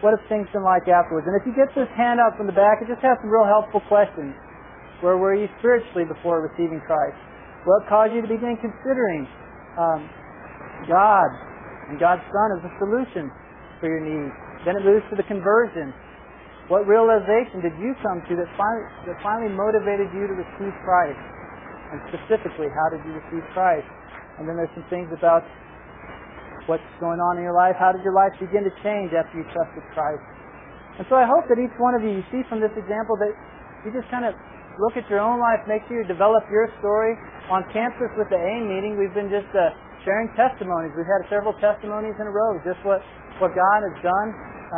what 0.00 0.16
have 0.16 0.24
things 0.32 0.48
been 0.56 0.64
like 0.64 0.88
afterwards? 0.88 1.28
And 1.28 1.36
if 1.36 1.44
you 1.44 1.52
get 1.52 1.68
this 1.76 1.88
handout 1.92 2.40
from 2.40 2.48
the 2.48 2.56
back, 2.56 2.80
it 2.80 2.88
just 2.88 3.04
has 3.04 3.20
some 3.20 3.28
real 3.28 3.44
helpful 3.44 3.84
questions. 3.84 4.32
Where 5.04 5.20
were 5.20 5.36
you 5.36 5.52
spiritually 5.60 6.08
before 6.08 6.40
receiving 6.40 6.80
Christ? 6.88 7.16
What 7.68 7.84
caused 7.92 8.16
you 8.16 8.24
to 8.24 8.30
begin 8.30 8.56
considering 8.56 9.28
um, 9.76 10.08
God 10.88 11.28
and 11.90 11.98
God's 11.98 12.22
Son 12.30 12.48
is 12.54 12.62
the 12.62 12.72
solution 12.78 13.34
for 13.82 13.90
your 13.90 13.98
needs. 13.98 14.30
Then 14.62 14.78
it 14.78 14.86
moves 14.86 15.02
to 15.10 15.18
the 15.18 15.26
conversion. 15.26 15.90
What 16.70 16.86
realization 16.86 17.66
did 17.66 17.74
you 17.82 17.98
come 17.98 18.22
to 18.30 18.32
that 18.38 18.46
finally, 18.54 18.86
that 19.10 19.18
finally 19.26 19.50
motivated 19.50 20.06
you 20.14 20.30
to 20.30 20.36
receive 20.38 20.70
Christ? 20.86 21.18
And 21.90 21.98
specifically, 22.14 22.70
how 22.70 22.94
did 22.94 23.02
you 23.02 23.18
receive 23.18 23.42
Christ? 23.50 23.90
And 24.38 24.46
then 24.46 24.54
there's 24.54 24.70
some 24.78 24.86
things 24.86 25.10
about 25.10 25.42
what's 26.70 26.86
going 27.02 27.18
on 27.18 27.36
in 27.36 27.42
your 27.42 27.58
life. 27.58 27.74
How 27.74 27.90
did 27.90 28.06
your 28.06 28.14
life 28.14 28.30
begin 28.38 28.62
to 28.62 28.70
change 28.86 29.10
after 29.10 29.34
you 29.34 29.42
trusted 29.50 29.82
Christ? 29.90 30.22
And 31.02 31.04
so 31.10 31.18
I 31.18 31.26
hope 31.26 31.50
that 31.50 31.58
each 31.58 31.74
one 31.82 31.98
of 31.98 32.06
you, 32.06 32.22
you 32.22 32.24
see 32.30 32.46
from 32.46 32.62
this 32.62 32.70
example 32.78 33.18
that 33.18 33.34
you 33.82 33.90
just 33.90 34.06
kind 34.14 34.22
of 34.22 34.38
look 34.78 34.94
at 34.94 35.08
your 35.10 35.18
own 35.18 35.42
life, 35.42 35.58
make 35.66 35.82
sure 35.90 35.98
you 35.98 36.06
develop 36.06 36.46
your 36.54 36.70
story. 36.78 37.18
On 37.50 37.66
campus 37.74 38.14
with 38.14 38.30
the 38.30 38.38
AIM 38.38 38.70
meeting, 38.70 38.94
we've 38.94 39.12
been 39.16 39.32
just 39.32 39.50
uh, 39.50 39.74
sharing 40.04 40.28
testimonies. 40.36 40.92
We've 40.96 41.08
had 41.08 41.24
several 41.28 41.52
testimonies 41.60 42.16
in 42.16 42.26
a 42.26 42.32
row, 42.32 42.56
just 42.64 42.80
what, 42.82 43.04
what 43.38 43.52
God 43.52 43.80
has 43.84 43.96
done 44.00 44.28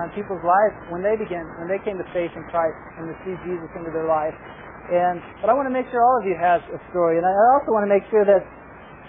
in 0.02 0.08
people's 0.16 0.42
lives 0.42 0.74
when 0.88 1.04
they 1.04 1.14
begin, 1.14 1.44
when 1.60 1.68
they 1.68 1.78
came 1.84 2.00
to 2.00 2.08
faith 2.16 2.32
in 2.32 2.44
Christ 2.48 2.78
and 2.98 3.10
received 3.12 3.40
Jesus 3.44 3.68
into 3.76 3.92
their 3.92 4.08
life. 4.08 4.34
And 4.90 5.22
but 5.38 5.46
I 5.46 5.54
want 5.54 5.70
to 5.70 5.74
make 5.74 5.86
sure 5.94 6.02
all 6.02 6.18
of 6.18 6.26
you 6.26 6.34
have 6.34 6.58
a 6.74 6.80
story, 6.90 7.20
and 7.20 7.24
I 7.24 7.32
also 7.54 7.70
want 7.70 7.86
to 7.86 7.92
make 7.92 8.02
sure 8.10 8.26
that 8.26 8.42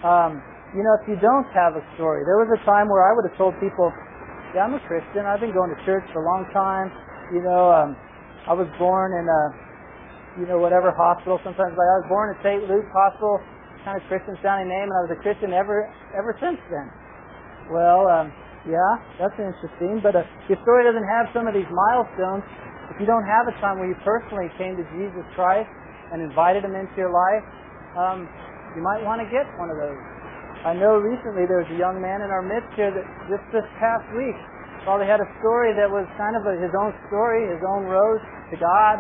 um, 0.06 0.38
you 0.78 0.86
know 0.86 0.94
if 1.02 1.10
you 1.10 1.18
don't 1.18 1.50
have 1.50 1.74
a 1.74 1.84
story, 1.98 2.22
there 2.30 2.38
was 2.38 2.52
a 2.54 2.62
time 2.62 2.94
where 2.94 3.02
I 3.02 3.12
would 3.18 3.26
have 3.26 3.34
told 3.42 3.58
people, 3.58 3.90
"Yeah, 4.54 4.70
I'm 4.70 4.78
a 4.78 4.84
Christian. 4.86 5.26
I've 5.26 5.42
been 5.42 5.56
going 5.56 5.74
to 5.74 5.80
church 5.82 6.06
for 6.14 6.22
a 6.22 6.28
long 6.30 6.46
time. 6.54 6.94
You 7.34 7.42
know, 7.42 7.74
um, 7.74 7.98
I 8.46 8.54
was 8.54 8.70
born 8.78 9.18
in 9.18 9.26
a 9.26 9.42
you 10.38 10.46
know, 10.50 10.58
whatever 10.58 10.90
hospital. 10.90 11.38
Sometimes 11.46 11.78
like, 11.78 11.90
I 11.90 11.98
was 12.02 12.10
born 12.10 12.34
at 12.34 12.38
St. 12.42 12.66
Luke 12.66 12.90
Hospital, 12.90 13.38
kind 13.84 14.00
of 14.00 14.04
Christian 14.08 14.36
sounding 14.40 14.72
name, 14.72 14.88
and 14.88 14.96
I 14.96 15.02
was 15.08 15.14
a 15.14 15.22
Christian 15.22 15.52
ever 15.52 15.88
ever 16.16 16.36
since 16.40 16.60
then. 16.72 16.88
Well, 17.72 18.08
um, 18.08 18.32
yeah, 18.68 18.92
that's 19.20 19.36
interesting. 19.36 20.00
But 20.00 20.16
uh, 20.16 20.24
your 20.48 20.60
story 20.64 20.88
doesn't 20.88 21.08
have 21.20 21.32
some 21.36 21.48
of 21.48 21.54
these 21.54 21.68
milestones. 21.68 22.44
If 22.92 23.00
you 23.00 23.08
don't 23.08 23.28
have 23.28 23.48
a 23.48 23.56
time 23.60 23.80
where 23.80 23.88
you 23.88 24.00
personally 24.04 24.52
came 24.60 24.76
to 24.80 24.86
Jesus 24.96 25.24
Christ 25.36 25.72
and 26.12 26.24
invited 26.24 26.64
Him 26.64 26.76
into 26.76 26.96
your 26.96 27.12
life, 27.12 27.44
um, 27.96 28.28
you 28.76 28.82
might 28.84 29.04
want 29.04 29.20
to 29.24 29.28
get 29.28 29.48
one 29.60 29.72
of 29.72 29.78
those. 29.80 30.00
I 30.64 30.72
know 30.72 30.96
recently 30.96 31.44
there 31.44 31.60
was 31.60 31.68
a 31.76 31.80
young 31.80 32.00
man 32.00 32.24
in 32.24 32.32
our 32.32 32.44
midst 32.44 32.72
here 32.80 32.88
that 32.88 33.04
just 33.28 33.44
this 33.52 33.68
past 33.84 34.08
week 34.16 34.36
probably 34.88 35.08
had 35.08 35.20
a 35.20 35.30
story 35.44 35.76
that 35.76 35.88
was 35.88 36.08
kind 36.16 36.36
of 36.40 36.44
a, 36.48 36.56
his 36.60 36.72
own 36.76 36.96
story, 37.12 37.48
his 37.52 37.60
own 37.68 37.88
road 37.88 38.20
to 38.52 38.56
God, 38.56 39.00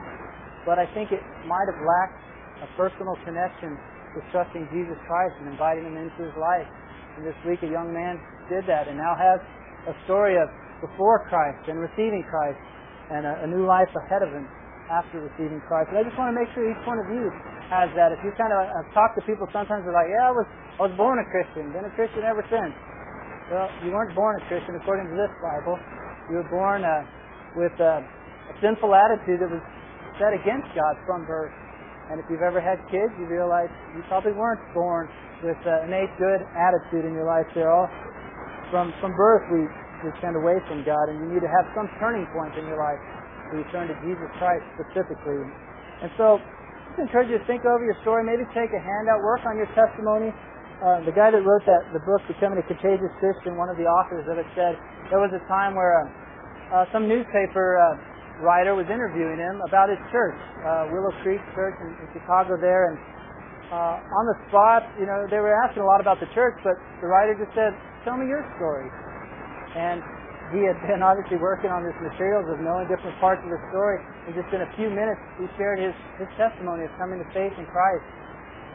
but 0.67 0.79
I 0.79 0.87
think 0.91 1.11
it 1.15 1.23
might 1.47 1.67
have 1.71 1.79
lacked 1.79 2.19
a 2.63 2.67
personal 2.75 3.15
connection 3.23 3.79
with 4.13 4.25
trusting 4.31 4.69
Jesus 4.69 4.97
Christ 5.09 5.33
and 5.41 5.49
inviting 5.49 5.85
him 5.85 5.97
into 5.97 6.19
his 6.23 6.35
life. 6.37 6.69
And 7.17 7.25
this 7.25 7.37
week 7.45 7.61
a 7.65 7.69
young 7.69 7.93
man 7.93 8.17
did 8.49 8.65
that 8.69 8.89
and 8.89 8.97
now 8.97 9.13
has 9.13 9.39
a 9.89 9.95
story 10.05 10.37
of 10.37 10.49
before 10.81 11.25
Christ 11.29 11.65
and 11.69 11.79
receiving 11.79 12.25
Christ 12.27 12.59
and 13.11 13.25
a, 13.25 13.33
a 13.43 13.47
new 13.47 13.65
life 13.65 13.89
ahead 13.95 14.21
of 14.21 14.31
him 14.31 14.47
after 14.91 15.23
receiving 15.23 15.63
Christ. 15.65 15.93
And 15.93 15.97
I 15.99 16.03
just 16.03 16.17
want 16.19 16.33
to 16.33 16.37
make 16.37 16.51
sure 16.51 16.67
each 16.67 16.83
one 16.83 16.99
of 16.99 17.07
you 17.07 17.31
has 17.71 17.87
that. 17.95 18.11
If 18.11 18.19
you 18.21 18.35
kind 18.35 18.51
of 18.51 18.61
uh, 18.67 18.83
talk 18.91 19.15
to 19.15 19.21
people 19.23 19.47
sometimes 19.55 19.87
they're 19.87 19.95
like, 19.95 20.11
yeah, 20.11 20.29
I 20.29 20.33
was, 20.35 20.47
I 20.77 20.81
was 20.91 20.95
born 20.99 21.17
a 21.21 21.27
Christian, 21.31 21.71
been 21.71 21.87
a 21.87 21.95
Christian 21.95 22.27
ever 22.27 22.43
since. 22.51 22.75
Well, 23.51 23.67
you 23.83 23.91
weren't 23.91 24.15
born 24.15 24.39
a 24.39 24.43
Christian 24.47 24.75
according 24.75 25.07
to 25.11 25.15
this 25.15 25.31
Bible. 25.39 25.79
You 26.31 26.43
were 26.43 26.49
born 26.51 26.83
uh, 26.83 27.03
with 27.55 27.75
uh, 27.79 28.03
a 28.03 28.55
sinful 28.59 28.91
attitude 28.91 29.39
that 29.43 29.51
was 29.51 29.63
set 30.19 30.35
against 30.35 30.67
God 30.75 30.95
from 31.07 31.25
birth. 31.27 31.51
And 32.11 32.19
if 32.19 32.25
you've 32.27 32.43
ever 32.43 32.59
had 32.59 32.83
kids, 32.91 33.11
you 33.15 33.25
realize 33.27 33.71
you 33.95 34.03
probably 34.11 34.35
weren't 34.35 34.61
born 34.75 35.07
with 35.39 35.59
uh, 35.63 35.87
innate 35.87 36.11
good 36.19 36.43
attitude 36.55 37.07
in 37.07 37.15
your 37.15 37.27
life. 37.27 37.47
They're 37.55 37.71
all 37.71 37.87
from 38.71 38.91
from 38.99 39.15
birth 39.15 39.45
we 39.51 39.67
we 40.03 40.11
tend 40.19 40.35
away 40.35 40.59
from 40.67 40.83
God, 40.83 41.07
and 41.07 41.23
you 41.23 41.27
need 41.31 41.43
to 41.43 41.47
have 41.47 41.63
some 41.71 41.87
turning 41.95 42.27
point 42.35 42.51
in 42.59 42.67
your 42.67 42.75
life 42.75 42.99
to 43.51 43.63
return 43.63 43.87
to 43.87 43.95
Jesus 44.03 44.27
Christ 44.35 44.67
specifically. 44.75 45.39
And 46.03 46.11
so, 46.19 46.43
I 46.43 46.99
just 46.99 47.07
encourage 47.07 47.31
you 47.31 47.39
to 47.39 47.47
think 47.47 47.63
over 47.63 47.79
your 47.87 47.95
story. 48.03 48.27
Maybe 48.27 48.43
take 48.51 48.75
a 48.75 48.81
handout, 48.83 49.23
work 49.23 49.47
on 49.47 49.55
your 49.55 49.71
testimony. 49.71 50.35
Uh, 50.83 50.99
the 51.07 51.15
guy 51.15 51.31
that 51.31 51.39
wrote 51.39 51.63
that 51.63 51.87
the 51.95 52.03
book 52.03 52.19
Becoming 52.27 52.59
a 52.59 52.67
Contagious 52.67 53.13
Christian, 53.23 53.55
one 53.55 53.71
of 53.71 53.79
the 53.79 53.87
authors 53.87 54.27
of 54.27 54.35
it 54.35 54.47
said 54.51 54.75
there 55.07 55.23
was 55.23 55.31
a 55.31 55.39
time 55.47 55.79
where 55.79 56.03
uh, 56.03 56.83
uh, 56.83 56.85
some 56.91 57.07
newspaper 57.07 57.79
uh, 57.79 58.12
writer 58.41 58.73
was 58.73 58.89
interviewing 58.89 59.37
him 59.37 59.61
about 59.67 59.93
his 59.93 60.01
church, 60.09 60.37
uh, 60.65 60.89
Willow 60.89 61.13
Creek 61.21 61.41
Church 61.53 61.77
in, 61.83 61.93
in 62.01 62.07
Chicago 62.17 62.57
there, 62.57 62.89
and 62.89 62.97
uh, 63.69 63.97
on 64.01 64.23
the 64.29 64.37
spot, 64.49 64.85
you 65.01 65.05
know, 65.09 65.25
they 65.29 65.41
were 65.41 65.53
asking 65.65 65.81
a 65.81 65.89
lot 65.89 65.97
about 65.97 66.21
the 66.21 66.29
church, 66.37 66.53
but 66.61 66.77
the 67.01 67.09
writer 67.09 67.33
just 67.33 67.53
said, 67.57 67.73
"Tell 68.05 68.17
me 68.17 68.29
your 68.29 68.45
story." 68.57 68.85
And 69.73 70.01
he 70.53 70.61
had 70.61 70.77
been 70.85 71.01
obviously 71.09 71.41
working 71.41 71.73
on 71.73 71.81
this 71.81 71.97
materials 71.97 72.45
of 72.53 72.61
knowing 72.61 72.85
different 72.85 73.17
parts 73.17 73.41
of 73.41 73.49
the 73.49 73.61
story, 73.73 73.97
and 74.29 74.37
just 74.37 74.49
in 74.53 74.61
a 74.61 74.69
few 74.77 74.93
minutes, 74.93 75.21
he 75.41 75.49
shared 75.57 75.81
his 75.81 75.95
his 76.21 76.29
testimony 76.37 76.85
of 76.85 76.93
coming 77.01 77.17
to 77.17 77.27
faith 77.33 77.53
in 77.57 77.65
Christ. 77.69 78.05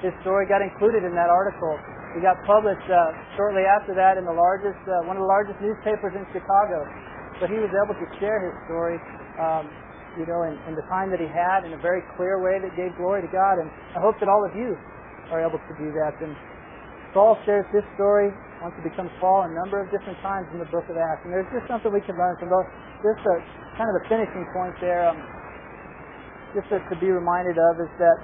His 0.03 0.15
story 0.23 0.47
got 0.47 0.63
included 0.63 1.03
in 1.03 1.15
that 1.19 1.27
article. 1.27 1.75
He 2.15 2.23
got 2.23 2.39
published 2.47 2.87
uh, 2.87 3.15
shortly 3.35 3.67
after 3.67 3.95
that 3.99 4.15
in 4.15 4.23
the 4.23 4.35
largest, 4.35 4.79
uh, 4.87 5.07
one 5.11 5.19
of 5.19 5.23
the 5.27 5.31
largest 5.31 5.59
newspapers 5.59 6.15
in 6.15 6.23
Chicago. 6.31 6.87
But 7.43 7.51
he 7.51 7.59
was 7.59 7.71
able 7.71 7.99
to 7.99 8.07
share 8.23 8.39
his 8.43 8.55
story 8.71 8.99
um, 9.39 9.71
you 10.19 10.27
know, 10.27 10.43
in, 10.43 10.75
the 10.75 10.87
time 10.91 11.15
that 11.15 11.23
he 11.23 11.31
had 11.31 11.63
in 11.63 11.73
a 11.73 11.81
very 11.81 12.03
clear 12.19 12.43
way 12.43 12.59
that 12.59 12.75
gave 12.75 12.91
glory 12.99 13.23
to 13.23 13.31
God. 13.31 13.63
And 13.63 13.71
I 13.95 14.03
hope 14.03 14.19
that 14.19 14.27
all 14.27 14.43
of 14.43 14.51
you 14.59 14.75
are 15.31 15.39
able 15.39 15.63
to 15.63 15.75
do 15.79 15.95
that. 15.95 16.19
And 16.19 16.35
Saul 17.15 17.39
shares 17.47 17.65
this 17.71 17.87
story 17.95 18.35
once 18.59 18.75
he 18.75 18.83
becomes 18.83 19.15
Paul 19.23 19.47
a 19.47 19.53
number 19.55 19.79
of 19.79 19.87
different 19.95 20.19
times 20.19 20.51
in 20.51 20.59
the 20.59 20.67
book 20.75 20.85
of 20.91 20.99
Acts. 20.99 21.23
And 21.23 21.31
there's 21.31 21.49
just 21.55 21.71
something 21.71 21.95
we 21.95 22.03
can 22.03 22.19
learn 22.19 22.35
from 22.43 22.51
those. 22.51 22.67
Just 23.07 23.23
a 23.23 23.37
kind 23.79 23.87
of 23.87 23.97
a 24.03 24.05
finishing 24.11 24.43
point 24.51 24.75
there, 24.83 25.07
um, 25.07 25.23
just 26.51 26.67
to, 26.75 26.83
to 26.83 26.97
be 26.99 27.15
reminded 27.15 27.55
of, 27.55 27.79
is 27.79 27.93
that 28.03 28.19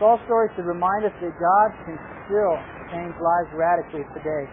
Saul's 0.00 0.20
story 0.24 0.48
should 0.56 0.64
remind 0.64 1.04
us 1.04 1.12
that 1.20 1.34
God 1.36 1.68
can 1.84 2.00
still 2.24 2.56
change 2.88 3.12
lives 3.20 3.52
radically 3.52 4.08
today. 4.16 4.48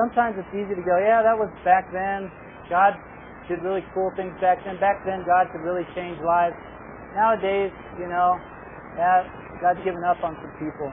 Sometimes 0.00 0.40
it's 0.40 0.54
easy 0.56 0.72
to 0.72 0.84
go, 0.84 0.96
yeah, 0.96 1.20
that 1.20 1.36
was 1.36 1.52
back 1.60 1.92
then. 1.92 2.32
God 2.72 2.96
did 3.48 3.64
really 3.64 3.82
cool 3.96 4.12
things 4.14 4.36
back 4.38 4.60
then. 4.62 4.76
Back 4.76 5.00
then, 5.08 5.24
God 5.24 5.48
could 5.50 5.64
really 5.64 5.88
change 5.96 6.20
lives. 6.20 6.54
Nowadays, 7.16 7.72
you 7.96 8.06
know, 8.06 8.36
yeah, 8.94 9.24
God's 9.64 9.80
given 9.82 10.04
up 10.04 10.20
on 10.20 10.36
some 10.38 10.52
people. 10.60 10.92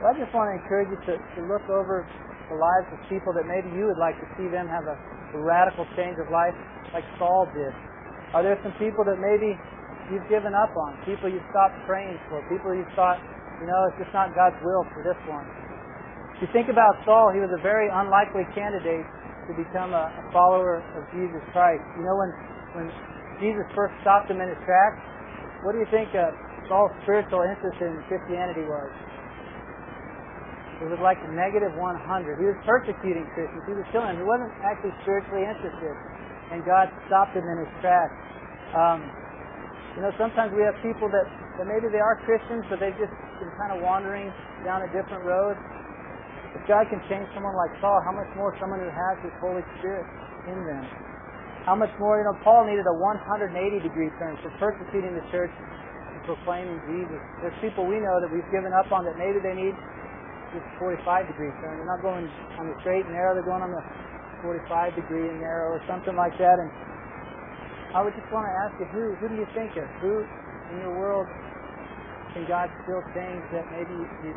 Well, 0.00 0.10
I 0.10 0.18
just 0.18 0.32
want 0.32 0.50
to 0.50 0.54
encourage 0.58 0.90
you 0.90 1.00
to, 1.12 1.14
to 1.20 1.40
look 1.46 1.62
over 1.68 2.02
the 2.48 2.56
lives 2.56 2.88
of 2.92 2.98
people 3.08 3.32
that 3.36 3.46
maybe 3.48 3.72
you 3.76 3.88
would 3.88 4.00
like 4.00 4.16
to 4.20 4.28
see 4.36 4.48
them 4.48 4.68
have 4.68 4.84
a, 4.88 4.96
radical 5.34 5.82
change 5.98 6.14
of 6.22 6.30
life 6.30 6.54
like 6.94 7.02
Saul 7.18 7.50
did. 7.50 7.74
Are 8.38 8.46
there 8.46 8.54
some 8.62 8.70
people 8.78 9.02
that 9.02 9.18
maybe 9.18 9.58
you've 10.14 10.30
given 10.30 10.54
up 10.54 10.70
on? 10.78 10.94
People 11.02 11.26
you 11.26 11.42
stopped 11.50 11.74
praying 11.90 12.14
for? 12.30 12.38
People 12.46 12.70
you 12.70 12.86
thought, 12.94 13.18
you 13.58 13.66
know, 13.66 13.80
it's 13.90 13.98
just 13.98 14.14
not 14.14 14.30
God's 14.30 14.54
will 14.62 14.86
for 14.94 15.02
this 15.02 15.18
one? 15.26 15.42
If 16.38 16.46
you 16.46 16.48
think 16.54 16.70
about 16.70 17.02
Saul, 17.02 17.34
he 17.34 17.42
was 17.42 17.50
a 17.50 17.58
very 17.62 17.90
unlikely 17.90 18.46
candidate 18.54 19.06
to 19.48 19.52
become 19.54 19.92
a, 19.92 20.08
a 20.08 20.24
follower 20.32 20.80
of 20.80 21.02
Jesus 21.12 21.40
Christ. 21.52 21.84
You 21.96 22.04
know, 22.04 22.16
when 22.16 22.30
when 22.74 22.86
Jesus 23.38 23.66
first 23.74 23.94
stopped 24.02 24.30
him 24.30 24.42
in 24.42 24.48
his 24.50 24.60
tracks, 24.66 24.98
what 25.62 25.72
do 25.72 25.78
you 25.78 25.90
think 25.90 26.10
uh, 26.12 26.34
Saul's 26.68 26.92
spiritual 27.06 27.46
interest 27.46 27.78
in 27.80 28.02
Christianity 28.10 28.66
was? 28.66 28.90
It 30.82 30.90
was 30.90 30.98
like 30.98 31.16
negative 31.30 31.70
100. 31.78 31.80
He 32.36 32.46
was 32.50 32.58
persecuting 32.66 33.24
Christians. 33.32 33.62
He 33.64 33.72
was 33.78 33.86
killing 33.94 34.10
them. 34.10 34.20
He 34.20 34.26
wasn't 34.26 34.50
actually 34.66 34.92
spiritually 35.06 35.46
interested. 35.46 35.94
And 36.50 36.66
God 36.66 36.90
stopped 37.06 37.32
him 37.32 37.46
in 37.46 37.62
his 37.62 37.72
tracks. 37.78 38.12
Um, 38.74 39.06
you 39.94 40.02
know, 40.02 40.10
sometimes 40.18 40.50
we 40.50 40.66
have 40.66 40.74
people 40.82 41.06
that, 41.06 41.26
that 41.62 41.70
maybe 41.70 41.86
they 41.86 42.02
are 42.02 42.18
Christians, 42.26 42.66
but 42.66 42.82
they've 42.82 42.98
just 42.98 43.14
been 43.38 43.52
kind 43.54 43.70
of 43.70 43.86
wandering 43.86 44.34
down 44.66 44.82
a 44.82 44.90
different 44.90 45.22
road. 45.22 45.54
If 46.54 46.62
God 46.70 46.86
can 46.86 47.02
change 47.10 47.26
someone 47.34 47.58
like 47.58 47.74
Saul, 47.82 47.98
how 48.06 48.14
much 48.14 48.30
more 48.38 48.54
someone 48.62 48.78
who 48.78 48.90
has 48.90 49.16
His 49.26 49.34
Holy 49.42 49.66
Spirit 49.78 50.06
in 50.46 50.58
them? 50.62 50.86
How 51.66 51.74
much 51.74 51.90
more, 51.98 52.20
you 52.20 52.26
know, 52.28 52.36
Paul 52.44 52.68
needed 52.68 52.86
a 52.86 52.94
180 52.94 53.50
degree 53.82 54.12
turn 54.20 54.38
for 54.44 54.52
persecuting 54.60 55.16
the 55.16 55.24
church 55.32 55.50
and 55.50 56.20
proclaiming 56.28 56.78
Jesus. 56.86 57.18
There's 57.40 57.56
people 57.64 57.88
we 57.88 57.98
know 57.98 58.20
that 58.20 58.30
we've 58.30 58.46
given 58.54 58.70
up 58.70 58.92
on 58.92 59.02
that 59.08 59.16
maybe 59.18 59.40
they 59.40 59.56
need 59.56 59.74
just 60.54 60.68
45 60.78 61.26
degree 61.26 61.50
turn. 61.58 61.80
They're 61.80 61.90
not 61.90 62.04
going 62.04 62.28
on 62.60 62.70
the 62.70 62.76
straight 62.84 63.02
and 63.02 63.16
narrow, 63.16 63.34
they're 63.34 63.48
going 63.48 63.64
on 63.64 63.74
the 63.74 63.82
45 64.46 64.94
degree 64.94 65.26
and 65.26 65.40
narrow 65.40 65.74
or 65.74 65.80
something 65.88 66.14
like 66.14 66.36
that. 66.38 66.60
And 66.60 66.70
I 67.96 68.04
would 68.04 68.14
just 68.14 68.28
want 68.30 68.44
to 68.46 68.54
ask 68.62 68.72
you, 68.78 68.86
who, 68.92 69.16
who 69.18 69.26
do 69.32 69.36
you 69.40 69.48
think 69.56 69.74
of? 69.80 69.88
Who 70.04 70.22
in 70.70 70.84
your 70.84 70.94
world 70.94 71.26
can 72.36 72.44
God 72.44 72.68
still 72.84 73.00
change 73.16 73.42
that 73.56 73.64
maybe 73.72 73.96
you, 74.22 74.36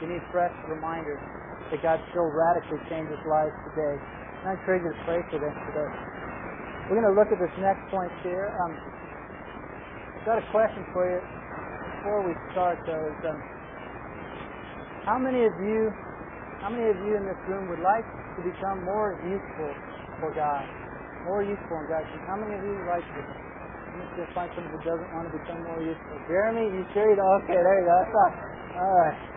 you 0.00 0.06
need 0.08 0.24
fresh 0.32 0.54
reminders? 0.66 1.20
That 1.70 1.80
God 1.82 1.98
still 2.12 2.28
radically 2.28 2.80
changes 2.88 3.18
lives 3.24 3.54
today. 3.72 3.96
And 3.96 4.44
I 4.50 4.52
encourage 4.58 4.82
you 4.84 4.92
to 4.92 5.02
pray 5.06 5.20
for 5.30 5.38
them 5.38 5.54
today. 5.72 5.90
We're 6.90 6.98
going 6.98 7.08
to 7.08 7.16
look 7.16 7.30
at 7.32 7.38
this 7.38 7.52
next 7.62 7.80
point 7.88 8.12
here. 8.26 8.50
Um, 8.60 8.72
I've 8.74 10.26
got 10.26 10.38
a 10.38 10.46
question 10.50 10.82
for 10.92 11.06
you 11.08 11.20
before 11.98 12.20
we 12.26 12.34
start, 12.52 12.78
though. 12.86 13.06
Is, 13.10 13.20
um, 13.26 13.38
how 15.06 15.18
many 15.18 15.46
of 15.46 15.54
you, 15.62 15.90
how 16.62 16.70
many 16.70 16.86
of 16.90 16.98
you 17.06 17.16
in 17.16 17.24
this 17.26 17.38
room 17.48 17.70
would 17.70 17.82
like 17.82 18.06
to 18.38 18.40
become 18.44 18.84
more 18.86 19.18
useful 19.26 19.70
for 20.20 20.30
God? 20.34 20.66
More 21.26 21.42
useful 21.42 21.78
in 21.82 21.86
God. 21.88 22.02
How 22.26 22.36
many 22.38 22.54
of 22.54 22.62
you 22.62 22.74
would 22.74 22.90
like 22.90 23.06
to? 23.06 23.20
Let 23.22 23.94
me 23.98 24.04
just 24.18 24.32
find 24.34 24.50
someone 24.54 24.74
who 24.74 24.82
doesn't 24.82 25.10
want 25.14 25.30
to 25.30 25.34
become 25.38 25.62
more 25.64 25.82
useful. 25.82 26.16
Jeremy, 26.26 26.66
you 26.70 26.82
sure? 26.94 27.12
Okay, 27.14 27.58
there 27.58 27.78
you 27.82 27.86
go. 27.86 27.98
All 28.78 28.94
right. 29.06 29.31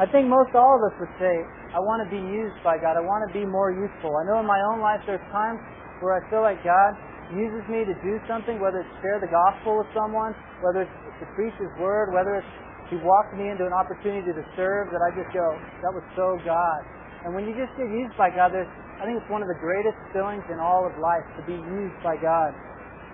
I 0.00 0.08
think 0.08 0.32
most 0.32 0.56
all 0.56 0.80
of 0.80 0.82
us 0.88 0.96
would 0.96 1.12
say, 1.20 1.44
I 1.76 1.80
want 1.84 2.00
to 2.00 2.08
be 2.08 2.16
used 2.16 2.56
by 2.64 2.80
God. 2.80 2.96
I 2.96 3.04
want 3.04 3.20
to 3.28 3.32
be 3.36 3.44
more 3.44 3.68
useful. 3.68 4.16
I 4.16 4.24
know 4.24 4.40
in 4.40 4.48
my 4.48 4.56
own 4.72 4.80
life 4.80 5.04
there's 5.04 5.20
times 5.28 5.60
where 6.00 6.16
I 6.16 6.24
feel 6.32 6.40
like 6.40 6.56
God 6.64 6.96
uses 7.36 7.60
me 7.68 7.84
to 7.84 7.92
do 8.00 8.16
something, 8.24 8.56
whether 8.64 8.80
it's 8.80 8.94
share 9.04 9.20
the 9.20 9.28
gospel 9.28 9.76
with 9.76 9.92
someone, 9.92 10.32
whether 10.64 10.88
it's 10.88 10.96
to 11.20 11.28
preach 11.36 11.52
His 11.60 11.68
word, 11.76 12.16
whether 12.16 12.40
it's 12.40 12.52
He 12.88 12.96
walked 13.04 13.36
me 13.36 13.52
into 13.52 13.68
an 13.68 13.76
opportunity 13.76 14.32
to 14.32 14.40
serve, 14.56 14.88
that 14.88 15.04
I 15.04 15.12
just 15.12 15.28
go, 15.36 15.44
that 15.84 15.92
was 15.92 16.02
so 16.16 16.40
God. 16.48 16.80
And 17.28 17.36
when 17.36 17.44
you 17.44 17.52
just 17.52 17.76
get 17.76 17.92
used 17.92 18.16
by 18.16 18.32
God, 18.32 18.56
there's, 18.56 18.72
I 18.96 19.04
think 19.04 19.20
it's 19.20 19.28
one 19.28 19.44
of 19.44 19.52
the 19.52 19.60
greatest 19.60 20.00
feelings 20.16 20.48
in 20.48 20.56
all 20.56 20.88
of 20.88 20.96
life 20.96 21.28
to 21.36 21.44
be 21.44 21.60
used 21.60 22.00
by 22.00 22.16
God. 22.16 22.56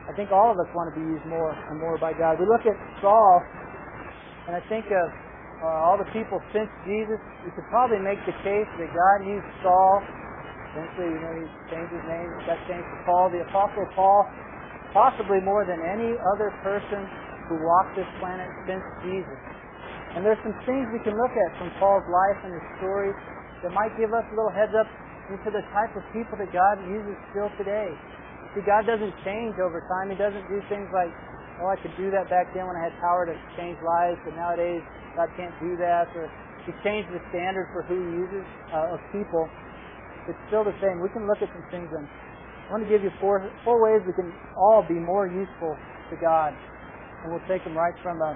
I 0.07 0.15
think 0.15 0.31
all 0.31 0.55
of 0.55 0.59
us 0.63 0.71
want 0.71 0.95
to 0.95 0.97
be 0.97 1.03
used 1.03 1.27
more 1.27 1.51
and 1.51 1.83
more 1.83 1.99
by 1.99 2.15
God. 2.15 2.39
We 2.39 2.47
look 2.47 2.63
at 2.63 2.79
Saul, 3.03 3.43
and 4.47 4.55
I 4.55 4.63
think 4.71 4.87
of 4.95 5.26
uh, 5.65 5.87
all 5.89 5.97
the 5.97 6.09
people 6.13 6.37
since 6.53 6.69
Jesus, 6.85 7.21
you 7.45 7.53
could 7.57 7.67
probably 7.73 8.01
make 8.03 8.21
the 8.29 8.37
case 8.45 8.69
that 8.77 8.91
God 8.93 9.19
used 9.25 9.49
Saul. 9.65 10.05
Eventually, 10.77 11.09
you 11.17 11.21
know, 11.25 11.35
he 11.41 11.47
changed 11.73 11.93
his 11.93 12.05
name, 12.05 12.29
got 12.45 12.61
changed 12.69 12.85
to 12.85 12.99
Paul, 13.09 13.33
the 13.33 13.41
Apostle 13.49 13.89
Paul, 13.97 14.29
possibly 14.93 15.41
more 15.41 15.65
than 15.65 15.81
any 15.81 16.13
other 16.37 16.53
person 16.61 17.09
who 17.49 17.57
walked 17.65 17.97
this 17.97 18.09
planet 18.21 18.49
since 18.69 18.85
Jesus. 19.01 19.41
And 20.13 20.25
there's 20.25 20.41
some 20.45 20.57
things 20.69 20.89
we 20.93 21.01
can 21.01 21.17
look 21.17 21.33
at 21.33 21.51
from 21.57 21.73
Paul's 21.81 22.05
life 22.09 22.39
and 22.45 22.53
his 22.53 22.67
stories 22.81 23.17
that 23.65 23.73
might 23.73 23.93
give 23.97 24.13
us 24.13 24.25
a 24.29 24.35
little 24.37 24.53
heads 24.53 24.73
up 24.77 24.89
into 25.33 25.49
the 25.51 25.65
type 25.73 25.93
of 25.97 26.05
people 26.13 26.37
that 26.37 26.53
God 26.53 26.81
uses 26.89 27.17
still 27.33 27.49
today. 27.57 27.93
See, 28.57 28.65
God 28.65 28.89
doesn't 28.89 29.13
change 29.25 29.61
over 29.61 29.85
time. 29.85 30.09
He 30.09 30.17
doesn't 30.17 30.49
do 30.49 30.61
things 30.73 30.89
like, 30.89 31.13
oh, 31.63 31.69
I 31.73 31.77
could 31.81 31.95
do 31.97 32.11
that 32.13 32.29
back 32.29 32.53
then 32.53 32.67
when 32.67 32.77
I 32.77 32.89
had 32.89 32.95
power 33.01 33.25
to 33.27 33.35
change 33.57 33.79
lives, 33.85 34.21
but 34.25 34.35
nowadays 34.37 34.83
God 35.17 35.29
can't 35.37 35.55
do 35.61 35.77
that. 35.81 36.11
Or 36.17 36.29
He 36.69 36.73
changed 36.85 37.09
the 37.13 37.23
standard 37.33 37.69
for 37.73 37.83
who 37.85 37.97
He 37.97 38.11
uses 38.27 38.45
uh, 38.73 38.97
of 38.97 39.01
people. 39.13 39.49
It's 40.29 40.41
still 40.51 40.67
the 40.67 40.75
same. 40.83 40.99
We 41.01 41.09
can 41.15 41.25
look 41.31 41.39
at 41.41 41.51
some 41.55 41.65
things 41.71 41.89
and 41.95 42.05
I 42.67 42.75
want 42.75 42.83
to 42.83 42.91
give 42.91 43.07
you 43.07 43.15
four 43.23 43.47
four 43.63 43.79
ways 43.79 44.03
we 44.03 44.13
can 44.13 44.35
all 44.59 44.83
be 44.83 44.99
more 44.99 45.31
useful 45.31 45.79
to 46.11 46.17
God, 46.19 46.51
and 47.23 47.31
we'll 47.31 47.47
take 47.47 47.63
them 47.63 47.79
right 47.79 47.95
from 48.03 48.19
uh, 48.19 48.35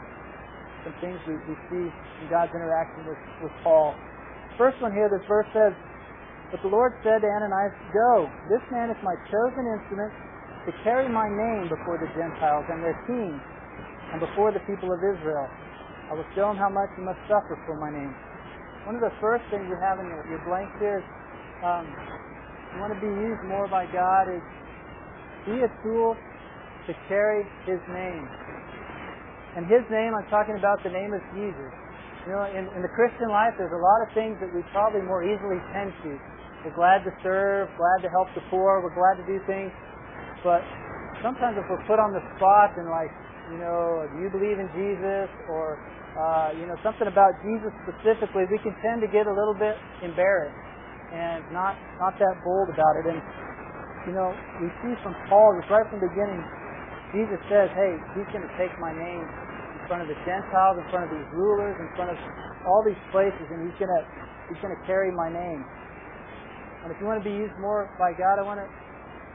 some 0.86 0.94
things 1.02 1.18
we, 1.26 1.34
we 1.50 1.58
see 1.66 1.86
in 1.90 2.26
God's 2.30 2.54
interaction 2.54 3.10
with, 3.10 3.18
with 3.42 3.50
Paul. 3.66 3.90
First 4.54 4.78
one 4.78 4.94
here, 4.94 5.10
this 5.10 5.26
verse 5.26 5.50
says, 5.50 5.74
but 6.50 6.58
the 6.62 6.70
Lord 6.70 6.94
said 7.06 7.22
to 7.22 7.28
Ananias, 7.30 7.74
Go, 7.94 8.26
this 8.50 8.62
man 8.74 8.90
is 8.90 8.98
my 9.02 9.14
chosen 9.30 9.66
instrument 9.66 10.10
to 10.66 10.72
carry 10.84 11.08
my 11.08 11.28
name 11.28 11.68
before 11.72 11.96
the 11.96 12.10
Gentiles 12.12 12.68
and 12.68 12.84
their 12.84 12.98
kings 13.08 13.40
and 14.12 14.20
before 14.20 14.52
the 14.52 14.60
people 14.68 14.92
of 14.92 15.00
Israel. 15.00 15.48
I 16.10 16.18
will 16.18 16.26
show 16.34 16.50
them 16.50 16.58
how 16.58 16.68
much 16.68 16.90
he 16.98 17.02
must 17.06 17.22
suffer 17.30 17.54
for 17.64 17.78
my 17.78 17.88
name. 17.88 18.12
One 18.84 18.98
of 18.98 19.04
the 19.04 19.14
first 19.22 19.44
things 19.52 19.64
you 19.68 19.78
have 19.78 20.00
in 20.02 20.06
your, 20.10 20.24
your 20.26 20.42
blank 20.44 20.68
here 20.82 21.00
is 21.00 21.06
um, 21.62 21.86
you 22.74 22.80
want 22.80 22.94
to 22.94 23.00
be 23.00 23.12
used 23.12 23.44
more 23.44 23.68
by 23.68 23.84
God 23.90 24.30
is 24.32 24.42
be 25.44 25.60
a 25.64 25.70
tool 25.82 26.16
to 26.86 26.92
carry 27.08 27.44
His 27.68 27.80
name. 27.90 28.24
And 29.56 29.66
His 29.66 29.84
name, 29.90 30.14
I'm 30.14 30.28
talking 30.30 30.56
about 30.56 30.80
the 30.82 30.92
name 30.92 31.12
of 31.12 31.22
Jesus. 31.34 31.70
You 32.28 32.36
know, 32.36 32.44
in, 32.46 32.68
in 32.76 32.80
the 32.84 32.92
Christian 32.92 33.32
life, 33.32 33.56
there's 33.56 33.72
a 33.72 33.80
lot 33.80 34.00
of 34.04 34.08
things 34.12 34.36
that 34.44 34.52
we 34.52 34.60
probably 34.70 35.00
more 35.02 35.24
easily 35.24 35.58
tend 35.72 35.92
to. 36.04 36.12
We're 36.64 36.76
glad 36.76 37.02
to 37.08 37.12
serve, 37.24 37.72
glad 37.80 38.04
to 38.04 38.10
help 38.12 38.28
the 38.36 38.44
poor, 38.52 38.84
we're 38.84 38.94
glad 38.94 39.16
to 39.16 39.26
do 39.26 39.40
things. 39.48 39.72
But 40.42 40.64
sometimes 41.20 41.60
if 41.60 41.66
we're 41.68 41.84
put 41.84 42.00
on 42.00 42.12
the 42.16 42.24
spot 42.36 42.76
and 42.80 42.88
like, 42.88 43.12
you 43.52 43.58
know, 43.58 44.06
do 44.14 44.22
you 44.22 44.30
believe 44.30 44.56
in 44.56 44.70
Jesus 44.72 45.28
or, 45.50 45.76
uh, 46.14 46.54
you 46.54 46.64
know, 46.70 46.78
something 46.86 47.10
about 47.10 47.34
Jesus 47.42 47.74
specifically, 47.82 48.46
we 48.46 48.58
can 48.62 48.72
tend 48.80 49.02
to 49.02 49.10
get 49.10 49.26
a 49.26 49.34
little 49.34 49.56
bit 49.56 49.74
embarrassed 50.06 50.56
and 51.10 51.42
not, 51.50 51.74
not 51.98 52.14
that 52.22 52.38
bold 52.46 52.70
about 52.70 52.94
it. 53.02 53.10
And, 53.10 53.18
you 54.06 54.14
know, 54.14 54.30
we 54.62 54.70
see 54.80 54.94
from 55.02 55.12
Paul, 55.26 55.58
just 55.58 55.68
right 55.68 55.84
from 55.90 55.98
the 55.98 56.08
beginning, 56.08 56.40
Jesus 57.10 57.42
says, 57.50 57.68
hey, 57.74 57.98
he's 58.14 58.30
going 58.30 58.46
to 58.46 58.54
take 58.54 58.70
my 58.78 58.94
name 58.94 59.26
in 59.26 59.82
front 59.90 60.06
of 60.06 60.08
the 60.08 60.18
Gentiles, 60.22 60.78
in 60.78 60.86
front 60.94 61.10
of 61.10 61.12
these 61.12 61.26
rulers, 61.34 61.74
in 61.82 61.90
front 61.98 62.14
of 62.14 62.18
all 62.62 62.86
these 62.86 62.98
places, 63.10 63.42
and 63.50 63.66
he's 63.66 63.74
going 63.82 63.90
to, 63.90 64.02
he's 64.46 64.60
going 64.62 64.70
to 64.70 64.82
carry 64.86 65.10
my 65.10 65.26
name. 65.26 65.66
And 66.86 66.94
if 66.94 66.96
you 67.02 67.10
want 67.10 67.18
to 67.18 67.26
be 67.26 67.34
used 67.34 67.52
more 67.58 67.90
by 67.98 68.14
God, 68.14 68.38
I 68.38 68.46
want 68.46 68.62
to 68.62 68.68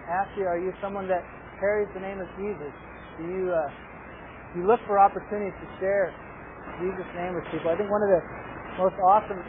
ask 0.09 0.29
you, 0.37 0.45
are 0.45 0.59
you 0.59 0.73
someone 0.81 1.07
that 1.07 1.23
carries 1.59 1.89
the 1.93 2.01
name 2.01 2.21
of 2.21 2.29
Jesus? 2.37 2.73
Do 3.17 3.23
you, 3.25 3.49
uh, 3.49 3.69
you 4.59 4.63
look 4.67 4.81
for 4.85 4.99
opportunities 4.99 5.55
to 5.61 5.67
share 5.79 6.13
Jesus' 6.81 7.07
name 7.15 7.35
with 7.35 7.45
people? 7.49 7.71
I 7.71 7.77
think 7.77 7.89
one 7.89 8.03
of 8.03 8.11
the 8.11 8.21
most 8.77 8.97
awesome 9.01 9.41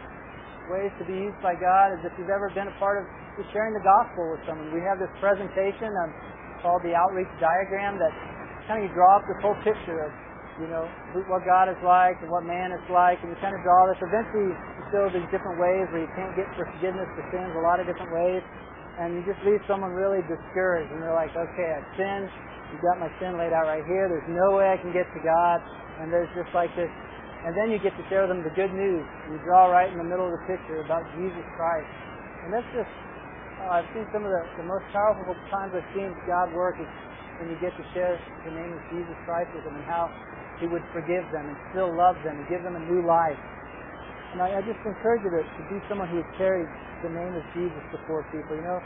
ways 0.70 0.90
to 0.98 1.04
be 1.06 1.14
used 1.14 1.38
by 1.42 1.54
God 1.54 1.94
is 1.94 2.00
if 2.02 2.12
you've 2.18 2.32
ever 2.32 2.50
been 2.54 2.66
a 2.66 2.76
part 2.78 2.98
of 3.02 3.04
just 3.38 3.52
sharing 3.52 3.76
the 3.76 3.84
gospel 3.84 4.32
with 4.32 4.42
someone. 4.48 4.72
We 4.72 4.82
have 4.82 4.98
this 4.98 5.12
presentation 5.20 5.92
um, 6.02 6.10
called 6.64 6.80
the 6.82 6.96
outreach 6.96 7.30
diagram 7.36 8.00
that 8.00 8.12
kind 8.66 8.82
of 8.82 8.88
you 8.88 8.92
draw 8.96 9.20
up 9.20 9.24
this 9.28 9.38
whole 9.44 9.58
picture 9.62 10.08
of 10.08 10.10
you 10.56 10.68
know, 10.72 10.88
what 11.28 11.44
God 11.44 11.68
is 11.68 11.76
like 11.84 12.16
and 12.24 12.32
what 12.32 12.48
man 12.48 12.72
is 12.72 12.80
like, 12.88 13.20
and 13.20 13.28
you 13.28 13.36
kind 13.44 13.52
of 13.52 13.60
draw 13.60 13.84
this. 13.92 14.00
Eventually, 14.00 14.56
you 14.56 14.82
show 14.88 15.04
these 15.12 15.28
different 15.28 15.60
ways 15.60 15.84
where 15.92 16.00
you 16.00 16.12
can't 16.16 16.32
get 16.32 16.48
forgiveness 16.56 17.04
for 17.12 17.24
sins 17.28 17.52
a 17.52 17.60
lot 17.60 17.76
of 17.76 17.84
different 17.84 18.08
ways, 18.08 18.40
and 18.96 19.12
you 19.16 19.22
just 19.28 19.40
leave 19.44 19.60
someone 19.68 19.92
really 19.92 20.24
discouraged, 20.24 20.88
and 20.88 21.04
they're 21.04 21.16
like, 21.16 21.32
okay, 21.36 21.68
I've 21.76 21.88
sinned. 22.00 22.32
You've 22.72 22.82
got 22.82 22.98
my 22.98 23.12
sin 23.20 23.36
laid 23.36 23.52
out 23.52 23.68
right 23.68 23.84
here. 23.84 24.08
There's 24.08 24.30
no 24.32 24.56
way 24.56 24.72
I 24.72 24.78
can 24.80 24.90
get 24.90 25.06
to 25.12 25.20
God, 25.20 25.60
and 26.00 26.08
there's 26.08 26.30
just 26.32 26.50
like 26.56 26.72
this. 26.74 26.90
And 27.46 27.54
then 27.54 27.70
you 27.70 27.78
get 27.78 27.94
to 27.94 28.04
share 28.10 28.26
them 28.26 28.42
the 28.42 28.50
good 28.56 28.72
news. 28.74 29.04
You 29.30 29.38
draw 29.46 29.70
right 29.70 29.86
in 29.86 30.00
the 30.00 30.08
middle 30.08 30.26
of 30.26 30.34
the 30.34 30.44
picture 30.50 30.82
about 30.82 31.06
Jesus 31.14 31.46
Christ. 31.54 31.86
And 32.42 32.50
that's 32.50 32.66
just, 32.74 32.90
uh, 33.62 33.78
I've 33.78 33.86
seen 33.94 34.02
some 34.10 34.26
of 34.26 34.32
the, 34.32 34.42
the 34.58 34.66
most 34.66 34.82
powerful 34.90 35.30
times 35.52 35.70
I've 35.76 35.86
seen 35.94 36.10
God 36.26 36.50
work 36.56 36.74
is 36.80 36.90
when 37.38 37.52
you 37.52 37.58
get 37.62 37.76
to 37.76 37.84
share 37.94 38.18
the 38.48 38.50
name 38.50 38.72
of 38.74 38.82
Jesus 38.90 39.14
Christ 39.28 39.52
with 39.54 39.62
them 39.62 39.76
and 39.78 39.86
how 39.86 40.10
he 40.58 40.66
would 40.66 40.82
forgive 40.90 41.22
them 41.30 41.52
and 41.52 41.56
still 41.70 41.92
love 41.92 42.16
them 42.24 42.40
and 42.40 42.46
give 42.48 42.64
them 42.64 42.74
a 42.74 42.82
new 42.88 43.04
life. 43.04 43.38
And 44.36 44.44
I, 44.44 44.60
I 44.60 44.62
just 44.68 44.76
encourage 44.84 45.24
you 45.24 45.32
to, 45.32 45.40
to 45.40 45.62
be 45.72 45.80
someone 45.88 46.12
who 46.12 46.20
has 46.20 46.28
carried 46.36 46.68
the 47.00 47.08
name 47.08 47.32
of 47.32 47.40
Jesus 47.56 47.80
before 47.88 48.20
people. 48.28 48.52
You 48.52 48.68
know, 48.68 48.80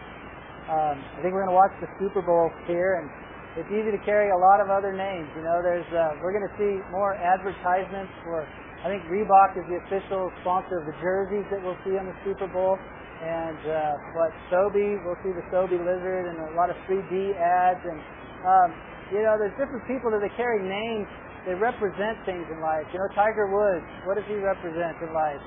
um, 0.70 0.94
I 0.94 1.26
think 1.26 1.34
we're 1.34 1.42
going 1.42 1.50
to 1.50 1.58
watch 1.58 1.74
the 1.82 1.90
Super 1.98 2.22
Bowl 2.22 2.54
here, 2.70 3.02
and 3.02 3.10
it's 3.58 3.66
easy 3.74 3.90
to 3.90 3.98
carry 4.06 4.30
a 4.30 4.38
lot 4.38 4.62
of 4.62 4.70
other 4.70 4.94
names. 4.94 5.26
You 5.34 5.42
know, 5.42 5.58
there's 5.58 5.90
uh, 5.90 6.22
we're 6.22 6.30
going 6.30 6.46
to 6.46 6.54
see 6.54 6.78
more 6.94 7.18
advertisements 7.18 8.14
for. 8.22 8.46
I 8.46 8.94
think 8.94 9.02
Reebok 9.10 9.58
is 9.58 9.66
the 9.66 9.82
official 9.90 10.30
sponsor 10.46 10.78
of 10.78 10.86
the 10.86 10.94
jerseys 11.02 11.42
that 11.50 11.58
we'll 11.66 11.82
see 11.82 11.98
on 11.98 12.06
the 12.06 12.14
Super 12.22 12.46
Bowl. 12.46 12.78
And 13.18 13.58
uh, 13.66 13.98
but 14.14 14.30
Sobe, 14.54 15.02
we'll 15.02 15.18
see 15.26 15.34
the 15.34 15.42
Sobe 15.50 15.74
lizard 15.74 16.30
and 16.30 16.46
a 16.46 16.54
lot 16.54 16.70
of 16.70 16.78
3D 16.86 17.34
ads, 17.34 17.82
and 17.90 17.98
um, 18.46 18.70
you 19.10 19.26
know, 19.26 19.34
there's 19.34 19.58
different 19.58 19.82
people 19.90 20.14
that 20.14 20.22
they 20.22 20.30
carry 20.38 20.62
names 20.62 21.10
they 21.48 21.56
represent 21.56 22.20
things 22.28 22.44
in 22.52 22.60
life. 22.60 22.84
You 22.92 23.00
know, 23.00 23.08
Tiger 23.16 23.48
Woods, 23.48 23.86
what 24.04 24.20
does 24.20 24.28
he 24.28 24.36
represent 24.36 25.00
in 25.00 25.10
life? 25.16 25.40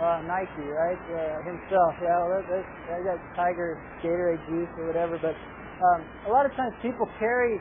Uh, 0.00 0.24
Nike, 0.24 0.64
right? 0.64 0.96
Uh, 1.12 1.44
himself. 1.44 1.92
Yeah, 2.00 2.16
well, 2.24 2.40
that, 2.40 2.64
that, 2.88 3.00
got 3.04 3.20
Tiger 3.36 3.76
Gatorade 4.00 4.40
juice 4.48 4.72
or 4.80 4.88
whatever. 4.88 5.20
But 5.20 5.36
um, 5.84 6.00
a 6.24 6.30
lot 6.32 6.48
of 6.48 6.56
times 6.56 6.72
people 6.80 7.04
carry, 7.20 7.60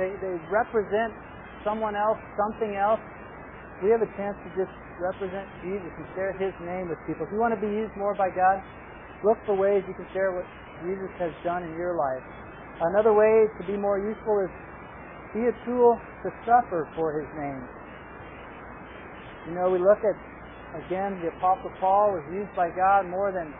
they, 0.00 0.16
they 0.24 0.40
represent 0.48 1.12
someone 1.60 1.92
else, 1.92 2.16
something 2.40 2.72
else. 2.72 3.00
We 3.84 3.92
have 3.92 4.00
a 4.00 4.08
chance 4.16 4.36
to 4.48 4.48
just 4.56 4.72
represent 4.96 5.44
Jesus 5.60 5.92
and 6.00 6.06
share 6.16 6.32
His 6.40 6.56
name 6.64 6.88
with 6.88 6.96
people. 7.04 7.28
If 7.28 7.32
you 7.36 7.40
want 7.40 7.52
to 7.52 7.60
be 7.60 7.68
used 7.68 7.92
more 8.00 8.16
by 8.16 8.32
God, 8.32 8.64
look 9.20 9.36
for 9.44 9.52
ways 9.52 9.84
you 9.84 9.92
can 9.92 10.08
share 10.16 10.32
what 10.32 10.48
Jesus 10.80 11.12
has 11.20 11.36
done 11.44 11.68
in 11.68 11.76
your 11.76 12.00
life. 12.00 12.24
Another 12.80 13.12
way 13.12 13.44
to 13.60 13.62
be 13.68 13.76
more 13.76 14.00
useful 14.00 14.40
is 14.40 14.50
be 15.34 15.50
a 15.50 15.54
tool 15.66 15.98
to 16.22 16.30
suffer 16.46 16.86
for 16.94 17.18
his 17.18 17.26
name. 17.34 17.62
You 19.50 19.58
know, 19.58 19.68
we 19.68 19.82
look 19.82 19.98
at, 20.06 20.16
again, 20.78 21.18
the 21.20 21.34
Apostle 21.36 21.74
Paul 21.82 22.14
was 22.14 22.24
used 22.30 22.54
by 22.54 22.70
God 22.70 23.10
more 23.10 23.34
than, 23.34 23.50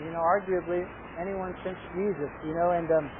you 0.00 0.14
know, 0.14 0.22
arguably 0.22 0.86
anyone 1.18 1.52
since 1.66 1.76
Jesus, 1.92 2.30
you 2.46 2.54
know, 2.54 2.70
and, 2.70 2.86
um, 2.94 3.10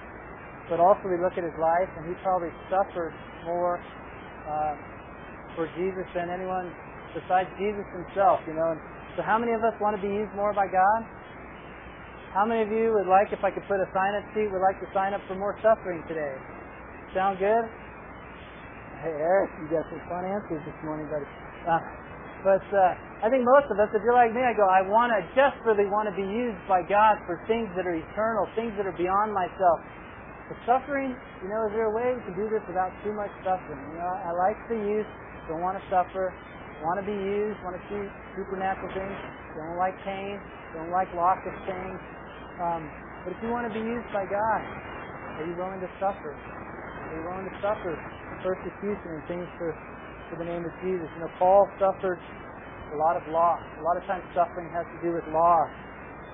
but 0.70 0.78
also 0.78 1.10
we 1.10 1.18
look 1.18 1.34
at 1.34 1.44
his 1.44 1.58
life 1.60 1.90
and 1.98 2.06
he 2.06 2.14
probably 2.22 2.54
suffered 2.70 3.12
more 3.44 3.82
uh, 4.48 4.74
for 5.58 5.66
Jesus 5.76 6.06
than 6.14 6.30
anyone 6.30 6.70
besides 7.12 7.50
Jesus 7.58 7.84
himself, 7.92 8.40
you 8.46 8.54
know. 8.54 8.72
And 8.72 8.80
so 9.18 9.22
how 9.22 9.38
many 9.38 9.52
of 9.52 9.62
us 9.66 9.74
want 9.82 9.98
to 9.98 10.02
be 10.02 10.10
used 10.10 10.32
more 10.38 10.54
by 10.54 10.70
God? 10.70 11.02
How 12.32 12.46
many 12.46 12.62
of 12.62 12.70
you 12.70 12.94
would 12.94 13.06
like, 13.06 13.30
if 13.30 13.42
I 13.44 13.50
could 13.50 13.62
put 13.70 13.78
a 13.78 13.86
sign-up 13.94 14.26
sheet, 14.34 14.50
would 14.50 14.64
like 14.64 14.80
to 14.82 14.88
sign 14.90 15.14
up 15.14 15.22
for 15.28 15.38
more 15.38 15.54
suffering 15.62 16.02
today? 16.08 16.34
Sound 17.14 17.38
good? 17.38 17.64
Hey, 19.02 19.14
Eric, 19.16 19.50
you 19.62 19.68
got 19.70 19.86
some 19.92 20.02
fun 20.10 20.26
answers 20.26 20.60
this 20.66 20.78
morning, 20.84 21.06
buddy. 21.08 21.26
Uh, 21.64 21.80
but 22.42 22.64
uh, 22.74 23.24
I 23.24 23.30
think 23.30 23.46
most 23.46 23.70
of 23.70 23.78
us, 23.78 23.88
if 23.94 24.02
you're 24.02 24.16
like 24.16 24.34
me, 24.34 24.42
I 24.42 24.52
go, 24.52 24.66
I 24.66 24.82
want 24.84 25.14
to 25.14 25.20
desperately 25.38 25.86
want 25.86 26.10
to 26.10 26.14
be 26.16 26.26
used 26.26 26.58
by 26.66 26.82
God 26.84 27.22
for 27.24 27.38
things 27.46 27.70
that 27.78 27.86
are 27.86 27.94
eternal, 27.96 28.50
things 28.58 28.74
that 28.76 28.84
are 28.84 28.96
beyond 28.98 29.32
myself. 29.32 29.80
The 30.50 30.56
suffering, 30.66 31.14
you 31.40 31.48
know, 31.48 31.64
is 31.70 31.72
there 31.76 31.88
a 31.88 31.94
way 31.94 32.18
can 32.26 32.34
do 32.36 32.50
this 32.50 32.62
without 32.68 32.92
too 33.06 33.14
much 33.14 33.32
suffering? 33.46 33.80
You 33.94 33.98
know, 34.02 34.14
I 34.26 34.34
like 34.34 34.58
to 34.72 34.76
use, 34.76 35.06
don't 35.48 35.62
want 35.62 35.78
to 35.78 35.84
suffer, 35.88 36.34
want 36.84 36.98
to 37.00 37.06
be 37.06 37.16
used, 37.16 37.56
want 37.64 37.78
to 37.78 37.84
see 37.88 38.02
supernatural 38.36 38.90
things, 38.92 39.16
don't 39.56 39.78
like 39.78 39.96
pain, 40.04 40.36
don't 40.76 40.90
like 40.90 41.08
loss 41.14 41.40
of 41.46 41.54
pain. 41.64 41.94
Um, 42.60 42.82
but 43.24 43.32
if 43.32 43.38
you 43.40 43.50
want 43.54 43.70
to 43.70 43.74
be 43.74 43.80
used 43.84 44.08
by 44.12 44.26
God, 44.26 44.60
are 45.40 45.46
you 45.46 45.54
willing 45.56 45.80
to 45.80 45.90
suffer? 46.02 46.34
Are 47.04 47.20
were 47.20 47.28
willing 47.28 47.44
to 47.44 47.56
suffer 47.60 47.92
persecution 48.40 49.20
and 49.20 49.22
things 49.28 49.48
for, 49.60 49.76
for 50.32 50.36
the 50.40 50.46
name 50.48 50.64
of 50.64 50.72
Jesus? 50.80 51.04
You 51.16 51.20
know, 51.28 51.32
Paul 51.36 51.68
suffered 51.76 52.16
a 52.16 52.96
lot 52.96 53.20
of 53.20 53.24
loss. 53.28 53.60
A 53.80 53.84
lot 53.84 54.00
of 54.00 54.04
times 54.08 54.24
suffering 54.32 54.72
has 54.72 54.88
to 54.88 54.98
do 55.04 55.12
with 55.12 55.24
loss. 55.28 55.68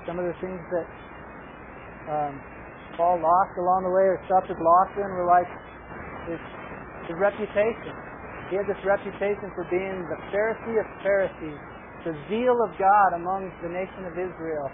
Some 0.07 0.23
of 0.23 0.25
the 0.25 0.37
things 0.39 0.63
that 0.71 0.87
um, 2.07 2.35
Paul 2.97 3.19
lost 3.19 3.55
along 3.59 3.83
the 3.87 3.95
way 3.95 4.07
or 4.15 4.19
suffered 4.31 4.63
loss 4.63 4.91
in 4.95 5.09
were 5.11 5.27
like 5.27 5.49
his, 6.31 6.41
his 7.11 7.17
reputation. 7.19 7.95
He 8.51 8.59
had 8.59 8.67
this 8.67 8.81
reputation 8.83 9.51
for 9.55 9.67
being 9.71 10.07
the 10.11 10.19
Pharisee 10.35 10.79
of 10.79 10.87
Pharisees, 11.03 11.61
the 12.03 12.15
zeal 12.27 12.59
of 12.63 12.75
God 12.79 13.15
among 13.15 13.47
the 13.63 13.71
nation 13.71 14.07
of 14.07 14.19
Israel. 14.19 14.67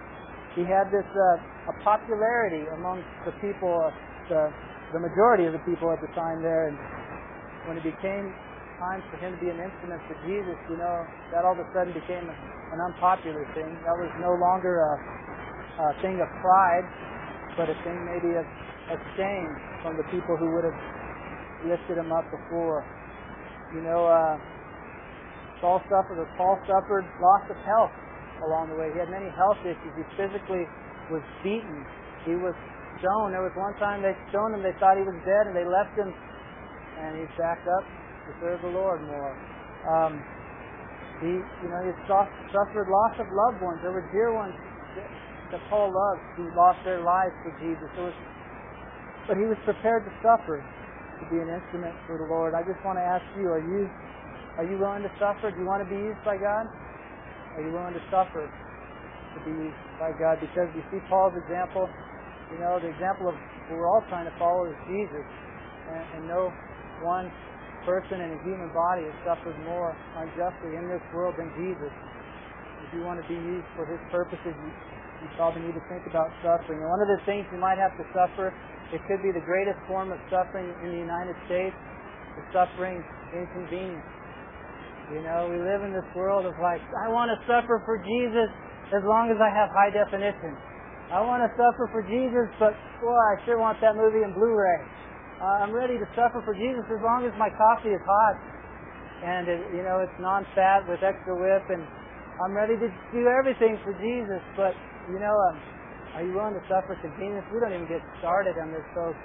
He 0.57 0.65
had 0.65 0.89
this 0.89 1.05
uh, 1.05 1.73
a 1.73 1.75
popularity 1.85 2.65
among 2.73 3.05
the 3.29 3.33
people, 3.45 3.69
uh, 3.69 3.93
the 4.33 4.43
the 4.93 5.01
majority 5.01 5.47
of 5.47 5.53
the 5.53 5.63
people 5.67 5.91
at 5.91 5.99
the 6.01 6.11
time 6.15 6.43
there. 6.43 6.69
And 6.71 6.77
when 7.67 7.77
it 7.79 7.85
became 7.87 8.31
time 8.79 9.03
for 9.11 9.17
him 9.19 9.35
to 9.35 9.41
be 9.41 9.51
an 9.51 9.59
instrument 9.59 10.01
for 10.07 10.15
Jesus, 10.29 10.57
you 10.69 10.77
know, 10.77 11.07
that 11.33 11.43
all 11.43 11.57
of 11.57 11.63
a 11.63 11.69
sudden 11.73 11.97
became 11.97 12.29
an 12.29 12.79
unpopular 12.79 13.43
thing. 13.57 13.73
That 13.83 13.97
was 13.97 14.11
no 14.21 14.37
longer 14.37 14.85
a, 14.85 14.93
a 15.81 15.87
thing 16.05 16.21
of 16.21 16.29
pride, 16.45 16.87
but 17.57 17.73
a 17.73 17.77
thing 17.83 17.97
maybe 18.05 18.37
of, 18.37 18.47
of 18.93 18.99
shame 19.17 19.51
from 19.83 19.97
the 19.97 20.07
people 20.13 20.37
who 20.37 20.53
would 20.55 20.65
have 20.69 20.81
lifted 21.65 21.99
him 21.99 22.13
up 22.13 22.29
before. 22.31 22.85
You 23.75 23.83
know, 23.83 24.07
uh, 24.07 24.39
Saul 25.61 25.81
suffered, 25.89 26.21
or 26.21 26.29
Paul 26.37 26.61
suffered 26.69 27.09
loss 27.19 27.43
of 27.51 27.57
health 27.65 27.95
along 28.45 28.69
the 28.69 28.77
way. 28.77 28.93
He 28.93 29.01
had 29.01 29.09
many 29.09 29.27
health 29.33 29.59
issues. 29.65 29.93
He 29.97 30.05
physically 30.15 30.69
was 31.11 31.25
beaten. 31.43 31.83
He 32.29 32.37
was 32.37 32.55
stoned. 32.99 33.33
There 33.33 33.45
was 33.45 33.55
one 33.57 33.75
time 33.81 34.03
they 34.03 34.17
stoned 34.33 34.55
him. 34.55 34.63
They 34.63 34.77
thought 34.81 34.97
he 34.97 35.07
was 35.07 35.17
dead, 35.25 35.49
and 35.49 35.55
they 35.55 35.65
left 35.67 35.95
him, 35.97 36.11
and 36.11 37.19
he's 37.19 37.33
back 37.39 37.61
up 37.65 37.85
to 37.85 38.31
serve 38.43 38.61
the 38.63 38.73
Lord 38.73 39.03
more. 39.07 39.33
Um, 39.87 40.21
he, 41.23 41.41
you 41.41 41.69
know, 41.73 41.81
he 41.81 41.93
suffered 42.07 42.89
loss 42.91 43.15
of 43.17 43.29
loved 43.33 43.63
ones. 43.65 43.81
There 43.81 43.93
were 43.93 44.05
dear 44.13 44.35
ones 44.35 44.53
that 45.53 45.63
Paul 45.71 45.89
loved 45.95 46.23
who 46.37 46.51
lost 46.53 46.83
their 46.85 47.01
lives 47.01 47.33
for 47.41 47.55
Jesus. 47.63 47.89
Was, 47.97 48.13
but 49.29 49.39
he 49.39 49.47
was 49.49 49.57
prepared 49.65 50.05
to 50.05 50.13
suffer 50.21 50.61
to 50.61 51.25
be 51.33 51.41
an 51.41 51.49
instrument 51.49 51.97
for 52.05 52.19
the 52.21 52.29
Lord. 52.29 52.53
I 52.53 52.61
just 52.67 52.83
want 52.85 52.99
to 53.01 53.07
ask 53.07 53.25
you: 53.39 53.49
Are 53.49 53.63
you 53.63 53.89
are 54.59 54.65
you 54.65 54.77
willing 54.81 55.05
to 55.05 55.13
suffer? 55.21 55.53
Do 55.53 55.61
you 55.61 55.69
want 55.69 55.85
to 55.85 55.89
be 55.89 55.97
used 55.97 56.21
by 56.25 56.37
God? 56.37 56.69
Are 57.57 57.63
you 57.65 57.73
willing 57.73 57.97
to 57.97 58.05
suffer 58.13 58.49
to 58.49 59.39
be 59.45 59.53
used 59.53 59.81
by 59.97 60.13
God? 60.17 60.41
Because 60.41 60.69
you 60.77 60.85
see 60.93 61.01
Paul's 61.09 61.37
example. 61.37 61.89
You 62.53 62.59
know, 62.63 62.79
the 62.79 62.91
example 62.91 63.29
of 63.29 63.35
we're 63.71 63.91
all 63.91 64.05
trying 64.07 64.31
to 64.31 64.37
follow 64.39 64.71
is 64.71 64.79
Jesus, 64.87 65.27
and, 65.91 66.03
and 66.15 66.23
no 66.31 66.55
one 67.03 67.27
person 67.83 68.23
in 68.23 68.35
a 68.35 68.41
human 68.47 68.71
body 68.71 69.07
has 69.07 69.17
suffered 69.27 69.59
more 69.67 69.95
unjustly 70.19 70.79
in 70.79 70.87
this 70.87 71.03
world 71.11 71.35
than 71.39 71.51
Jesus. 71.59 71.91
If 72.87 72.95
you 72.95 73.03
want 73.03 73.19
to 73.19 73.27
be 73.27 73.39
used 73.39 73.67
for 73.75 73.83
His 73.87 73.99
purposes, 74.15 74.55
you, 74.55 74.71
you 75.23 75.27
probably 75.35 75.67
need 75.67 75.75
to 75.75 75.87
think 75.91 76.07
about 76.07 76.31
suffering. 76.43 76.79
And 76.79 76.91
one 76.91 77.03
of 77.03 77.11
the 77.11 77.19
things 77.27 77.47
you 77.51 77.59
might 77.59 77.79
have 77.79 77.95
to 77.99 78.07
suffer 78.15 78.55
it 78.95 79.03
could 79.11 79.19
be 79.19 79.35
the 79.35 79.43
greatest 79.43 79.83
form 79.91 80.15
of 80.15 80.19
suffering 80.31 80.71
in 80.87 80.95
the 80.95 81.03
United 81.03 81.35
States, 81.51 81.75
the 82.39 82.45
suffering 82.55 83.03
inconvenience. 83.35 84.07
You 85.11 85.27
know, 85.27 85.51
we 85.51 85.59
live 85.59 85.83
in 85.83 85.91
this 85.91 86.07
world 86.15 86.47
of 86.47 86.55
like, 86.63 86.83
I 87.03 87.11
want 87.11 87.35
to 87.35 87.39
suffer 87.51 87.83
for 87.83 87.99
Jesus 87.99 88.51
as 88.95 89.03
long 89.03 89.31
as 89.35 89.39
I 89.43 89.51
have 89.51 89.75
high 89.75 89.91
definition. 89.91 90.55
I 91.07 91.23
want 91.23 91.47
to 91.47 91.51
suffer 91.55 91.87
for 91.95 92.03
Jesus, 92.03 92.51
but 92.59 92.75
boy, 92.99 93.15
I 93.15 93.39
sure 93.47 93.63
want 93.63 93.79
that 93.79 93.95
movie 93.95 94.27
in 94.27 94.35
Blu-ray. 94.35 94.81
Uh, 95.39 95.63
I'm 95.63 95.71
ready 95.71 95.99
to 96.03 96.07
suffer 96.19 96.43
for 96.43 96.57
Jesus 96.57 96.83
as 96.91 96.99
long 96.99 97.23
as 97.23 97.33
my 97.39 97.53
coffee 97.55 97.95
is 97.95 98.03
hot 98.03 98.37
and 99.23 99.49
it, 99.49 99.61
you 99.73 99.81
know 99.81 100.05
it's 100.05 100.13
non-fat 100.21 100.85
with 100.89 101.01
extra 101.01 101.33
whip, 101.33 101.65
and 101.73 101.81
I'm 102.45 102.53
ready 102.53 102.77
to 102.77 102.89
do 103.15 103.23
everything 103.27 103.81
for 103.81 103.97
Jesus. 103.97 104.43
But 104.59 104.77
you 105.09 105.17
know, 105.17 105.33
um, 105.33 105.57
are 106.19 106.25
you 106.25 106.37
willing 106.37 106.57
to 106.59 106.65
suffer 106.69 106.99
convenience? 107.01 107.47
We 107.49 107.61
don't 107.61 107.73
even 107.73 107.89
get 107.89 108.05
started 108.21 108.59
on 108.61 108.73
this, 108.73 108.85
folks. 108.93 109.19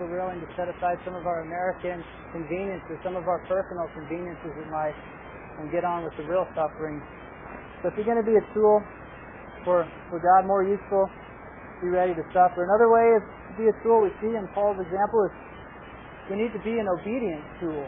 We're 0.00 0.14
willing 0.14 0.38
to 0.38 0.48
set 0.54 0.70
aside 0.70 1.02
some 1.02 1.18
of 1.18 1.26
our 1.26 1.42
American 1.42 2.06
conveniences, 2.30 3.02
some 3.02 3.18
of 3.18 3.26
our 3.26 3.42
personal 3.50 3.90
conveniences 3.98 4.54
in 4.54 4.70
life, 4.70 4.94
and 5.58 5.74
get 5.74 5.82
on 5.82 6.06
with 6.06 6.14
the 6.14 6.22
real 6.22 6.46
suffering. 6.54 7.02
So 7.82 7.90
if 7.90 7.98
you're 7.98 8.06
going 8.06 8.22
to 8.22 8.26
be 8.26 8.38
a 8.38 8.46
tool 8.54 8.78
for, 9.64 9.86
for 10.10 10.18
God, 10.18 10.46
more 10.46 10.62
useful, 10.62 11.08
be 11.82 11.88
ready 11.88 12.14
to 12.14 12.24
suffer. 12.34 12.66
Another 12.66 12.90
way 12.90 13.06
is 13.18 13.22
to 13.22 13.52
be 13.54 13.66
a 13.70 13.76
tool, 13.82 14.02
we 14.02 14.10
see 14.18 14.34
in 14.34 14.46
Paul's 14.54 14.78
example, 14.78 15.26
is 15.26 15.32
we 16.30 16.36
need 16.36 16.52
to 16.52 16.62
be 16.62 16.76
an 16.76 16.88
obedient 16.90 17.42
tool. 17.62 17.86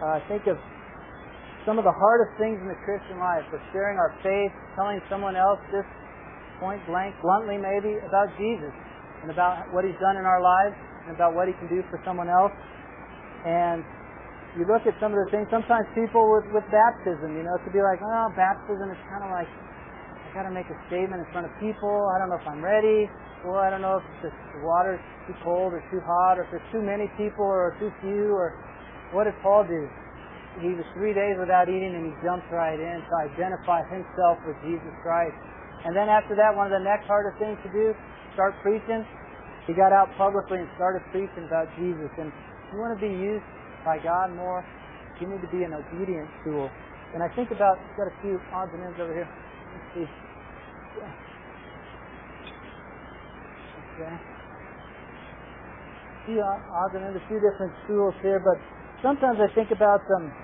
Uh, 0.00 0.20
think 0.30 0.46
of 0.46 0.56
some 1.66 1.82
of 1.82 1.84
the 1.84 1.92
hardest 1.92 2.38
things 2.38 2.62
in 2.62 2.68
the 2.70 2.78
Christian 2.86 3.18
life, 3.18 3.42
of 3.50 3.58
sharing 3.74 3.98
our 3.98 4.14
faith, 4.22 4.54
telling 4.78 5.02
someone 5.10 5.34
else 5.34 5.58
this 5.74 5.86
point 6.62 6.80
blank, 6.86 7.12
bluntly 7.20 7.58
maybe, 7.58 7.98
about 8.06 8.30
Jesus 8.38 8.72
and 9.22 9.34
about 9.34 9.66
what 9.74 9.82
He's 9.82 9.98
done 9.98 10.16
in 10.16 10.24
our 10.24 10.38
lives 10.38 10.78
and 11.06 11.18
about 11.18 11.34
what 11.34 11.50
He 11.50 11.54
can 11.58 11.66
do 11.66 11.82
for 11.90 11.98
someone 12.06 12.30
else. 12.30 12.54
And 13.44 13.82
you 14.56 14.64
look 14.64 14.86
at 14.88 14.94
some 15.02 15.12
of 15.12 15.18
the 15.20 15.28
things, 15.28 15.50
sometimes 15.50 15.84
people 15.92 16.24
with, 16.32 16.48
with 16.54 16.64
baptism, 16.72 17.36
you 17.36 17.44
know, 17.44 17.58
could 17.60 17.74
be 17.74 17.84
like, 17.84 18.00
oh, 18.00 18.32
baptism 18.32 18.88
is 18.88 19.00
kind 19.10 19.26
of 19.26 19.30
like, 19.34 19.50
Got 20.36 20.44
to 20.44 20.52
make 20.52 20.68
a 20.68 20.76
statement 20.92 21.24
in 21.24 21.28
front 21.32 21.48
of 21.48 21.52
people. 21.64 22.12
I 22.12 22.20
don't 22.20 22.28
know 22.28 22.36
if 22.36 22.44
I'm 22.44 22.60
ready. 22.60 23.08
Well, 23.40 23.56
I 23.56 23.72
don't 23.72 23.80
know 23.80 24.04
if 24.04 24.06
the, 24.20 24.28
water's 24.60 25.00
too 25.24 25.32
cold 25.40 25.72
or 25.72 25.80
too 25.88 26.04
hot 26.04 26.36
or 26.36 26.44
if 26.44 26.52
there's 26.52 26.68
too 26.68 26.84
many 26.84 27.08
people 27.16 27.48
or 27.48 27.72
too 27.80 27.88
few 28.04 28.36
or 28.36 28.52
what 29.16 29.24
did 29.24 29.32
Paul 29.40 29.64
do? 29.64 29.88
He 30.60 30.76
was 30.76 30.84
three 30.92 31.16
days 31.16 31.40
without 31.40 31.72
eating 31.72 31.88
and 31.88 32.04
he 32.04 32.12
jumped 32.20 32.52
right 32.52 32.76
in 32.76 33.00
to 33.00 33.12
identify 33.32 33.80
himself 33.88 34.36
with 34.44 34.60
Jesus 34.60 34.92
Christ. 35.00 35.32
And 35.88 35.96
then 35.96 36.12
after 36.12 36.36
that, 36.36 36.52
one 36.52 36.68
of 36.68 36.76
the 36.76 36.84
next 36.84 37.08
hardest 37.08 37.40
things 37.40 37.56
to 37.64 37.72
do, 37.72 37.96
start 38.36 38.52
preaching. 38.60 39.08
He 39.64 39.72
got 39.72 39.88
out 39.88 40.12
publicly 40.20 40.60
and 40.60 40.68
started 40.76 41.00
preaching 41.16 41.48
about 41.48 41.72
Jesus. 41.80 42.12
And 42.20 42.28
you 42.72 42.76
want 42.76 42.92
to 42.92 43.00
be 43.00 43.08
used 43.08 43.48
by 43.88 43.96
God 44.04 44.36
more, 44.36 44.60
you 45.16 45.32
need 45.32 45.40
to 45.40 45.48
be 45.48 45.64
an 45.64 45.72
obedient 45.72 46.28
tool. 46.44 46.68
And 47.16 47.24
I 47.24 47.32
think 47.32 47.56
about, 47.56 47.80
got 47.96 48.12
a 48.12 48.16
few 48.20 48.36
odds 48.52 48.68
and 48.76 48.84
ends 48.84 49.00
over 49.00 49.16
here. 49.16 49.30
Let's 49.32 49.88
see. 49.96 50.25
Okay. 53.96 54.16
Uh, 56.26 56.42
odds 56.74 56.92
and 56.98 57.06
ends, 57.06 57.16
a 57.16 57.24
few 57.30 57.38
different 57.38 57.72
tools 57.86 58.12
here, 58.20 58.42
but 58.42 58.58
sometimes 58.98 59.38
I 59.38 59.46
think 59.54 59.70
about 59.70 60.02
them. 60.10 60.34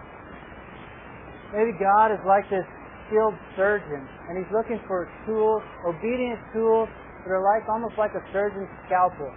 Maybe 1.52 1.74
God 1.76 2.14
is 2.14 2.22
like 2.24 2.48
this 2.48 2.64
skilled 3.10 3.34
surgeon, 3.58 4.00
and 4.30 4.38
he's 4.38 4.48
looking 4.54 4.80
for 4.88 5.10
tools, 5.26 5.60
obedient 5.84 6.40
tools 6.54 6.88
that 7.26 7.34
are 7.34 7.42
like 7.42 7.68
almost 7.68 7.98
like 7.98 8.14
a 8.14 8.22
surgeon's 8.32 8.70
scalpel. 8.86 9.28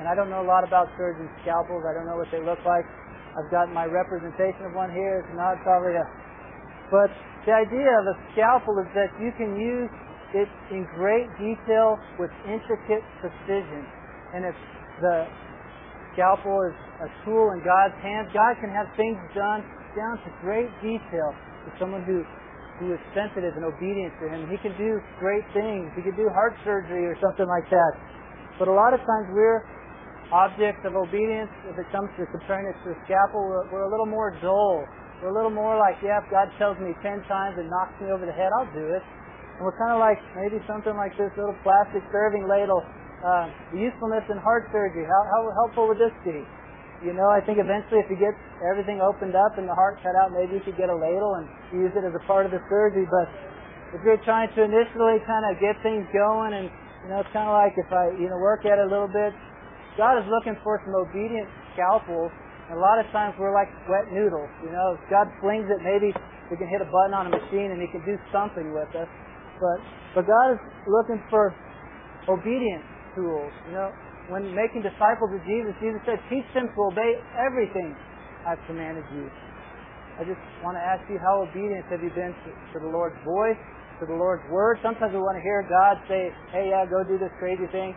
And 0.00 0.08
I 0.08 0.16
don't 0.16 0.32
know 0.32 0.42
a 0.42 0.48
lot 0.48 0.66
about 0.66 0.90
surgeon's 0.98 1.30
scalpels. 1.46 1.86
I 1.86 1.94
don't 1.94 2.08
know 2.08 2.18
what 2.18 2.32
they 2.34 2.42
look 2.42 2.58
like. 2.66 2.82
I've 3.38 3.50
got 3.52 3.70
my 3.70 3.86
representation 3.86 4.66
of 4.66 4.74
one 4.74 4.90
here. 4.90 5.22
It's 5.22 5.36
not 5.38 5.62
probably 5.62 5.94
a. 5.94 6.06
But 6.90 7.12
the 7.46 7.54
idea 7.54 7.86
of 7.86 8.04
a 8.08 8.16
scalpel 8.34 8.80
is 8.82 8.90
that 8.98 9.14
you 9.22 9.30
can 9.38 9.54
use 9.54 9.92
it 10.34 10.50
in 10.70 10.84
great 10.98 11.30
detail 11.38 11.96
with 12.18 12.30
intricate 12.44 13.02
precision. 13.22 13.86
And 14.34 14.44
if 14.44 14.56
the 15.00 15.26
scalpel 16.12 16.66
is 16.66 16.76
a 17.02 17.08
tool 17.22 17.54
in 17.54 17.62
God's 17.62 17.94
hands, 18.02 18.30
God 18.34 18.58
can 18.58 18.70
have 18.70 18.90
things 18.98 19.18
done 19.34 19.62
down 19.94 20.18
to 20.26 20.28
great 20.42 20.70
detail 20.82 21.30
to 21.66 21.68
someone 21.78 22.02
who 22.02 22.26
who 22.82 22.90
is 22.90 22.98
sensitive 23.14 23.54
and 23.54 23.62
obedient 23.62 24.10
to 24.18 24.26
Him. 24.26 24.50
He 24.50 24.58
can 24.58 24.74
do 24.74 24.98
great 25.22 25.46
things. 25.54 25.94
He 25.94 26.02
can 26.02 26.18
do 26.18 26.26
heart 26.34 26.58
surgery 26.66 27.06
or 27.06 27.14
something 27.22 27.46
like 27.46 27.70
that. 27.70 27.92
But 28.58 28.66
a 28.66 28.74
lot 28.74 28.90
of 28.90 28.98
times 28.98 29.30
we're 29.30 29.62
objects 30.34 30.82
of 30.82 30.98
obedience 30.98 31.50
if 31.70 31.78
it 31.78 31.86
comes 31.94 32.10
to 32.18 32.26
comparing 32.34 32.66
it 32.66 32.74
to 32.82 32.90
a 32.90 32.98
scalpel. 33.06 33.46
We're, 33.46 33.70
we're 33.70 33.86
a 33.86 33.90
little 33.90 34.10
more 34.10 34.34
dull. 34.42 34.82
We're 35.22 35.30
a 35.30 35.36
little 35.38 35.54
more 35.54 35.78
like, 35.78 36.02
yeah, 36.02 36.18
if 36.18 36.26
God 36.34 36.50
tells 36.58 36.74
me 36.82 36.90
ten 36.98 37.22
times 37.30 37.54
and 37.62 37.70
knocks 37.70 37.94
me 38.02 38.10
over 38.10 38.26
the 38.26 38.34
head, 38.34 38.50
I'll 38.58 38.72
do 38.74 38.90
it. 38.98 39.02
And 39.58 39.62
we're 39.62 39.78
kind 39.78 39.94
of 39.94 40.02
like 40.02 40.18
maybe 40.34 40.58
something 40.66 40.94
like 40.98 41.14
this 41.14 41.30
little 41.38 41.54
plastic 41.62 42.02
serving 42.10 42.50
ladle. 42.50 42.82
Uh, 43.24 43.48
usefulness 43.72 44.20
in 44.28 44.36
heart 44.36 44.68
surgery. 44.68 45.08
How, 45.08 45.22
how 45.32 45.40
helpful 45.64 45.88
would 45.88 45.96
this 45.96 46.12
be? 46.28 46.44
You 47.00 47.16
know, 47.16 47.32
I 47.32 47.40
think 47.40 47.56
eventually 47.56 48.04
if 48.04 48.08
you 48.12 48.20
get 48.20 48.36
everything 48.60 49.00
opened 49.00 49.32
up 49.32 49.56
and 49.56 49.64
the 49.64 49.72
heart 49.72 49.96
cut 50.04 50.12
out, 50.12 50.32
maybe 50.32 50.60
you 50.60 50.62
could 50.64 50.76
get 50.76 50.92
a 50.92 50.96
ladle 50.96 51.40
and 51.40 51.48
use 51.72 51.92
it 51.96 52.04
as 52.04 52.12
a 52.12 52.22
part 52.28 52.44
of 52.44 52.52
the 52.52 52.60
surgery. 52.68 53.08
But 53.08 53.28
if 53.96 54.04
you're 54.04 54.20
trying 54.28 54.52
to 54.52 54.60
initially 54.64 55.24
kind 55.24 55.44
of 55.48 55.56
get 55.56 55.76
things 55.80 56.04
going 56.12 56.52
and, 56.52 56.68
you 57.04 57.08
know, 57.12 57.24
it's 57.24 57.32
kind 57.32 57.48
of 57.48 57.56
like 57.56 57.72
if 57.80 57.88
I, 57.88 58.12
you 58.16 58.28
know, 58.28 58.36
work 58.40 58.68
at 58.68 58.76
it 58.76 58.84
a 58.84 58.90
little 58.90 59.08
bit, 59.08 59.32
God 59.96 60.20
is 60.20 60.26
looking 60.28 60.58
for 60.60 60.82
some 60.84 60.92
obedient 60.92 61.48
scalpels. 61.72 62.32
And 62.68 62.76
a 62.76 62.82
lot 62.82 63.00
of 63.00 63.08
times 63.12 63.36
we're 63.40 63.52
like 63.52 63.68
wet 63.88 64.08
noodles. 64.12 64.48
You 64.64 64.72
know, 64.72 64.96
if 64.96 65.02
God 65.08 65.32
flings 65.40 65.68
it, 65.68 65.80
maybe 65.80 66.12
we 66.52 66.56
can 66.56 66.68
hit 66.68 66.80
a 66.80 66.88
button 66.88 67.16
on 67.16 67.28
a 67.28 67.32
machine 67.32 67.72
and 67.72 67.80
He 67.80 67.88
can 67.88 68.04
do 68.04 68.20
something 68.32 68.72
with 68.72 68.92
us. 68.96 69.08
But, 69.64 69.80
but 70.12 70.22
God 70.28 70.52
is 70.52 70.60
looking 70.84 71.24
for 71.32 71.56
obedient 72.28 72.84
tools. 73.16 73.48
You 73.72 73.80
know, 73.80 73.88
when 74.28 74.52
making 74.52 74.84
disciples 74.84 75.32
of 75.32 75.40
Jesus, 75.48 75.72
Jesus 75.80 76.04
said, 76.04 76.20
teach 76.28 76.44
them 76.52 76.68
to 76.68 76.80
obey 76.92 77.16
everything 77.40 77.96
I've 78.44 78.60
commanded 78.68 79.08
you. 79.16 79.32
I 80.20 80.28
just 80.28 80.40
want 80.60 80.76
to 80.76 80.84
ask 80.84 81.00
you, 81.08 81.16
how 81.16 81.48
obedient 81.48 81.88
have 81.88 82.04
you 82.04 82.12
been 82.12 82.36
to, 82.36 82.50
to 82.76 82.78
the 82.84 82.90
Lord's 82.92 83.16
voice, 83.24 83.58
to 83.98 84.06
the 84.06 84.14
Lord's 84.14 84.44
word? 84.52 84.78
Sometimes 84.84 85.16
we 85.16 85.18
want 85.18 85.40
to 85.40 85.44
hear 85.44 85.64
God 85.64 85.96
say, 86.06 86.28
hey, 86.52 86.68
yeah, 86.68 86.84
go 86.84 87.00
do 87.02 87.16
this 87.16 87.32
crazy 87.40 87.66
thing. 87.72 87.96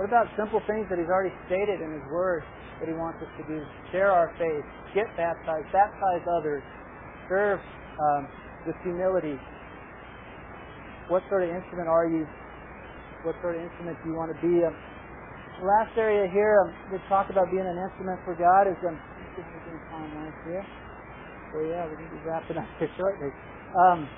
What 0.00 0.08
about 0.08 0.26
simple 0.34 0.58
things 0.66 0.88
that 0.90 0.98
He's 0.98 1.12
already 1.12 1.30
stated 1.46 1.78
in 1.78 1.94
His 1.94 2.02
Word 2.10 2.42
that 2.82 2.90
He 2.90 2.96
wants 2.98 3.22
us 3.22 3.30
to 3.38 3.44
do? 3.46 3.62
Share 3.94 4.10
our 4.10 4.34
faith, 4.34 4.66
get 4.90 5.06
baptized, 5.14 5.70
baptize 5.70 6.24
others, 6.26 6.64
serve 7.30 7.62
um, 8.02 8.26
with 8.66 8.74
humility. 8.82 9.38
What 11.08 11.22
sort 11.28 11.44
of 11.44 11.50
instrument 11.50 11.88
are 11.88 12.08
you? 12.08 12.24
What 13.24 13.36
sort 13.42 13.56
of 13.56 13.62
instrument 13.62 13.98
do 14.04 14.10
you 14.10 14.16
want 14.16 14.32
to 14.32 14.38
be? 14.40 14.64
Um, 14.64 14.74
last 15.62 15.92
area 15.96 16.28
here 16.32 16.64
um, 16.64 16.72
to 16.92 16.98
talk 17.08 17.30
about 17.30 17.50
being 17.52 17.64
an 17.64 17.78
instrument 17.78 18.20
for 18.24 18.34
God 18.34 18.66
is 18.68 18.78
um, 18.88 18.96
getting 19.36 19.80
timelines 19.92 20.36
here. 20.48 20.64
So 21.52 21.60
yeah, 21.62 21.86
we're 21.86 21.96
going 22.00 22.08
to 22.10 22.16
be 22.16 22.24
wrapping 22.26 22.56
up 22.58 22.68
here 22.80 22.90
shortly. 22.96 23.30
Um, 23.76 24.08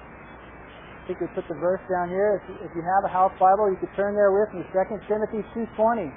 I 0.91 1.03
think 1.07 1.21
we 1.21 1.27
put 1.35 1.47
the 1.47 1.59
verse 1.59 1.83
down 1.91 2.09
here. 2.09 2.43
If 2.43 2.45
you, 2.51 2.55
if 2.67 2.73
you 2.75 2.83
have 2.83 3.07
a 3.07 3.13
house 3.13 3.35
Bible, 3.39 3.71
you 3.71 3.79
could 3.79 3.95
turn 3.95 4.15
there 4.15 4.31
with 4.35 4.51
me. 4.55 4.63
2 4.75 4.79
Timothy 5.07 5.43
2.20. 5.55 6.11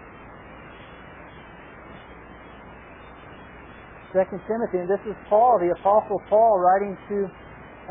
2 4.14 4.26
Timothy, 4.50 4.80
and 4.82 4.90
this 4.90 5.02
is 5.06 5.14
Paul, 5.30 5.60
the 5.62 5.70
Apostle 5.78 6.22
Paul, 6.30 6.58
writing 6.58 6.98
to 7.10 7.30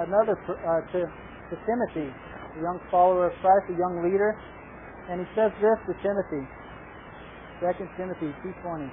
another, 0.03 0.35
uh, 0.67 0.83
to, 0.91 1.07
to 1.07 1.55
Timothy, 1.63 2.11
a 2.59 2.63
young 2.63 2.81
follower 2.91 3.31
of 3.31 3.35
Christ, 3.39 3.71
a 3.71 3.79
young 3.79 4.03
leader. 4.03 4.35
And 5.09 5.23
he 5.23 5.27
says 5.39 5.55
this 5.63 5.79
to 5.87 5.95
Timothy, 6.03 6.45
2 7.63 7.71
Timothy 7.97 8.35
2.20. 8.43 8.91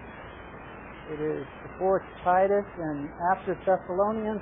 It 1.06 1.22
is 1.22 1.46
before 1.70 2.02
Titus 2.24 2.66
and 2.78 3.10
after 3.34 3.58
Thessalonians, 3.66 4.42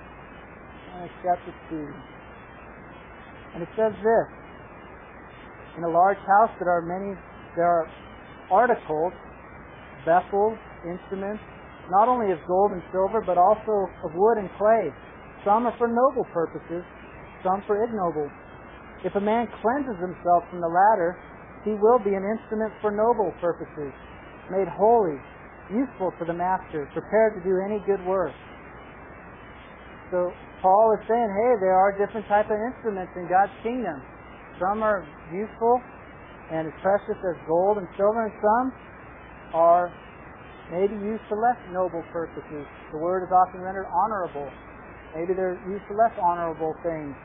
chapter 1.23 1.51
2. 1.71 1.75
And 3.55 3.63
it 3.63 3.69
says 3.75 3.91
this 3.99 4.27
In 5.77 5.83
a 5.83 5.91
large 5.91 6.19
house 6.19 6.51
there 6.59 6.71
are 6.71 6.83
many, 6.83 7.15
there 7.55 7.67
are 7.67 7.87
articles, 8.51 9.13
vessels, 10.05 10.57
instruments, 10.87 11.43
not 11.89 12.07
only 12.07 12.31
of 12.31 12.39
gold 12.47 12.71
and 12.71 12.83
silver, 12.91 13.19
but 13.25 13.37
also 13.37 13.89
of 14.03 14.11
wood 14.15 14.37
and 14.37 14.49
clay. 14.57 14.93
Some 15.43 15.67
are 15.67 15.75
for 15.77 15.87
noble 15.87 16.23
purposes, 16.31 16.83
some 17.43 17.63
for 17.67 17.83
ignoble. 17.83 18.29
If 19.03 19.15
a 19.15 19.21
man 19.21 19.47
cleanses 19.59 19.99
himself 19.99 20.47
from 20.49 20.63
the 20.63 20.71
latter, 20.71 21.19
he 21.63 21.75
will 21.75 21.99
be 21.99 22.15
an 22.15 22.23
instrument 22.23 22.71
for 22.79 22.91
noble 22.91 23.31
purposes, 23.39 23.91
made 24.51 24.67
holy, 24.67 25.19
useful 25.71 26.11
to 26.19 26.23
the 26.25 26.35
master, 26.35 26.87
prepared 26.91 27.35
to 27.35 27.41
do 27.43 27.59
any 27.63 27.83
good 27.87 28.03
work. 28.07 28.35
So 30.11 30.31
Paul 30.61 30.95
is 30.95 31.03
saying, 31.07 31.29
hey, 31.35 31.51
there 31.59 31.75
are 31.75 31.91
different 31.97 32.27
type 32.27 32.47
of 32.47 32.55
instruments 32.55 33.11
in 33.15 33.27
God's 33.27 33.51
kingdom. 33.63 33.99
Some 34.59 34.83
are 34.83 35.03
useful 35.31 35.81
and 36.51 36.67
as 36.67 36.75
precious 36.83 37.19
as 37.23 37.35
gold 37.47 37.77
and 37.79 37.87
silver, 37.97 38.27
and 38.27 38.33
some 38.39 38.65
are 39.55 39.91
maybe 40.71 40.95
used 40.95 41.23
for 41.27 41.39
less 41.39 41.57
noble 41.71 42.03
purposes. 42.11 42.67
The 42.91 42.99
word 42.99 43.23
is 43.23 43.31
often 43.31 43.59
rendered 43.59 43.87
honorable. 43.87 44.47
Maybe 45.15 45.33
they're 45.33 45.59
used 45.67 45.83
for 45.87 45.95
less 45.95 46.13
honorable 46.19 46.75
things. 46.83 47.15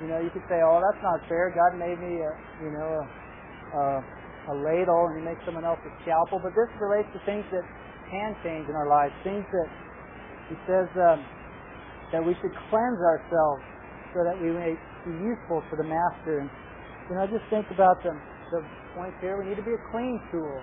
You 0.00 0.08
know, 0.08 0.20
you 0.20 0.32
could 0.32 0.44
say, 0.48 0.64
oh, 0.64 0.80
that's 0.80 1.02
not 1.04 1.20
fair. 1.28 1.52
God 1.52 1.76
made 1.76 2.00
me, 2.00 2.24
a, 2.24 2.32
you 2.64 2.72
know, 2.72 3.04
a, 3.76 3.84
a 4.48 4.54
ladle 4.64 5.12
and 5.12 5.20
he 5.20 5.22
makes 5.22 5.44
someone 5.44 5.64
else 5.64 5.78
a 5.84 5.92
scalpel, 6.02 6.40
but 6.40 6.56
this 6.56 6.72
relates 6.80 7.08
to 7.12 7.20
things 7.28 7.44
that 7.52 7.64
can 8.08 8.32
change 8.42 8.66
in 8.66 8.74
our 8.74 8.88
lives, 8.88 9.12
things 9.22 9.44
that 9.52 9.68
he 10.48 10.56
says 10.66 10.88
um, 10.98 11.20
that 12.10 12.24
we 12.24 12.34
should 12.42 12.52
cleanse 12.72 12.98
ourselves 12.98 13.62
so 14.16 14.26
that 14.26 14.34
we 14.40 14.50
may 14.50 14.74
be 15.06 15.14
useful 15.22 15.62
to 15.70 15.74
the 15.78 15.86
master. 15.86 16.42
And 16.42 16.50
you 17.06 17.14
know, 17.14 17.28
just 17.30 17.46
think 17.52 17.68
about 17.70 18.02
the, 18.02 18.10
the 18.50 18.60
points 18.96 19.20
here. 19.22 19.38
We 19.38 19.52
need 19.52 19.60
to 19.60 19.66
be 19.66 19.76
a 19.76 19.84
clean 19.94 20.18
tool. 20.34 20.58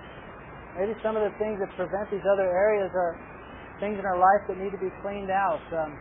Maybe 0.76 0.92
some 1.00 1.16
of 1.16 1.24
the 1.24 1.32
things 1.40 1.58
that 1.64 1.72
prevent 1.78 2.10
these 2.12 2.26
other 2.28 2.46
areas 2.46 2.92
are 2.92 3.16
things 3.80 3.96
in 3.98 4.04
our 4.04 4.20
life 4.20 4.44
that 4.50 4.58
need 4.60 4.70
to 4.76 4.82
be 4.82 4.92
cleaned 5.00 5.30
out. 5.30 5.62
Um, 5.72 5.96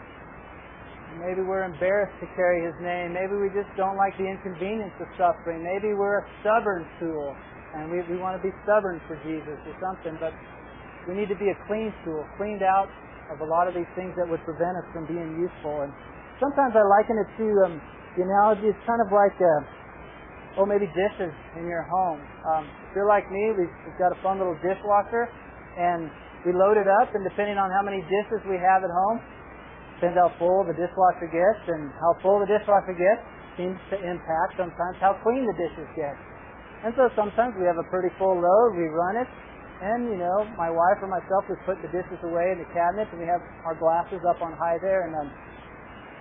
maybe 1.20 1.42
we're 1.42 1.64
embarrassed 1.64 2.16
to 2.20 2.28
carry 2.36 2.64
His 2.66 2.76
name. 2.84 3.16
Maybe 3.16 3.36
we 3.40 3.50
just 3.56 3.70
don't 3.80 3.96
like 3.96 4.16
the 4.20 4.28
inconvenience 4.28 4.94
of 5.00 5.08
suffering. 5.16 5.64
Maybe 5.64 5.96
we're 5.96 6.24
a 6.24 6.28
stubborn 6.44 6.84
tool 7.00 7.36
and 7.76 7.92
we, 7.92 8.02
we 8.08 8.18
want 8.18 8.34
to 8.40 8.44
be 8.44 8.54
stubborn 8.64 8.98
for 9.06 9.20
Jesus 9.28 9.60
or 9.68 9.76
something, 9.78 10.16
but 10.18 10.32
we 11.06 11.14
need 11.14 11.28
to 11.28 11.38
be 11.38 11.52
a 11.52 11.58
clean 11.68 11.92
tool, 12.04 12.24
cleaned 12.40 12.64
out 12.64 12.88
of 13.30 13.44
a 13.44 13.48
lot 13.48 13.68
of 13.68 13.76
these 13.76 13.90
things 13.96 14.16
that 14.16 14.28
would 14.28 14.42
prevent 14.48 14.76
us 14.80 14.88
from 14.96 15.04
being 15.06 15.36
useful. 15.36 15.84
And 15.84 15.92
sometimes 16.40 16.74
I 16.76 16.84
liken 16.84 17.20
it 17.20 17.30
to 17.38 17.48
um, 17.68 17.74
the 18.16 18.24
analogy 18.24 18.72
is 18.72 18.80
kind 18.88 19.04
of 19.04 19.12
like, 19.12 19.36
uh, 19.38 20.64
oh, 20.64 20.66
maybe 20.66 20.88
dishes 20.96 21.34
in 21.60 21.68
your 21.68 21.84
home. 21.84 22.24
Um, 22.50 22.66
if 22.90 22.98
you're 22.98 23.10
like 23.10 23.30
me, 23.30 23.54
we've, 23.54 23.76
we've 23.86 24.00
got 24.00 24.16
a 24.16 24.20
fun 24.24 24.40
little 24.40 24.58
dishwasher, 24.64 25.30
and 25.78 26.10
we 26.48 26.56
load 26.56 26.80
it 26.80 26.88
up, 26.88 27.14
and 27.14 27.22
depending 27.22 27.60
on 27.60 27.70
how 27.70 27.84
many 27.84 28.02
dishes 28.08 28.42
we 28.48 28.58
have 28.58 28.82
at 28.82 28.90
home, 28.90 29.20
depends 29.98 30.18
how 30.18 30.30
full 30.38 30.62
the 30.64 30.78
dishwasher 30.78 31.30
gets, 31.30 31.62
and 31.68 31.90
how 31.98 32.14
full 32.22 32.38
the 32.38 32.50
dishwasher 32.50 32.94
gets 32.94 33.22
seems 33.58 33.78
to 33.90 33.98
impact 33.98 34.54
sometimes 34.54 34.96
how 35.02 35.18
clean 35.26 35.42
the 35.50 35.58
dishes 35.58 35.90
get. 35.98 36.14
And 36.86 36.94
so 36.94 37.10
sometimes 37.18 37.58
we 37.58 37.66
have 37.66 37.82
a 37.82 37.88
pretty 37.90 38.14
full 38.22 38.38
load, 38.38 38.78
we 38.78 38.86
run 38.86 39.18
it, 39.18 39.30
and 39.82 40.06
you 40.14 40.18
know, 40.22 40.46
my 40.54 40.70
wife 40.70 41.02
or 41.02 41.10
myself 41.10 41.50
we 41.50 41.58
put 41.66 41.82
the 41.82 41.90
dishes 41.90 42.22
away 42.22 42.54
in 42.54 42.62
the 42.62 42.70
cabinet, 42.70 43.10
and 43.10 43.18
we 43.18 43.26
have 43.26 43.42
our 43.66 43.74
glasses 43.74 44.22
up 44.30 44.38
on 44.46 44.54
high 44.54 44.78
there, 44.78 45.10
and 45.10 45.18
um, 45.18 45.30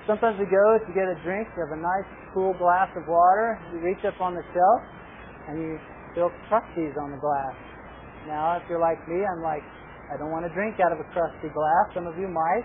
sometimes 0.08 0.40
we 0.40 0.48
go 0.48 0.80
to 0.80 0.90
get 0.96 1.04
a 1.04 1.16
drink, 1.20 1.44
you 1.52 1.60
have 1.60 1.76
a 1.76 1.80
nice 1.80 2.08
cool 2.32 2.56
glass 2.56 2.88
of 2.96 3.04
water, 3.04 3.60
you 3.72 3.84
reach 3.84 4.00
up 4.08 4.16
on 4.24 4.32
the 4.32 4.44
shelf, 4.56 4.80
and 5.52 5.60
you 5.60 5.76
feel 6.16 6.32
crusties 6.48 6.96
on 6.96 7.12
the 7.12 7.20
glass. 7.20 7.52
Now, 8.24 8.56
if 8.56 8.64
you're 8.68 8.80
like 8.80 8.98
me, 9.06 9.20
I'm 9.22 9.44
like, 9.44 9.62
I 10.08 10.16
don't 10.16 10.32
want 10.32 10.48
to 10.48 10.52
drink 10.56 10.80
out 10.80 10.90
of 10.90 10.98
a 10.98 11.06
crusty 11.12 11.52
glass. 11.52 11.84
Some 11.94 12.06
of 12.06 12.18
you 12.18 12.26
might. 12.26 12.64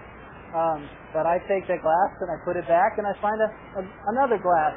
Um, 0.52 0.84
but 1.16 1.24
I 1.24 1.40
take 1.48 1.64
that 1.72 1.80
glass 1.80 2.12
and 2.20 2.28
I 2.28 2.38
put 2.44 2.60
it 2.60 2.68
back 2.68 3.00
and 3.00 3.08
I 3.08 3.16
find 3.24 3.40
a, 3.40 3.50
a, 3.80 3.82
another 4.12 4.36
glass. 4.36 4.76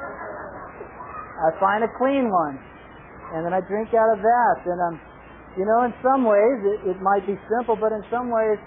I 1.35 1.51
find 1.59 1.83
a 1.83 1.91
clean 1.99 2.31
one 2.31 2.55
and 3.35 3.43
then 3.43 3.51
I 3.51 3.59
drink 3.67 3.91
out 3.91 4.07
of 4.15 4.23
that. 4.23 4.57
And 4.63 4.79
um, 4.79 4.95
you 5.59 5.67
know, 5.67 5.83
in 5.83 5.91
some 5.99 6.23
ways 6.23 6.57
it, 6.63 6.95
it 6.95 6.99
might 7.03 7.27
be 7.27 7.35
simple, 7.51 7.75
but 7.75 7.91
in 7.91 8.03
some 8.07 8.31
ways 8.31 8.59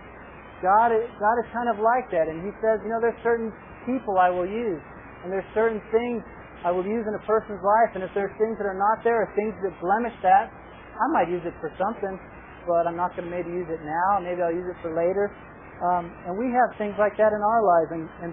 God 0.61 0.91
God 1.21 1.37
is 1.39 1.49
kind 1.55 1.71
of 1.71 1.79
like 1.79 2.11
that. 2.11 2.27
And 2.27 2.43
He 2.43 2.53
says, 2.59 2.83
you 2.83 2.91
know, 2.91 3.01
there's 3.01 3.19
certain 3.23 3.55
people 3.87 4.19
I 4.19 4.29
will 4.29 4.49
use, 4.49 4.83
and 5.23 5.31
there's 5.31 5.47
certain 5.55 5.81
things 5.95 6.21
I 6.67 6.75
will 6.75 6.85
use 6.87 7.07
in 7.07 7.15
a 7.15 7.25
person's 7.25 7.63
life. 7.63 7.95
And 7.95 8.03
if 8.03 8.11
there's 8.13 8.35
things 8.37 8.59
that 8.59 8.67
are 8.67 8.77
not 8.77 9.01
there, 9.07 9.23
or 9.23 9.29
things 9.39 9.55
that 9.63 9.73
blemish 9.79 10.17
that, 10.27 10.51
I 10.51 11.07
might 11.15 11.31
use 11.31 11.43
it 11.47 11.55
for 11.63 11.71
something, 11.79 12.19
but 12.67 12.91
I'm 12.91 12.99
not 12.99 13.15
going 13.15 13.31
to 13.31 13.33
maybe 13.33 13.55
use 13.55 13.71
it 13.71 13.79
now. 13.87 14.19
Maybe 14.19 14.43
I'll 14.43 14.55
use 14.55 14.67
it 14.67 14.79
for 14.83 14.91
later. 14.91 15.31
Um, 15.79 16.11
and 16.27 16.35
we 16.35 16.51
have 16.51 16.75
things 16.75 16.99
like 16.99 17.15
that 17.17 17.31
in 17.31 17.43
our 17.43 17.63
lives, 17.63 17.91
and, 17.95 18.05
and 18.27 18.31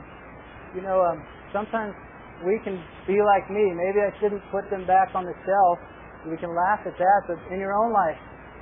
you 0.73 0.81
know, 0.81 1.01
um, 1.05 1.21
sometimes 1.53 1.93
we 2.41 2.57
can 2.65 2.81
be 3.05 3.21
like 3.21 3.45
me. 3.53 3.61
Maybe 3.73 4.01
I 4.01 4.11
shouldn't 4.17 4.41
put 4.49 4.65
them 4.73 4.85
back 4.89 5.13
on 5.13 5.23
the 5.25 5.35
shelf 5.45 5.77
we 6.29 6.37
can 6.37 6.53
laugh 6.57 6.81
at 6.85 6.97
that, 6.97 7.19
but 7.29 7.37
in 7.53 7.61
your 7.61 7.73
own 7.77 7.93
life, 7.93 8.17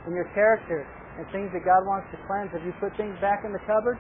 in 0.08 0.14
your 0.14 0.28
character, 0.36 0.84
and 1.16 1.24
things 1.32 1.48
that 1.56 1.64
God 1.64 1.88
wants 1.88 2.12
to 2.12 2.18
cleanse, 2.28 2.52
have 2.52 2.66
you 2.66 2.76
put 2.80 2.92
things 3.00 3.16
back 3.24 3.48
in 3.48 3.56
the 3.56 3.64
cupboard, 3.64 3.96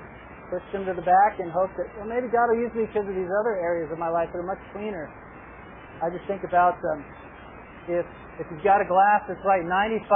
push 0.51 0.63
them 0.75 0.83
to 0.83 0.93
the 0.93 1.05
back, 1.05 1.39
and 1.39 1.47
hope 1.51 1.71
that, 1.79 1.87
well, 1.95 2.09
maybe 2.09 2.27
God 2.27 2.51
will 2.51 2.59
use 2.59 2.73
me 2.75 2.89
because 2.89 3.07
of 3.07 3.15
these 3.15 3.31
other 3.39 3.55
areas 3.55 3.87
of 3.87 3.97
my 3.97 4.11
life 4.11 4.27
that 4.35 4.39
are 4.39 4.49
much 4.49 4.61
cleaner? 4.75 5.07
I 6.03 6.11
just 6.11 6.27
think 6.27 6.43
about 6.43 6.75
um, 6.91 6.99
if 7.87 8.05
if 8.41 8.49
you've 8.49 8.65
got 8.65 8.81
a 8.81 8.87
glass 8.89 9.21
that's 9.29 9.45
like 9.45 9.61
95% 9.61 10.09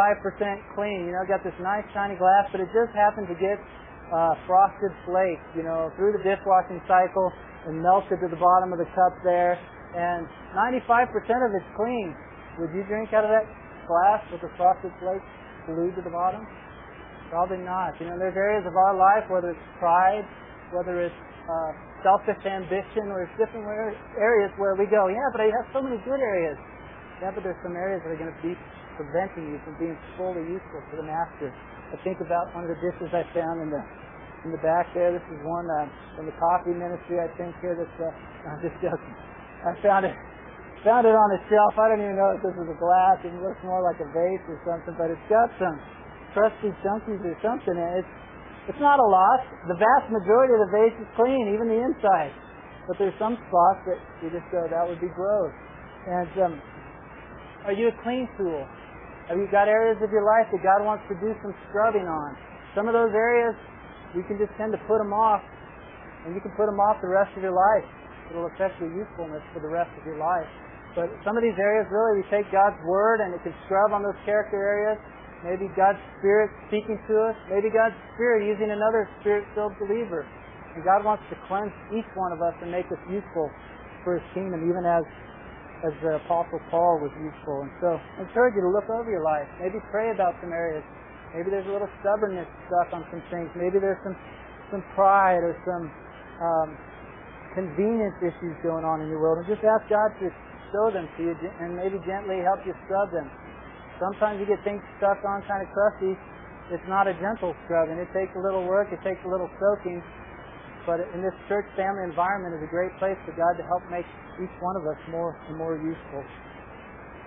clean, 0.73 1.05
you 1.05 1.13
know, 1.13 1.21
got 1.29 1.45
this 1.45 1.53
nice 1.61 1.85
shiny 1.93 2.17
glass, 2.17 2.49
but 2.49 2.57
it 2.57 2.65
just 2.73 2.89
happened 2.97 3.29
to 3.29 3.37
get 3.37 3.61
uh, 4.11 4.33
frosted 4.47 4.93
flakes, 5.03 5.43
you 5.55 5.63
know, 5.63 5.91
through 5.99 6.15
the 6.15 6.23
dishwashing 6.23 6.79
cycle 6.87 7.31
and 7.67 7.83
melted 7.83 8.19
to 8.23 8.27
the 8.31 8.39
bottom 8.39 8.71
of 8.71 8.79
the 8.79 8.87
cup 8.95 9.13
there, 9.23 9.59
and 9.95 10.27
95% 10.55 11.11
of 11.11 11.51
it's 11.51 11.71
clean. 11.75 12.15
Would 12.59 12.71
you 12.71 12.83
drink 12.87 13.11
out 13.11 13.27
of 13.27 13.31
that 13.31 13.45
glass 13.85 14.23
with 14.31 14.41
the 14.41 14.51
frosted 14.55 14.91
flakes 15.03 15.27
glued 15.67 15.95
to 15.99 16.03
the 16.03 16.13
bottom? 16.13 16.47
Probably 17.27 17.59
not. 17.59 17.99
You 17.99 18.07
know, 18.07 18.15
there's 18.15 18.39
areas 18.39 18.63
of 18.63 18.75
our 18.75 18.95
life, 18.95 19.27
whether 19.27 19.51
it's 19.51 19.67
pride, 19.83 20.23
whether 20.71 21.03
it's 21.03 21.21
uh, 21.51 21.71
selfish 22.03 22.39
ambition, 22.47 23.11
or 23.11 23.27
it's 23.27 23.35
different 23.35 23.67
areas 24.15 24.51
where 24.55 24.79
we 24.79 24.87
go, 24.87 25.11
yeah, 25.11 25.27
but 25.35 25.43
I 25.43 25.51
have 25.51 25.67
so 25.75 25.83
many 25.83 25.99
good 26.07 26.23
areas. 26.23 26.55
Yeah, 27.19 27.35
but 27.35 27.43
there's 27.43 27.59
some 27.65 27.75
areas 27.75 27.99
that 28.05 28.15
are 28.15 28.19
going 28.19 28.31
to 28.31 28.41
be 28.45 28.55
preventing 28.95 29.51
you 29.51 29.59
from 29.67 29.75
being 29.75 29.97
fully 30.15 30.45
useful 30.47 30.79
to 30.79 30.95
the 30.95 31.03
master. 31.03 31.51
I 31.91 31.97
think 32.03 32.19
about 32.19 32.51
one 32.51 32.67
of 32.67 32.71
the 32.71 32.79
dishes 32.83 33.09
I 33.15 33.23
found 33.31 33.63
in 33.63 33.69
the 33.71 33.83
in 34.45 34.51
the 34.53 34.61
back 34.61 34.91
there. 34.93 35.11
This 35.11 35.23
is 35.33 35.39
one 35.43 35.65
uh, 35.65 35.87
from 36.15 36.27
the 36.27 36.35
coffee 36.37 36.75
ministry, 36.75 37.19
I 37.19 37.31
think. 37.39 37.55
Here, 37.59 37.73
that's 37.73 37.97
uh, 37.99 38.11
I'm 38.51 38.59
just 38.59 38.77
joking. 38.83 39.15
I 39.63 39.73
found 39.81 40.05
it 40.05 40.15
found 40.85 41.03
it 41.03 41.15
on 41.15 41.29
a 41.33 41.39
shelf. 41.49 41.73
I 41.75 41.89
don't 41.89 41.99
even 41.99 42.15
know 42.15 42.37
if 42.37 42.41
this 42.45 42.53
is 42.53 42.67
a 42.69 42.77
glass. 42.77 43.17
It 43.25 43.33
looks 43.41 43.59
more 43.65 43.81
like 43.81 43.97
a 43.99 44.07
vase 44.13 44.45
or 44.47 44.55
something, 44.63 44.93
but 44.95 45.09
it's 45.09 45.27
got 45.27 45.49
some 45.57 45.75
crusty 46.31 46.69
chunkies 46.85 47.23
or 47.25 47.35
something 47.41 47.75
in 47.75 47.91
it. 48.03 48.07
It's 48.69 48.79
not 48.83 48.99
a 48.99 49.07
loss. 49.07 49.41
The 49.67 49.79
vast 49.79 50.11
majority 50.11 50.53
of 50.53 50.61
the 50.67 50.71
vase 50.75 50.95
is 50.99 51.09
clean, 51.15 51.51
even 51.55 51.71
the 51.71 51.79
inside. 51.81 52.35
But 52.87 52.99
there's 52.99 53.15
some 53.19 53.35
spots 53.47 53.81
that 53.87 53.99
you 54.23 54.31
just 54.31 54.47
go, 54.51 54.63
that 54.67 54.83
would 54.87 54.99
be 54.99 55.11
gross. 55.11 55.51
And 56.07 56.31
um, 56.39 56.53
are 57.67 57.75
you 57.75 57.91
a 57.91 57.95
clean 58.03 58.27
tool? 58.39 58.63
Have 59.27 59.35
you 59.35 59.47
got 59.51 59.67
areas 59.67 59.99
of 59.99 60.07
your 60.07 60.23
life 60.23 60.47
that 60.55 60.63
God 60.63 60.87
wants 60.87 61.03
to 61.11 61.15
do 61.19 61.35
some 61.43 61.51
scrubbing 61.67 62.07
on? 62.07 62.39
Some 62.71 62.87
of 62.87 62.95
those 62.95 63.11
areas, 63.11 63.51
you 64.15 64.23
can 64.23 64.39
just 64.39 64.55
tend 64.55 64.71
to 64.71 64.79
put 64.87 65.03
them 65.03 65.11
off, 65.11 65.43
and 66.23 66.31
you 66.31 66.39
can 66.39 66.55
put 66.55 66.63
them 66.63 66.79
off 66.79 67.03
the 67.03 67.11
rest 67.11 67.35
of 67.35 67.43
your 67.43 67.51
life. 67.51 67.83
It'll 68.31 68.47
affect 68.47 68.79
your 68.79 68.87
usefulness 68.87 69.43
for 69.51 69.59
the 69.59 69.67
rest 69.67 69.91
of 69.99 70.07
your 70.07 70.15
life. 70.15 70.47
But 70.95 71.11
some 71.27 71.35
of 71.35 71.43
these 71.43 71.59
areas, 71.59 71.91
really, 71.91 72.23
we 72.23 72.25
take 72.31 72.47
God's 72.55 72.79
Word 72.87 73.19
and 73.19 73.35
it 73.35 73.43
can 73.43 73.53
scrub 73.67 73.91
on 73.91 74.01
those 74.01 74.17
character 74.23 74.57
areas. 74.57 74.95
Maybe 75.43 75.69
God's 75.75 76.01
Spirit 76.17 76.49
speaking 76.71 76.95
to 76.95 77.13
us. 77.27 77.35
Maybe 77.51 77.67
God's 77.69 77.99
Spirit 78.15 78.47
using 78.47 78.71
another 78.71 79.05
Spirit-filled 79.21 79.75
believer. 79.77 80.25
And 80.73 80.81
God 80.87 81.03
wants 81.03 81.21
to 81.29 81.35
cleanse 81.51 81.75
each 81.93 82.07
one 82.15 82.31
of 82.31 82.41
us 82.41 82.55
and 82.63 82.71
make 82.71 82.87
us 82.89 82.99
useful 83.11 83.51
for 84.07 84.17
His 84.17 84.25
kingdom, 84.33 84.65
even 84.65 84.87
as 84.87 85.03
as 85.85 85.93
the 86.01 86.17
Apostle 86.25 86.61
Paul 86.73 86.97
was 86.97 87.13
useful. 87.21 87.61
And 87.61 87.71
so 87.77 87.89
I 87.99 88.25
encourage 88.25 88.57
you 88.57 88.63
to 88.65 88.71
look 88.73 88.89
over 88.89 89.09
your 89.09 89.21
life. 89.21 89.45
Maybe 89.61 89.77
pray 89.93 90.09
about 90.09 90.33
some 90.41 90.49
areas. 90.49 90.81
Maybe 91.35 91.53
there's 91.53 91.67
a 91.67 91.73
little 91.73 91.91
stubbornness 92.01 92.47
stuck 92.65 92.89
on 92.95 93.05
some 93.13 93.21
things. 93.29 93.51
Maybe 93.53 93.77
there's 93.77 93.99
some 94.01 94.17
some 94.71 94.83
pride 94.95 95.39
or 95.43 95.55
some 95.63 95.87
um, 96.43 96.69
convenience 97.55 98.15
issues 98.19 98.55
going 98.63 98.83
on 98.83 98.99
in 98.99 99.07
your 99.07 99.21
world. 99.21 99.39
And 99.39 99.47
just 99.47 99.63
ask 99.63 99.87
God 99.87 100.11
to 100.19 100.27
show 100.75 100.91
them 100.91 101.07
to 101.17 101.19
you 101.23 101.33
and 101.63 101.75
maybe 101.75 101.99
gently 102.03 102.43
help 102.43 102.59
you 102.67 102.75
scrub 102.85 103.11
them. 103.15 103.31
Sometimes 103.97 104.37
you 104.37 104.45
get 104.45 104.61
things 104.67 104.83
stuck 104.99 105.17
on 105.25 105.41
kind 105.47 105.63
of 105.63 105.69
crusty. 105.73 106.13
It's 106.69 106.83
not 106.91 107.07
a 107.07 107.15
gentle 107.17 107.55
scrubbing. 107.65 107.97
It 107.97 108.11
takes 108.11 108.35
a 108.35 108.41
little 108.43 108.67
work. 108.67 108.91
It 108.91 108.99
takes 109.01 109.23
a 109.23 109.29
little 109.29 109.49
soaking. 109.57 110.03
But 110.87 111.03
in 111.11 111.19
this 111.19 111.35
church 111.51 111.67
family 111.75 112.07
environment 112.07 112.55
is 112.55 112.63
a 112.63 112.71
great 112.71 112.95
place 112.95 113.19
for 113.27 113.35
God 113.35 113.59
to 113.59 113.63
help 113.67 113.83
make 113.91 114.07
each 114.39 114.55
one 114.63 114.79
of 114.79 114.87
us 114.87 114.95
more 115.11 115.35
and 115.51 115.59
more 115.59 115.75
useful. 115.75 116.23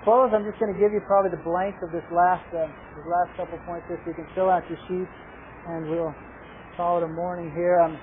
Close. 0.00 0.32
I'm 0.32 0.48
just 0.48 0.56
going 0.56 0.72
to 0.72 0.80
give 0.80 0.96
you 0.96 1.04
probably 1.04 1.28
the 1.28 1.44
blank 1.44 1.76
of 1.84 1.92
this 1.92 2.06
last 2.08 2.48
uh, 2.56 2.64
this 2.96 3.04
last 3.04 3.36
couple 3.36 3.60
points 3.68 3.84
here, 3.84 4.00
so 4.00 4.08
you 4.08 4.16
can 4.16 4.24
fill 4.32 4.48
out 4.48 4.64
your 4.72 4.80
sheets, 4.88 5.12
and 5.68 5.92
we'll 5.92 6.16
call 6.80 6.96
it 6.96 7.04
a 7.04 7.12
morning 7.12 7.52
here. 7.52 7.76
Um, 7.84 8.00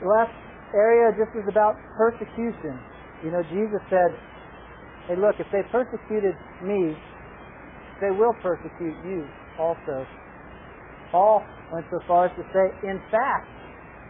the 0.00 0.08
last 0.08 0.32
area 0.72 1.12
just 1.20 1.36
is 1.36 1.44
about 1.44 1.76
persecution. 2.00 2.80
You 3.20 3.28
know, 3.28 3.44
Jesus 3.52 3.84
said, 3.92 4.16
"Hey, 5.04 5.20
look, 5.20 5.36
if 5.36 5.52
they 5.52 5.60
persecuted 5.68 6.32
me, 6.64 6.96
they 8.00 8.08
will 8.08 8.32
persecute 8.40 8.96
you 9.04 9.28
also." 9.60 10.08
Paul 11.12 11.44
went 11.70 11.84
so 11.92 12.00
far 12.08 12.32
as 12.32 12.32
to 12.40 12.44
say, 12.56 12.72
"In 12.88 12.96
fact, 13.12 13.52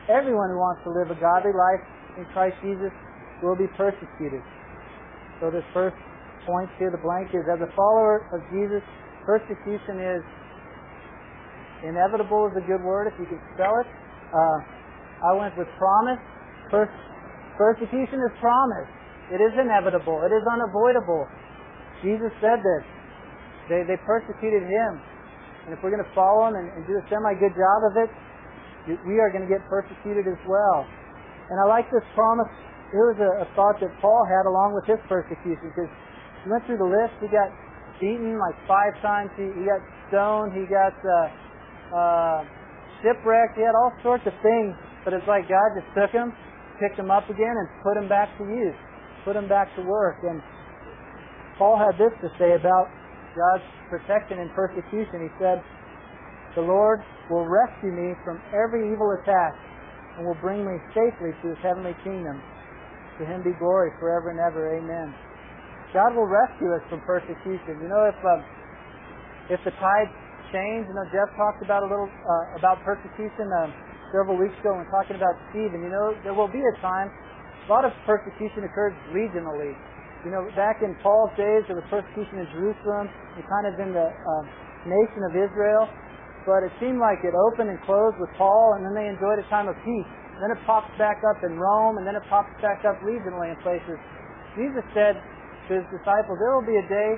Everyone 0.06 0.54
who 0.54 0.58
wants 0.62 0.82
to 0.86 0.90
live 0.94 1.10
a 1.10 1.18
godly 1.18 1.50
life 1.50 1.82
in 2.14 2.24
Christ 2.30 2.54
Jesus 2.62 2.94
will 3.42 3.58
be 3.58 3.66
persecuted. 3.74 4.40
So 5.42 5.50
this 5.50 5.66
first 5.74 5.98
point 6.46 6.70
here, 6.78 6.94
the 6.94 7.02
blank 7.02 7.34
is, 7.34 7.42
as 7.50 7.58
a 7.58 7.70
follower 7.74 8.22
of 8.30 8.40
Jesus, 8.54 8.80
persecution 9.26 9.98
is 9.98 10.22
inevitable 11.84 12.48
is 12.48 12.56
a 12.56 12.64
good 12.64 12.80
word 12.80 13.10
if 13.10 13.14
you 13.18 13.26
can 13.26 13.42
spell 13.52 13.74
it. 13.82 13.88
Uh, 14.32 14.58
I 15.26 15.32
went 15.36 15.52
with 15.58 15.68
promise. 15.76 16.22
Pers- 16.70 17.02
persecution 17.58 18.22
is 18.22 18.32
promise. 18.40 18.88
It 19.34 19.42
is 19.42 19.52
inevitable. 19.58 20.22
It 20.22 20.32
is 20.32 20.44
unavoidable. 20.46 21.26
Jesus 22.00 22.30
said 22.38 22.62
this. 22.62 22.84
They, 23.68 23.82
they 23.82 23.98
persecuted 24.06 24.62
him. 24.62 25.02
And 25.66 25.74
if 25.74 25.82
we're 25.82 25.90
going 25.90 26.04
to 26.04 26.14
follow 26.14 26.46
him 26.46 26.54
and, 26.54 26.70
and 26.78 26.86
do 26.86 26.94
a 26.94 27.04
semi 27.10 27.34
good 27.42 27.52
job 27.58 27.80
of 27.90 27.98
it, 27.98 28.10
we 28.86 29.18
are 29.18 29.30
going 29.34 29.42
to 29.42 29.50
get 29.50 29.62
persecuted 29.66 30.30
as 30.30 30.38
well. 30.46 30.86
And 31.50 31.58
I 31.58 31.66
like 31.66 31.90
this 31.90 32.06
promise. 32.14 32.50
Here 32.94 33.10
was 33.10 33.18
a, 33.18 33.42
a 33.42 33.46
thought 33.58 33.82
that 33.82 33.90
Paul 33.98 34.22
had 34.26 34.46
along 34.46 34.74
with 34.74 34.86
his 34.86 35.02
persecution 35.10 35.74
because 35.74 35.90
he 36.42 36.50
went 36.50 36.62
through 36.70 36.78
the 36.78 36.86
list. 36.86 37.18
He 37.18 37.26
got 37.26 37.50
beaten 37.98 38.38
like 38.38 38.54
five 38.70 38.94
times. 39.02 39.34
He, 39.34 39.50
he 39.58 39.66
got 39.66 39.82
stoned. 40.06 40.54
He 40.54 40.66
got 40.70 40.94
uh, 41.02 41.14
uh, 41.90 42.38
shipwrecked. 43.02 43.58
He 43.58 43.66
had 43.66 43.74
all 43.74 43.90
sorts 44.06 44.22
of 44.26 44.34
things. 44.42 44.74
But 45.02 45.14
it's 45.14 45.26
like 45.30 45.46
God 45.46 45.74
just 45.78 45.86
took 45.94 46.10
him, 46.10 46.34
picked 46.82 46.98
him 46.98 47.14
up 47.14 47.30
again, 47.30 47.54
and 47.54 47.66
put 47.82 47.94
him 47.94 48.10
back 48.10 48.26
to 48.38 48.44
use, 48.46 48.74
put 49.22 49.38
him 49.38 49.46
back 49.46 49.70
to 49.78 49.82
work. 49.86 50.18
And 50.26 50.42
Paul 51.58 51.78
had 51.78 51.94
this 51.94 52.10
to 52.22 52.28
say 52.42 52.58
about 52.58 52.90
God's 53.38 53.66
protection 53.86 54.42
and 54.42 54.50
persecution. 54.50 55.30
He 55.30 55.32
said, 55.38 55.62
the 56.56 56.64
Lord 56.64 57.04
will 57.28 57.44
rescue 57.44 57.92
me 57.92 58.16
from 58.24 58.40
every 58.50 58.88
evil 58.88 59.12
attack 59.20 59.52
and 60.16 60.24
will 60.24 60.40
bring 60.40 60.64
me 60.64 60.80
safely 60.96 61.36
to 61.44 61.52
his 61.52 61.60
heavenly 61.60 61.92
kingdom. 62.00 62.40
To 63.20 63.28
him 63.28 63.44
be 63.44 63.52
glory 63.60 63.92
forever 64.00 64.32
and 64.32 64.40
ever. 64.40 64.76
Amen. 64.76 65.12
God 65.92 66.16
will 66.16 66.28
rescue 66.28 66.72
us 66.72 66.84
from 66.88 67.00
persecution. 67.04 67.80
You 67.80 67.88
know, 67.88 68.08
if 68.08 68.18
um, 68.24 68.40
if 69.48 69.60
the 69.64 69.72
tides 69.76 70.12
change, 70.52 70.88
you 70.88 70.96
know, 70.96 71.06
Jeff 71.12 71.28
talked 71.36 71.60
about 71.60 71.84
a 71.84 71.88
little 71.88 72.08
uh, 72.08 72.60
about 72.60 72.80
persecution 72.84 73.48
um, 73.60 73.72
several 74.12 74.36
weeks 74.36 74.56
ago 74.60 74.76
when 74.76 74.84
talking 74.92 75.16
about 75.16 75.36
Stephen. 75.52 75.80
You 75.80 75.92
know, 75.92 76.16
there 76.24 76.34
will 76.34 76.50
be 76.50 76.60
a 76.60 76.74
time. 76.80 77.08
A 77.08 77.68
lot 77.72 77.84
of 77.84 77.92
persecution 78.04 78.64
occurs 78.64 78.92
regionally. 79.12 79.72
You 80.24 80.32
know, 80.34 80.48
back 80.56 80.82
in 80.82 80.96
Paul's 81.04 81.30
days, 81.38 81.64
there 81.68 81.76
was 81.78 81.86
persecution 81.88 82.42
in 82.42 82.46
Jerusalem 82.52 83.06
and 83.08 83.42
kind 83.46 83.66
of 83.68 83.74
in 83.78 83.90
the 83.94 84.08
uh, 84.10 84.42
nation 84.88 85.20
of 85.28 85.32
Israel 85.36 85.86
but 86.46 86.62
it 86.62 86.70
seemed 86.78 87.02
like 87.02 87.26
it 87.26 87.34
opened 87.34 87.68
and 87.68 87.82
closed 87.82 88.16
with 88.22 88.30
Paul, 88.38 88.78
and 88.78 88.86
then 88.86 88.94
they 88.94 89.10
enjoyed 89.10 89.42
a 89.42 89.46
time 89.50 89.66
of 89.66 89.74
peace. 89.82 90.10
Then 90.38 90.54
it 90.54 90.60
pops 90.62 90.88
back 90.94 91.20
up 91.26 91.42
in 91.42 91.58
Rome, 91.58 91.98
and 91.98 92.06
then 92.06 92.14
it 92.14 92.22
pops 92.30 92.54
back 92.62 92.86
up 92.86 93.02
regionally 93.02 93.50
in 93.50 93.58
places. 93.66 93.98
Jesus 94.54 94.86
said 94.94 95.18
to 95.68 95.82
his 95.82 95.86
disciples, 95.90 96.38
There 96.38 96.54
will 96.54 96.64
be 96.64 96.78
a 96.78 96.86
day 96.86 97.10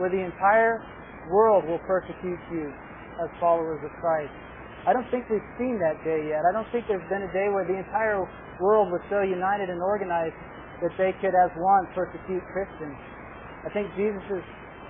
where 0.00 0.08
the 0.08 0.24
entire 0.24 0.80
world 1.28 1.68
will 1.68 1.82
persecute 1.84 2.40
you 2.50 2.72
as 3.20 3.28
followers 3.38 3.78
of 3.84 3.92
Christ. 4.00 4.32
I 4.82 4.90
don't 4.90 5.06
think 5.14 5.30
we've 5.30 5.52
seen 5.60 5.78
that 5.78 6.00
day 6.02 6.26
yet. 6.26 6.42
I 6.42 6.50
don't 6.50 6.66
think 6.74 6.90
there's 6.90 7.06
been 7.06 7.22
a 7.22 7.30
day 7.30 7.46
where 7.52 7.62
the 7.62 7.78
entire 7.78 8.18
world 8.58 8.90
was 8.90 9.04
so 9.06 9.22
united 9.22 9.70
and 9.70 9.78
organized 9.78 10.34
that 10.82 10.90
they 10.98 11.14
could, 11.22 11.30
as 11.30 11.52
one, 11.54 11.86
persecute 11.94 12.42
Christians. 12.50 12.98
I 13.62 13.70
think 13.70 13.86
Jesus' 13.94 14.42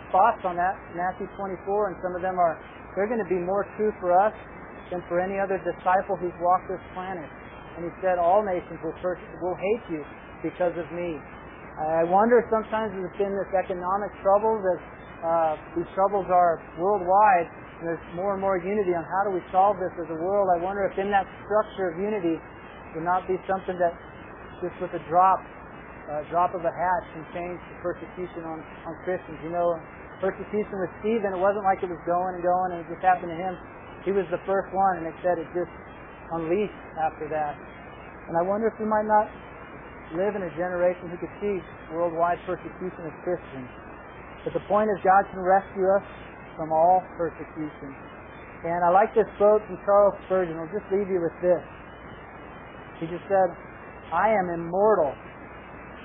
thoughts 0.09 0.41
on 0.49 0.57
that, 0.57 0.81
Matthew 0.97 1.29
24, 1.37 1.93
and 1.93 1.97
some 2.01 2.17
of 2.17 2.25
them 2.25 2.41
are 2.41 2.57
they're 2.95 3.09
going 3.09 3.23
to 3.23 3.33
be 3.33 3.41
more 3.41 3.65
true 3.77 3.93
for 4.01 4.13
us 4.13 4.35
than 4.93 5.01
for 5.09 5.21
any 5.21 5.41
other 5.41 5.57
disciple 5.65 6.17
who's 6.21 6.37
walked 6.41 6.69
this 6.69 6.83
planet. 6.93 7.29
And 7.77 7.89
he 7.89 7.93
said, 8.05 8.21
all 8.21 8.45
nations 8.45 8.77
will, 8.85 8.93
first, 9.01 9.25
will 9.41 9.57
hate 9.57 9.85
you 9.89 10.05
because 10.45 10.77
of 10.77 10.85
me. 10.93 11.17
I 11.73 12.05
wonder 12.05 12.45
sometimes 12.53 12.93
there's 12.93 13.17
been 13.17 13.33
this 13.33 13.49
economic 13.57 14.13
trouble 14.21 14.61
that 14.61 14.81
uh, 15.25 15.55
these 15.73 15.89
troubles 15.97 16.29
are 16.29 16.61
worldwide, 16.77 17.49
and 17.81 17.89
there's 17.89 18.07
more 18.13 18.37
and 18.37 18.43
more 18.45 18.61
unity 18.61 18.93
on 18.93 19.01
how 19.09 19.23
do 19.25 19.33
we 19.33 19.41
solve 19.49 19.81
this 19.81 19.95
as 19.97 20.09
a 20.13 20.19
world. 20.21 20.53
I 20.53 20.61
wonder 20.61 20.85
if 20.85 20.93
in 21.01 21.09
that 21.09 21.25
structure 21.49 21.89
of 21.89 21.97
unity 21.97 22.37
would 22.93 23.09
not 23.09 23.25
be 23.25 23.41
something 23.49 23.81
that 23.81 23.97
just 24.61 24.77
with 24.85 24.93
a 24.93 25.03
drop, 25.09 25.41
a 26.13 26.29
drop 26.29 26.53
of 26.53 26.61
a 26.61 26.75
hat 26.75 27.03
can 27.17 27.25
change 27.33 27.57
the 27.73 27.77
persecution 27.81 28.45
on, 28.45 28.61
on 28.85 28.93
Christians. 29.09 29.41
You 29.41 29.57
know, 29.57 29.81
persecution 30.23 30.79
with 30.79 30.95
Stephen, 31.03 31.35
it 31.35 31.43
wasn't 31.43 31.67
like 31.67 31.83
it 31.83 31.91
was 31.91 31.99
going 32.07 32.39
and 32.39 32.43
going 32.47 32.71
and 32.73 32.87
it 32.87 32.87
just 32.87 33.03
happened 33.03 33.35
to 33.35 33.39
him. 33.39 33.59
He 34.07 34.15
was 34.15 34.27
the 34.31 34.39
first 34.47 34.71
one, 34.75 35.03
and 35.03 35.07
it 35.07 35.15
said 35.23 35.39
it 35.39 35.47
just 35.55 35.71
unleashed 36.35 36.83
after 36.99 37.27
that. 37.31 37.55
And 38.27 38.39
I 38.39 38.43
wonder 38.43 38.71
if 38.71 38.75
we 38.79 38.87
might 38.87 39.07
not 39.07 39.31
live 40.15 40.35
in 40.35 40.43
a 40.43 40.53
generation 40.59 41.11
who 41.11 41.19
could 41.19 41.31
see 41.43 41.59
worldwide 41.95 42.39
persecution 42.47 43.03
of 43.07 43.15
Christians. 43.23 43.71
But 44.43 44.55
the 44.55 44.65
point 44.67 44.91
is, 44.91 44.99
God 45.07 45.27
can 45.31 45.39
rescue 45.43 45.87
us 45.87 46.07
from 46.59 46.75
all 46.75 47.03
persecution. 47.15 47.95
And 48.67 48.83
I 48.83 48.91
like 48.91 49.15
this 49.15 49.27
quote 49.39 49.63
from 49.67 49.79
Charles 49.87 50.15
Spurgeon. 50.27 50.59
I'll 50.59 50.71
just 50.71 50.87
leave 50.91 51.11
you 51.11 51.23
with 51.23 51.35
this. 51.43 51.63
He 52.99 53.07
just 53.07 53.27
said, 53.27 53.55
I 54.15 54.31
am 54.31 54.51
immortal 54.51 55.15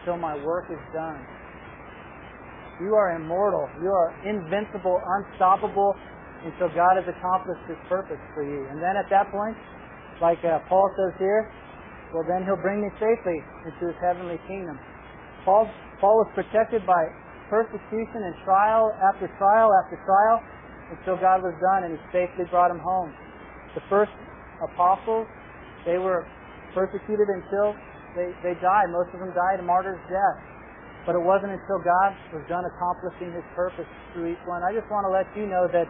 till 0.06 0.18
my 0.18 0.38
work 0.42 0.70
is 0.70 0.82
done. 0.94 1.22
You 2.82 2.94
are 2.94 3.18
immortal. 3.18 3.66
You 3.82 3.90
are 3.90 4.14
invincible, 4.22 5.02
unstoppable 5.02 5.98
until 6.46 6.70
God 6.78 7.02
has 7.02 7.08
accomplished 7.10 7.66
His 7.66 7.78
purpose 7.90 8.22
for 8.38 8.46
you. 8.46 8.70
And 8.70 8.78
then 8.78 8.94
at 8.94 9.10
that 9.10 9.34
point, 9.34 9.58
like 10.22 10.38
uh, 10.46 10.62
Paul 10.70 10.86
says 10.94 11.18
here, 11.18 11.50
well, 12.14 12.24
then 12.30 12.46
He'll 12.46 12.62
bring 12.62 12.82
me 12.82 12.90
safely 13.02 13.42
into 13.66 13.90
His 13.90 13.98
heavenly 13.98 14.38
kingdom. 14.46 14.78
Paul, 15.42 15.66
Paul 15.98 16.22
was 16.22 16.30
protected 16.38 16.86
by 16.86 17.02
persecution 17.50 18.22
and 18.30 18.36
trial 18.46 18.94
after 19.02 19.26
trial 19.42 19.74
after 19.84 19.98
trial 20.06 20.38
until 20.94 21.18
God 21.18 21.42
was 21.42 21.56
done 21.58 21.90
and 21.90 21.98
He 21.98 22.00
safely 22.14 22.46
brought 22.54 22.70
him 22.70 22.80
home. 22.80 23.10
The 23.74 23.82
first 23.90 24.14
apostles, 24.62 25.26
they 25.86 25.98
were 25.98 26.28
persecuted 26.78 27.26
until 27.26 27.74
they, 28.14 28.30
they 28.46 28.54
died. 28.62 28.90
Most 28.94 29.14
of 29.14 29.20
them 29.20 29.34
died 29.34 29.60
a 29.60 29.66
martyr's 29.66 30.02
death. 30.10 30.57
But 31.08 31.16
it 31.16 31.24
wasn't 31.24 31.56
until 31.56 31.80
God 31.80 32.12
was 32.36 32.44
done 32.52 32.68
accomplishing 32.68 33.32
His 33.32 33.48
purpose 33.56 33.88
through 34.12 34.36
each 34.36 34.44
one. 34.44 34.60
I 34.60 34.76
just 34.76 34.92
want 34.92 35.08
to 35.08 35.12
let 35.12 35.24
you 35.40 35.48
know 35.48 35.64
that 35.72 35.88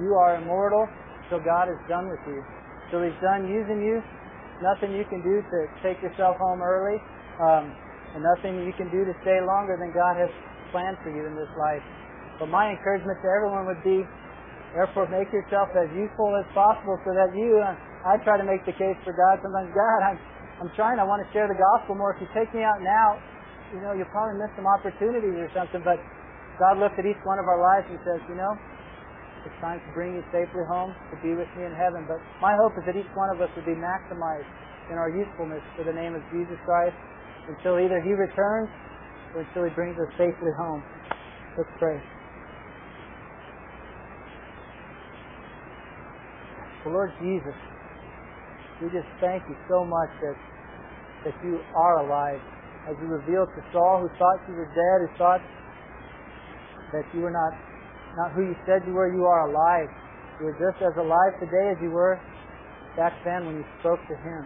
you 0.00 0.16
are 0.16 0.40
immortal 0.40 0.88
till 1.28 1.44
God 1.44 1.68
is 1.68 1.76
done 1.92 2.08
with 2.08 2.24
you. 2.24 2.40
Till 2.88 3.04
He's 3.04 3.20
done 3.20 3.44
using 3.52 3.84
you, 3.84 4.00
nothing 4.64 4.96
you 4.96 5.04
can 5.12 5.20
do 5.20 5.44
to 5.44 5.58
take 5.84 6.00
yourself 6.00 6.40
home 6.40 6.64
early, 6.64 6.96
um, 7.36 7.68
and 8.16 8.24
nothing 8.24 8.64
you 8.64 8.72
can 8.80 8.88
do 8.88 9.04
to 9.04 9.12
stay 9.20 9.44
longer 9.44 9.76
than 9.76 9.92
God 9.92 10.16
has 10.16 10.32
planned 10.72 10.96
for 11.04 11.12
you 11.12 11.28
in 11.28 11.36
this 11.36 11.52
life. 11.60 11.84
But 12.40 12.48
my 12.48 12.72
encouragement 12.72 13.20
to 13.20 13.28
everyone 13.28 13.68
would 13.68 13.84
be, 13.84 14.08
therefore, 14.72 15.04
make 15.12 15.28
yourself 15.36 15.68
as 15.76 15.92
useful 15.92 16.32
as 16.40 16.48
possible 16.56 16.96
so 17.04 17.12
that 17.12 17.36
you, 17.36 17.60
uh, 17.60 17.76
I 18.08 18.16
try 18.24 18.40
to 18.40 18.46
make 18.48 18.64
the 18.64 18.72
case 18.72 18.96
for 19.04 19.12
God. 19.12 19.36
Sometimes, 19.44 19.68
God, 19.76 20.00
I'm, 20.00 20.18
I'm 20.64 20.72
trying, 20.72 20.96
I 20.96 21.04
want 21.04 21.20
to 21.20 21.28
share 21.36 21.44
the 21.44 21.60
gospel 21.60 21.92
more. 21.92 22.16
If 22.16 22.24
you 22.24 22.28
take 22.32 22.48
me 22.56 22.64
out 22.64 22.80
now, 22.80 23.20
you 23.72 23.80
know, 23.80 23.96
you'll 23.96 24.12
probably 24.12 24.36
miss 24.36 24.52
some 24.54 24.68
opportunities 24.68 25.34
or 25.36 25.48
something, 25.56 25.80
but 25.80 25.96
God 26.60 26.76
looks 26.76 26.94
at 27.00 27.08
each 27.08 27.20
one 27.24 27.40
of 27.40 27.48
our 27.48 27.56
lives 27.56 27.88
and 27.88 27.98
says, 28.04 28.20
you 28.28 28.36
know, 28.36 28.52
it's 29.42 29.58
time 29.58 29.82
to 29.82 29.90
bring 29.96 30.14
you 30.14 30.22
safely 30.30 30.62
home 30.68 30.94
to 31.10 31.16
be 31.18 31.34
with 31.34 31.48
me 31.58 31.66
in 31.66 31.74
heaven. 31.74 32.06
But 32.06 32.22
my 32.38 32.54
hope 32.54 32.78
is 32.78 32.84
that 32.86 32.94
each 32.94 33.10
one 33.16 33.32
of 33.34 33.42
us 33.42 33.50
would 33.58 33.66
be 33.66 33.74
maximized 33.74 34.46
in 34.92 35.00
our 35.00 35.10
usefulness 35.10 35.64
for 35.74 35.82
the 35.82 35.92
name 35.92 36.14
of 36.14 36.22
Jesus 36.30 36.54
Christ 36.62 36.94
until 37.48 37.80
either 37.80 37.98
He 37.98 38.14
returns 38.14 38.70
or 39.34 39.42
until 39.42 39.64
He 39.66 39.72
brings 39.74 39.98
us 39.98 40.10
safely 40.14 40.52
home. 40.60 40.84
Let's 41.56 41.72
pray. 41.80 41.98
Lord 46.86 47.12
Jesus, 47.22 47.54
we 48.82 48.90
just 48.90 49.06
thank 49.20 49.42
you 49.48 49.54
so 49.70 49.84
much 49.84 50.10
that 50.20 50.34
that 51.24 51.34
you 51.44 51.60
are 51.76 52.02
alive. 52.02 52.42
As 52.90 52.98
you 52.98 53.06
revealed 53.06 53.48
to 53.54 53.62
Saul, 53.70 54.02
who 54.02 54.10
thought 54.18 54.42
you 54.50 54.58
were 54.58 54.66
dead, 54.74 55.06
who 55.06 55.10
thought 55.14 55.42
that 56.90 57.06
you 57.14 57.22
were 57.22 57.30
not 57.30 57.54
not 58.16 58.36
who 58.36 58.44
you 58.44 58.56
said 58.68 58.84
you 58.84 58.92
were, 58.92 59.08
you 59.08 59.24
are 59.24 59.48
alive. 59.48 59.88
You 60.40 60.52
are 60.52 60.58
just 60.60 60.82
as 60.84 60.92
alive 61.00 61.32
today 61.40 61.72
as 61.72 61.78
you 61.80 61.88
were 61.88 62.20
back 62.92 63.16
then 63.24 63.48
when 63.48 63.56
you 63.56 63.66
spoke 63.80 64.00
to 64.04 64.16
him. 64.20 64.44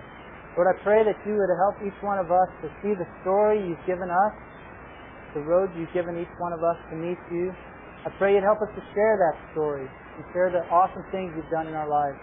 Lord, 0.55 0.71
I 0.71 0.77
pray 0.87 1.03
that 1.03 1.19
you 1.27 1.35
would 1.35 1.51
help 1.51 1.77
each 1.83 1.99
one 2.01 2.23
of 2.23 2.31
us 2.31 2.49
to 2.63 2.71
see 2.81 2.95
the 2.95 3.09
story 3.27 3.59
you've 3.59 3.83
given 3.85 4.09
us, 4.09 4.35
the 5.35 5.43
road 5.43 5.75
you've 5.75 5.93
given 5.93 6.15
each 6.17 6.31
one 6.39 6.55
of 6.55 6.63
us 6.63 6.79
to 6.89 6.97
meet 6.97 7.19
you. 7.29 7.51
I 8.07 8.11
pray 8.23 8.39
you'd 8.39 8.47
help 8.47 8.63
us 8.63 8.71
to 8.79 8.83
share 8.95 9.19
that 9.19 9.35
story 9.51 9.85
and 9.85 10.23
share 10.31 10.55
the 10.55 10.63
awesome 10.71 11.03
things 11.11 11.35
you've 11.35 11.51
done 11.51 11.67
in 11.67 11.75
our 11.75 11.91
lives. 11.91 12.17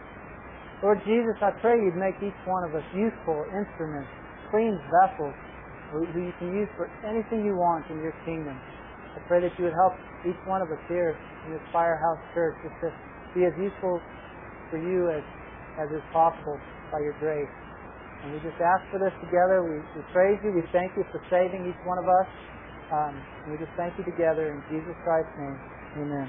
Lord 0.82 1.04
Jesus, 1.04 1.36
I 1.44 1.52
pray 1.60 1.76
you'd 1.76 2.00
make 2.00 2.16
each 2.24 2.40
one 2.48 2.64
of 2.64 2.72
us 2.74 2.84
useful 2.96 3.44
instruments, 3.52 4.10
clean 4.50 4.80
vessels 4.88 5.36
who 5.94 6.26
you 6.26 6.34
can 6.42 6.50
use 6.58 6.70
for 6.74 6.90
anything 7.06 7.46
you 7.46 7.54
want 7.54 7.86
in 7.94 8.02
your 8.02 8.16
kingdom. 8.26 8.58
I 9.14 9.22
pray 9.30 9.42
that 9.46 9.54
you 9.62 9.70
would 9.70 9.78
help 9.78 9.94
each 10.26 10.40
one 10.50 10.66
of 10.66 10.74
us 10.74 10.82
here 10.90 11.14
in 11.46 11.54
this 11.54 11.62
Firehouse 11.70 12.18
Church 12.34 12.58
just 12.66 12.74
to 12.82 12.90
be 13.38 13.46
as 13.46 13.54
useful 13.62 14.02
for 14.74 14.82
you 14.82 15.14
as, 15.14 15.22
as 15.78 15.88
is 15.94 16.02
possible 16.10 16.58
by 16.90 16.98
your 17.06 17.14
grace. 17.22 17.52
And 18.26 18.34
we 18.34 18.40
just 18.42 18.58
ask 18.58 18.82
for 18.90 18.98
this 18.98 19.14
together. 19.22 19.62
We, 19.62 19.78
we 19.94 20.02
praise 20.16 20.40
you. 20.42 20.56
We 20.56 20.66
thank 20.74 20.96
you 20.98 21.06
for 21.14 21.22
saving 21.30 21.68
each 21.70 21.82
one 21.86 22.00
of 22.02 22.08
us. 22.10 22.30
Um, 22.90 23.14
and 23.46 23.50
we 23.54 23.58
just 23.60 23.74
thank 23.76 23.94
you 24.00 24.06
together 24.08 24.54
in 24.54 24.64
Jesus 24.72 24.96
Christ's 25.04 25.34
name. 25.38 25.60
Amen. 26.00 26.28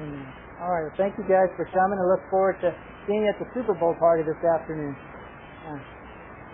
Amen. 0.00 0.26
All 0.58 0.72
right. 0.72 0.88
Well, 0.88 0.98
thank 0.98 1.14
you 1.20 1.26
guys 1.28 1.52
for 1.54 1.68
coming. 1.68 1.98
I 2.00 2.06
look 2.08 2.24
forward 2.32 2.56
to 2.64 2.72
seeing 3.06 3.22
you 3.22 3.30
at 3.30 3.38
the 3.38 3.46
Super 3.52 3.76
Bowl 3.76 3.94
party 4.00 4.24
this 4.24 4.40
afternoon. 4.40 4.96
Uh, 5.68 5.78